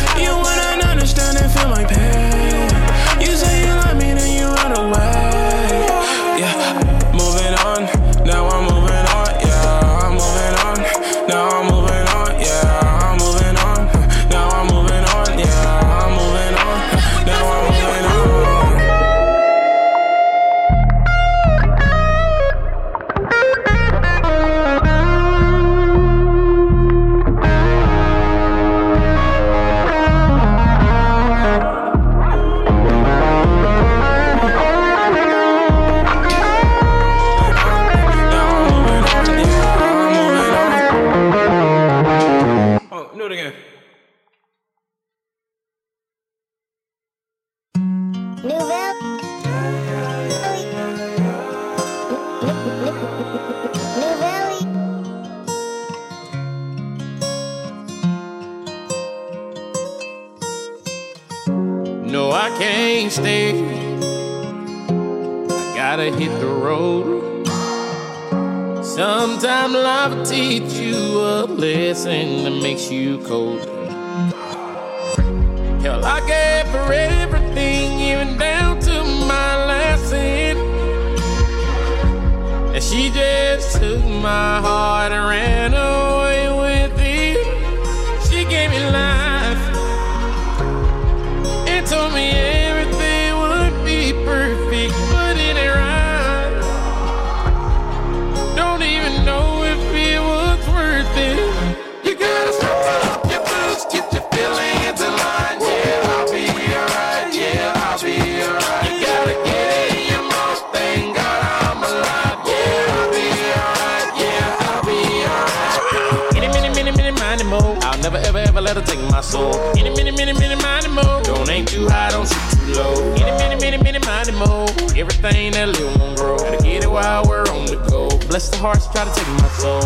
Soul. 119.26 119.54
Any, 119.76 119.90
many, 119.90 120.12
many, 120.12 120.32
many, 120.32 120.54
mighty 120.62 120.88
mo. 120.88 121.20
Don't 121.24 121.48
aim 121.50 121.66
too 121.66 121.88
high, 121.88 122.10
don't 122.10 122.28
shoot 122.28 122.58
too 122.58 122.72
low. 122.74 123.14
Any, 123.14 123.32
many, 123.32 123.56
many, 123.56 123.78
many, 123.82 123.98
mighty 123.98 124.32
mo. 124.32 124.66
Everything 124.96 125.52
that 125.52 125.68
little 125.68 125.98
won't 125.98 126.16
grow. 126.18 126.36
Gotta 126.38 126.62
get 126.62 126.84
it 126.84 126.90
while 126.90 127.24
we're 127.28 127.48
on 127.56 127.66
the 127.66 127.76
go. 127.90 128.08
Bless 128.28 128.48
the 128.48 128.56
hearts, 128.58 128.86
try 128.92 129.04
to 129.04 129.12
take 129.12 129.28
my 129.42 129.48
soul. 129.48 129.82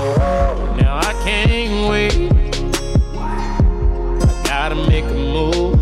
Now 0.77 0.99
I 0.99 1.13
can't 1.25 1.89
wait. 1.91 2.15
I 4.23 4.43
gotta 4.45 4.75
make 4.75 5.05
a 5.05 5.15
move. 5.15 5.81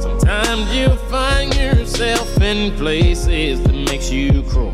Sometimes 0.00 0.74
you 0.74 0.88
find 1.08 1.54
yourself 1.56 2.40
in 2.40 2.76
places 2.76 3.62
that 3.62 3.74
makes 3.74 4.10
you 4.10 4.42
cruel. 4.42 4.72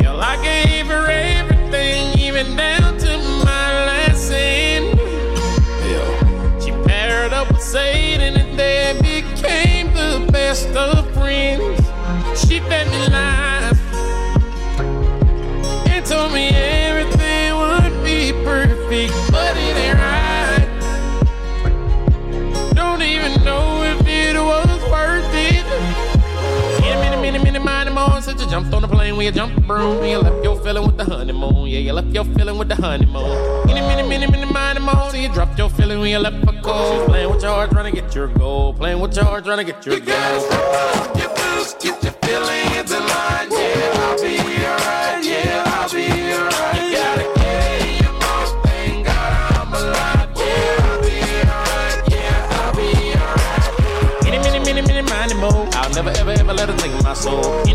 Girl, 0.00 0.20
I 0.20 0.38
gave 0.42 0.86
her 0.86 1.06
best 10.48 10.74
of 10.74 11.12
friends. 11.12 11.77
Jumped 28.48 28.72
on 28.74 28.82
the 28.82 28.88
plane 28.88 29.16
when 29.16 29.26
you 29.26 29.32
jumped 29.32 29.66
broom. 29.66 30.04
You 30.04 30.18
left 30.18 30.42
your 30.42 30.56
feeling 30.62 30.86
with 30.86 30.96
the 30.96 31.04
honeymoon. 31.04 31.66
Yeah, 31.66 31.78
you 31.80 31.92
left 31.92 32.08
your 32.08 32.24
feeling 32.24 32.58
with 32.58 32.68
the 32.68 32.76
honeymoon. 32.76 33.66
Many, 33.66 33.80
many, 33.80 34.08
many, 34.08 34.26
many, 34.26 34.50
mighty 34.50 34.80
more. 34.80 35.10
So 35.10 35.16
you 35.16 35.28
dropped 35.28 35.58
your 35.58 35.70
feeling 35.70 36.00
when 36.00 36.10
you 36.10 36.18
left 36.18 36.44
for 36.44 36.60
cold. 36.62 37.08
Playing 37.08 37.30
with 37.30 37.42
your 37.42 37.52
heart, 37.52 37.70
trying 37.70 37.94
to 37.94 38.00
get 38.00 38.14
your 38.14 38.28
goal. 38.28 38.72
Playing 38.74 39.00
with 39.00 39.14
your 39.14 39.24
heart, 39.24 39.44
trying 39.44 39.58
to 39.58 39.64
get 39.64 39.84
your 39.84 39.96
you 39.96 40.00
goal. 40.00 40.40
Your 41.18 41.28
boots, 41.28 41.74
get 41.74 42.02
your 42.02 42.12
feelings 42.12 42.90
in 42.90 43.00
line. 43.00 43.50
Yeah, 43.50 43.92
I'll 44.04 44.16
be 44.22 44.38
alright. 44.38 45.24
Yeah, 45.24 45.64
I'll 45.66 45.90
be 45.92 46.04
alright. 46.32 46.82
You 46.82 46.96
gotta 46.96 47.26
get 47.36 48.00
your 48.00 48.12
Mustang, 48.22 49.02
got 49.04 49.56
I'm 49.58 49.72
alive. 49.74 50.30
Yeah, 50.36 50.88
I'll 50.88 51.00
be 51.04 51.16
alright. 51.52 52.00
Yeah, 52.08 52.56
I'll 52.56 52.74
be 52.74 52.88
alright. 53.12 54.24
Many, 54.24 54.38
many, 54.38 54.82
many, 54.82 55.02
mighty 55.02 55.34
mo. 55.34 55.68
I'll 55.72 55.92
never, 55.92 56.10
ever, 56.10 56.30
ever 56.30 56.54
let 56.54 56.68
her 56.70 56.76
take 56.78 56.92
my 57.02 57.12
soul. 57.14 57.67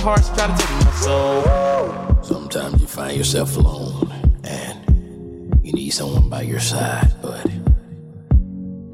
The 0.00 0.06
hearts, 0.06 0.28
try 0.30 0.46
to 0.46 0.56
take 0.56 0.84
my 0.84 0.90
soul. 0.92 2.22
Sometimes 2.22 2.80
you 2.80 2.86
find 2.86 3.16
yourself 3.16 3.56
alone 3.56 4.10
and 4.44 5.64
you 5.64 5.72
need 5.72 5.90
someone 5.90 6.28
by 6.28 6.42
your 6.42 6.60
side, 6.60 7.12
but 7.20 7.46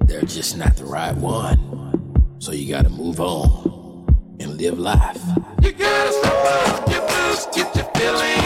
they're 0.07 0.23
just 0.23 0.57
not 0.57 0.77
the 0.77 0.85
right 0.85 1.17
one. 1.17 1.59
So 2.39 2.53
you 2.53 2.69
gotta 2.69 2.91
move 2.91 3.21
on 3.21 4.07
and 4.41 4.57
live 4.57 4.79
life. 4.79 5.23
You 5.63 5.73
gotta 5.73 6.13
step 6.13 6.33
up 6.45 6.87
boots, 6.87 7.47
get 7.57 7.75
your 7.77 7.85
feelings 7.95 8.46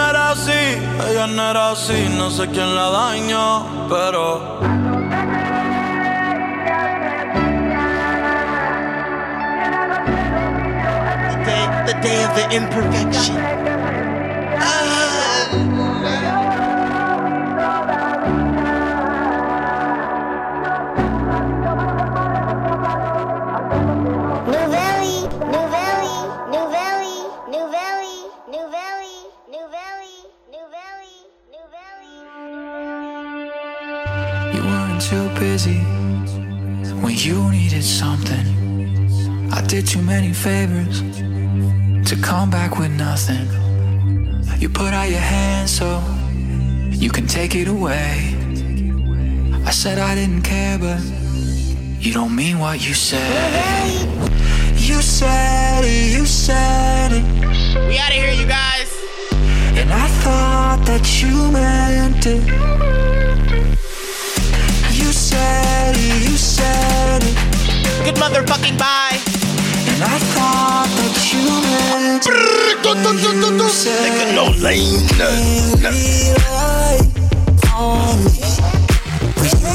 no 0.00 0.10
era 0.10 0.30
así, 0.30 0.62
ella 1.10 1.26
no 1.26 1.50
era 1.50 1.70
así, 1.72 2.08
no 2.16 2.30
sé 2.30 2.48
quién 2.48 2.74
la 2.74 2.90
dañó, 2.90 3.88
pero. 3.88 4.58
The, 11.44 11.92
the 11.92 11.94
day 12.00 12.24
of 12.24 12.34
the 12.34 12.56
imperfection. 12.56 13.79
Busy 35.40 35.80
when 37.02 37.14
you 37.16 37.50
needed 37.50 37.82
something. 37.82 38.46
I 39.50 39.62
did 39.62 39.86
too 39.86 40.02
many 40.02 40.34
favors 40.34 41.00
to 42.08 42.14
come 42.20 42.50
back 42.50 42.78
with 42.78 42.90
nothing. 42.90 43.46
You 44.58 44.68
put 44.68 44.92
out 44.92 45.08
your 45.08 45.26
hand 45.36 45.70
so 45.70 45.86
you 46.90 47.08
can 47.08 47.26
take 47.26 47.54
it 47.54 47.68
away. 47.68 48.36
I 49.64 49.70
said 49.70 49.98
I 49.98 50.14
didn't 50.14 50.42
care, 50.42 50.78
but 50.78 51.00
you 52.04 52.12
don't 52.12 52.36
mean 52.36 52.58
what 52.58 52.86
you 52.86 52.92
said. 52.92 54.06
You 54.76 55.00
said 55.00 55.84
it, 55.84 56.12
you 56.16 56.26
said 56.26 57.12
it. 57.12 57.24
We 57.88 57.96
out 57.96 58.10
of 58.10 58.18
here, 58.22 58.34
you 58.42 58.46
guys. 58.46 58.90
And 59.80 59.90
I 59.90 60.06
thought 60.22 60.82
that 60.84 61.04
you 61.22 61.50
meant 61.50 62.26
it. 62.26 63.80
You 65.30 65.36
said 65.36 65.94
it, 65.96 66.28
you 66.28 66.36
said 66.36 67.22
it. 67.22 67.34
Good 68.04 68.16
motherfucking 68.16 68.76
bye. 68.76 69.14
And 69.86 70.02
I 70.02 70.18
thought 70.34 70.90
that 70.90 71.14
you 71.30 71.46
meant 71.70 72.26
it. 72.26 72.34
You 73.62 73.68
said 73.68 74.34
no 74.34 74.50
lane, 74.58 75.06
on 77.78 78.18
me. 78.24 78.42
But 79.38 79.54
you 79.54 79.70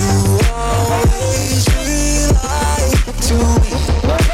always 0.52 1.64
relied 1.72 3.00
to 3.24 3.36
me. 3.64 3.72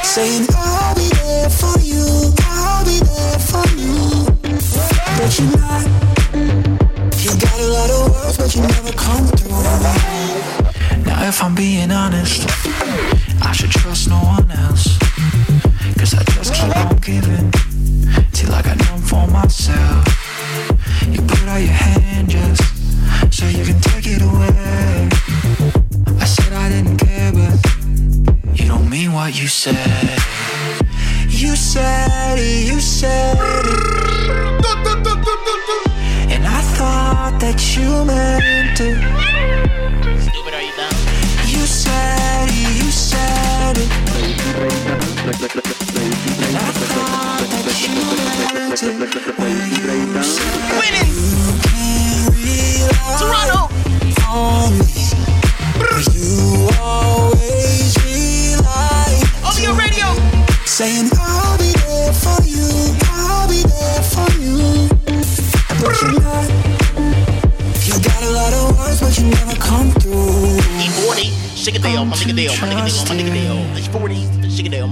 Saying 0.02 0.48
I'll 0.58 0.96
be 0.96 1.08
there 1.22 1.50
for 1.52 1.78
you, 1.82 2.34
I'll 2.50 2.84
be 2.84 2.98
there 2.98 3.38
for 3.38 3.68
you. 3.78 4.26
But 4.42 5.38
you're 5.38 5.54
not. 5.56 5.86
You 7.22 7.32
got 7.38 7.60
a 7.60 7.68
lot 7.68 7.90
of 7.92 8.10
words, 8.10 8.38
but 8.38 8.56
you 8.56 8.62
never 8.64 8.92
come 8.94 9.28
through. 9.28 10.61
If 11.34 11.42
I'm 11.42 11.56
being 11.56 11.92
honest, 11.92 12.46
I 13.42 13.54
should 13.54 13.72
trust 13.72 14.10
no 14.10 14.18
one 14.18 14.52
else. 14.52 15.00
Cause 15.98 16.14
I 16.14 16.24
just 16.36 16.54
keep 16.54 16.76
on 16.76 16.98
giving 16.98 17.50
till 18.34 18.54
I 18.54 18.62
got 18.62 18.78
none 18.80 19.00
for 19.00 19.26
myself. 19.28 20.06
You 21.08 21.22
put 21.22 21.48
out 21.48 21.62
your 21.62 21.72
hand 21.72 22.32
just 22.32 22.62
so 23.34 23.48
you 23.48 23.64
can 23.64 23.80
take 23.80 24.08
it 24.08 24.22
away. 24.22 25.08
I 26.20 26.26
said 26.26 26.52
I 26.52 26.68
didn't 26.68 26.98
care, 26.98 27.32
but 27.32 28.60
you 28.60 28.68
don't 28.68 28.90
mean 28.90 29.14
what 29.14 29.34
you 29.34 29.48
said. 29.48 30.20
You 31.30 31.56
said 31.56 32.40
it, 32.40 32.68
you 32.68 32.82
said 32.82 33.38
it. 33.38 34.66
And 36.34 36.46
I 36.46 36.62
thought 36.76 37.38
that 37.40 37.78
you 37.78 38.04
meant 38.04 38.82
it. 38.82 39.71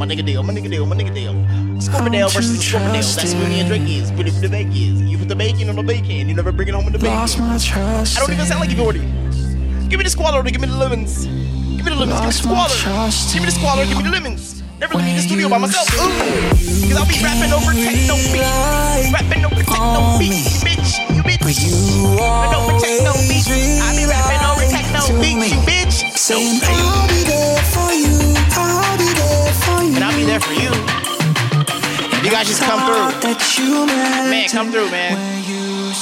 Nigga 0.10 0.26
deal, 0.26 0.42
my 0.42 0.54
nigga 0.54 0.70
deal, 0.70 0.86
my 0.86 0.96
nigga 0.96 1.14
deal. 1.14 1.34
Scorpidale 1.78 2.34
versus 2.34 2.58
Scorpidale. 2.58 3.16
That's 3.16 3.34
me 3.36 3.60
and 3.60 3.70
Drake 3.70 3.88
is. 3.88 4.12
Put 4.12 4.28
it 4.28 4.34
for 4.34 4.42
the 4.42 4.50
bake 4.50 4.68
is. 4.70 5.02
You 5.04 5.18
put 5.18 5.28
the 5.28 5.36
bacon 5.36 5.70
on 5.70 5.76
the 5.76 5.84
bacon. 5.84 6.28
You 6.28 6.34
never 6.34 6.52
bring 6.52 6.68
it 6.68 6.74
home 6.74 6.86
with 6.86 6.94
the 6.94 7.00
bacon. 7.00 7.16
Lost 7.16 7.40
my 7.40 7.58
trust. 7.58 8.18
I 8.18 8.22
don't 8.22 8.34
even 8.34 8.46
sound 8.46 8.60
like 8.60 8.72
E40. 8.72 9.90
Give 9.90 9.98
me 10.00 10.04
the 10.04 10.10
squalor, 10.10 10.42
give 10.44 10.62
me 10.62 10.68
the 10.68 10.78
lemons. 10.78 11.26
Give 11.26 11.86
me 11.86 11.92
the 11.94 11.96
lemons, 11.96 12.20
give 12.42 12.50
me 12.50 12.56
the 12.58 12.70
squalor. 12.70 13.04
Give 13.34 13.42
me 13.42 13.46
the 13.46 13.52
squalor, 13.52 13.86
give 13.86 13.98
me 13.98 14.04
the 14.04 14.12
lemons. 14.12 14.64
Never 14.80 14.96
leave 14.96 15.06
me 15.06 15.12
in 15.12 15.18
the 15.18 15.24
studio 15.24 15.50
by 15.50 15.58
myself. 15.58 15.90
Ooh. 15.94 16.08
Cause 16.90 16.98
I'll 16.98 17.06
be 17.06 17.20
rapping 17.22 17.52
over 17.52 17.74
techno 17.74 18.16
beats. 18.32 19.12
Rapping 19.14 19.46
over 19.46 19.62
techno 19.62 20.18
beats, 20.18 20.56
you 20.56 20.62
bitch. 20.66 20.92
You 21.14 21.22
bitch. 21.22 21.44
But 21.44 21.58
you 21.60 21.74
Rapping 22.18 22.56
over 22.58 22.74
techno 22.82 23.14
beats. 23.28 23.50
I 23.50 23.94
be 23.94 24.06
rapping 24.10 24.42
over 24.48 24.66
techno 24.72 25.02
beats, 25.22 25.52
you 25.54 25.62
bitch. 25.70 26.18
Saying 26.18 26.62
I'll 26.64 27.08
be 27.10 27.22
there 27.28 27.62
for 27.76 27.92
you, 27.92 28.29
I'll 28.60 28.98
be 28.98 29.10
there 29.16 29.54
for 29.64 29.82
you. 29.84 29.96
And 29.96 30.04
I'll 30.04 30.16
be 30.16 30.24
there 30.26 30.40
for 30.40 30.54
you. 30.54 30.72
You 32.24 32.32
guys 32.32 32.48
just 32.48 32.62
come 32.62 32.80
through. 32.86 33.20
That 33.24 33.40
you 33.58 33.86
meant 33.88 34.30
Man, 34.30 34.50
come 34.50 34.72
through, 34.72 34.90
man. 34.92 35.16
You 35.48 35.94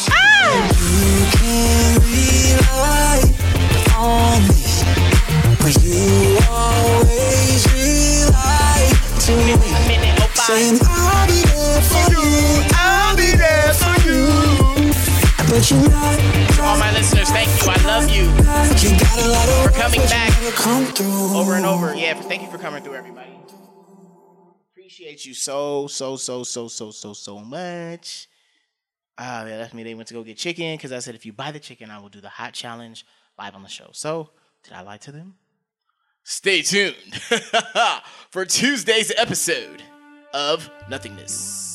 can 1.37 2.01
rely 2.09 3.21
on 3.95 4.41
me, 4.49 4.65
but 5.61 5.73
you 5.85 6.37
always 6.49 7.61
rely 7.69 8.81
to 9.25 9.33
me. 9.45 9.55
Saying 10.47 10.79
I'll 10.83 11.27
be 11.27 11.41
there 11.45 11.81
for 11.85 12.05
you, 12.11 12.25
I'll 12.73 13.15
be 13.15 13.29
there 13.35 13.73
for 13.73 13.95
you. 14.07 14.25
but 15.49 15.69
you're 15.69 15.89
not. 15.89 16.06
For 19.18 19.72
coming 19.72 20.01
back 20.01 20.32
over 21.36 21.55
and 21.55 21.65
over. 21.65 21.95
Yeah, 21.95 22.13
thank 22.13 22.43
you 22.43 22.51
for 22.51 22.59
coming 22.59 22.84
through, 22.84 22.93
everybody. 22.93 23.32
Appreciate 24.72 25.26
you 25.26 25.34
so, 25.34 25.88
so, 25.88 26.18
so, 26.18 26.43
so, 26.43 26.68
so, 26.68 26.91
so, 26.91 27.13
so 27.13 27.39
much. 27.39 28.28
Ah, 29.18 29.43
they 29.43 29.57
left 29.57 29.74
me. 29.74 29.82
They 29.82 29.95
went 29.95 30.07
to 30.09 30.13
go 30.13 30.24
get 30.24 30.38
chicken 30.38 30.76
because 30.76 30.91
I 30.91 30.99
said 30.99 31.15
if 31.15 31.26
you 31.26 31.34
buy 31.34 31.51
the 31.51 31.59
chicken, 31.59 31.89
I 31.89 31.99
will 31.99 32.09
do 32.09 32.22
the 32.22 32.30
hot 32.30 32.53
challenge 32.53 33.05
live 33.39 33.55
on 33.55 33.63
the 33.63 33.70
show. 33.70 33.89
So, 33.91 34.30
did 34.63 34.74
I 34.74 34.82
lie 34.82 34.97
to 34.97 35.11
them? 35.11 35.36
Stay 36.24 36.61
tuned 36.61 36.95
for 38.30 38.45
Tuesday's 38.45 39.11
episode 39.18 39.82
of 40.32 40.70
Nothingness. 40.89 41.66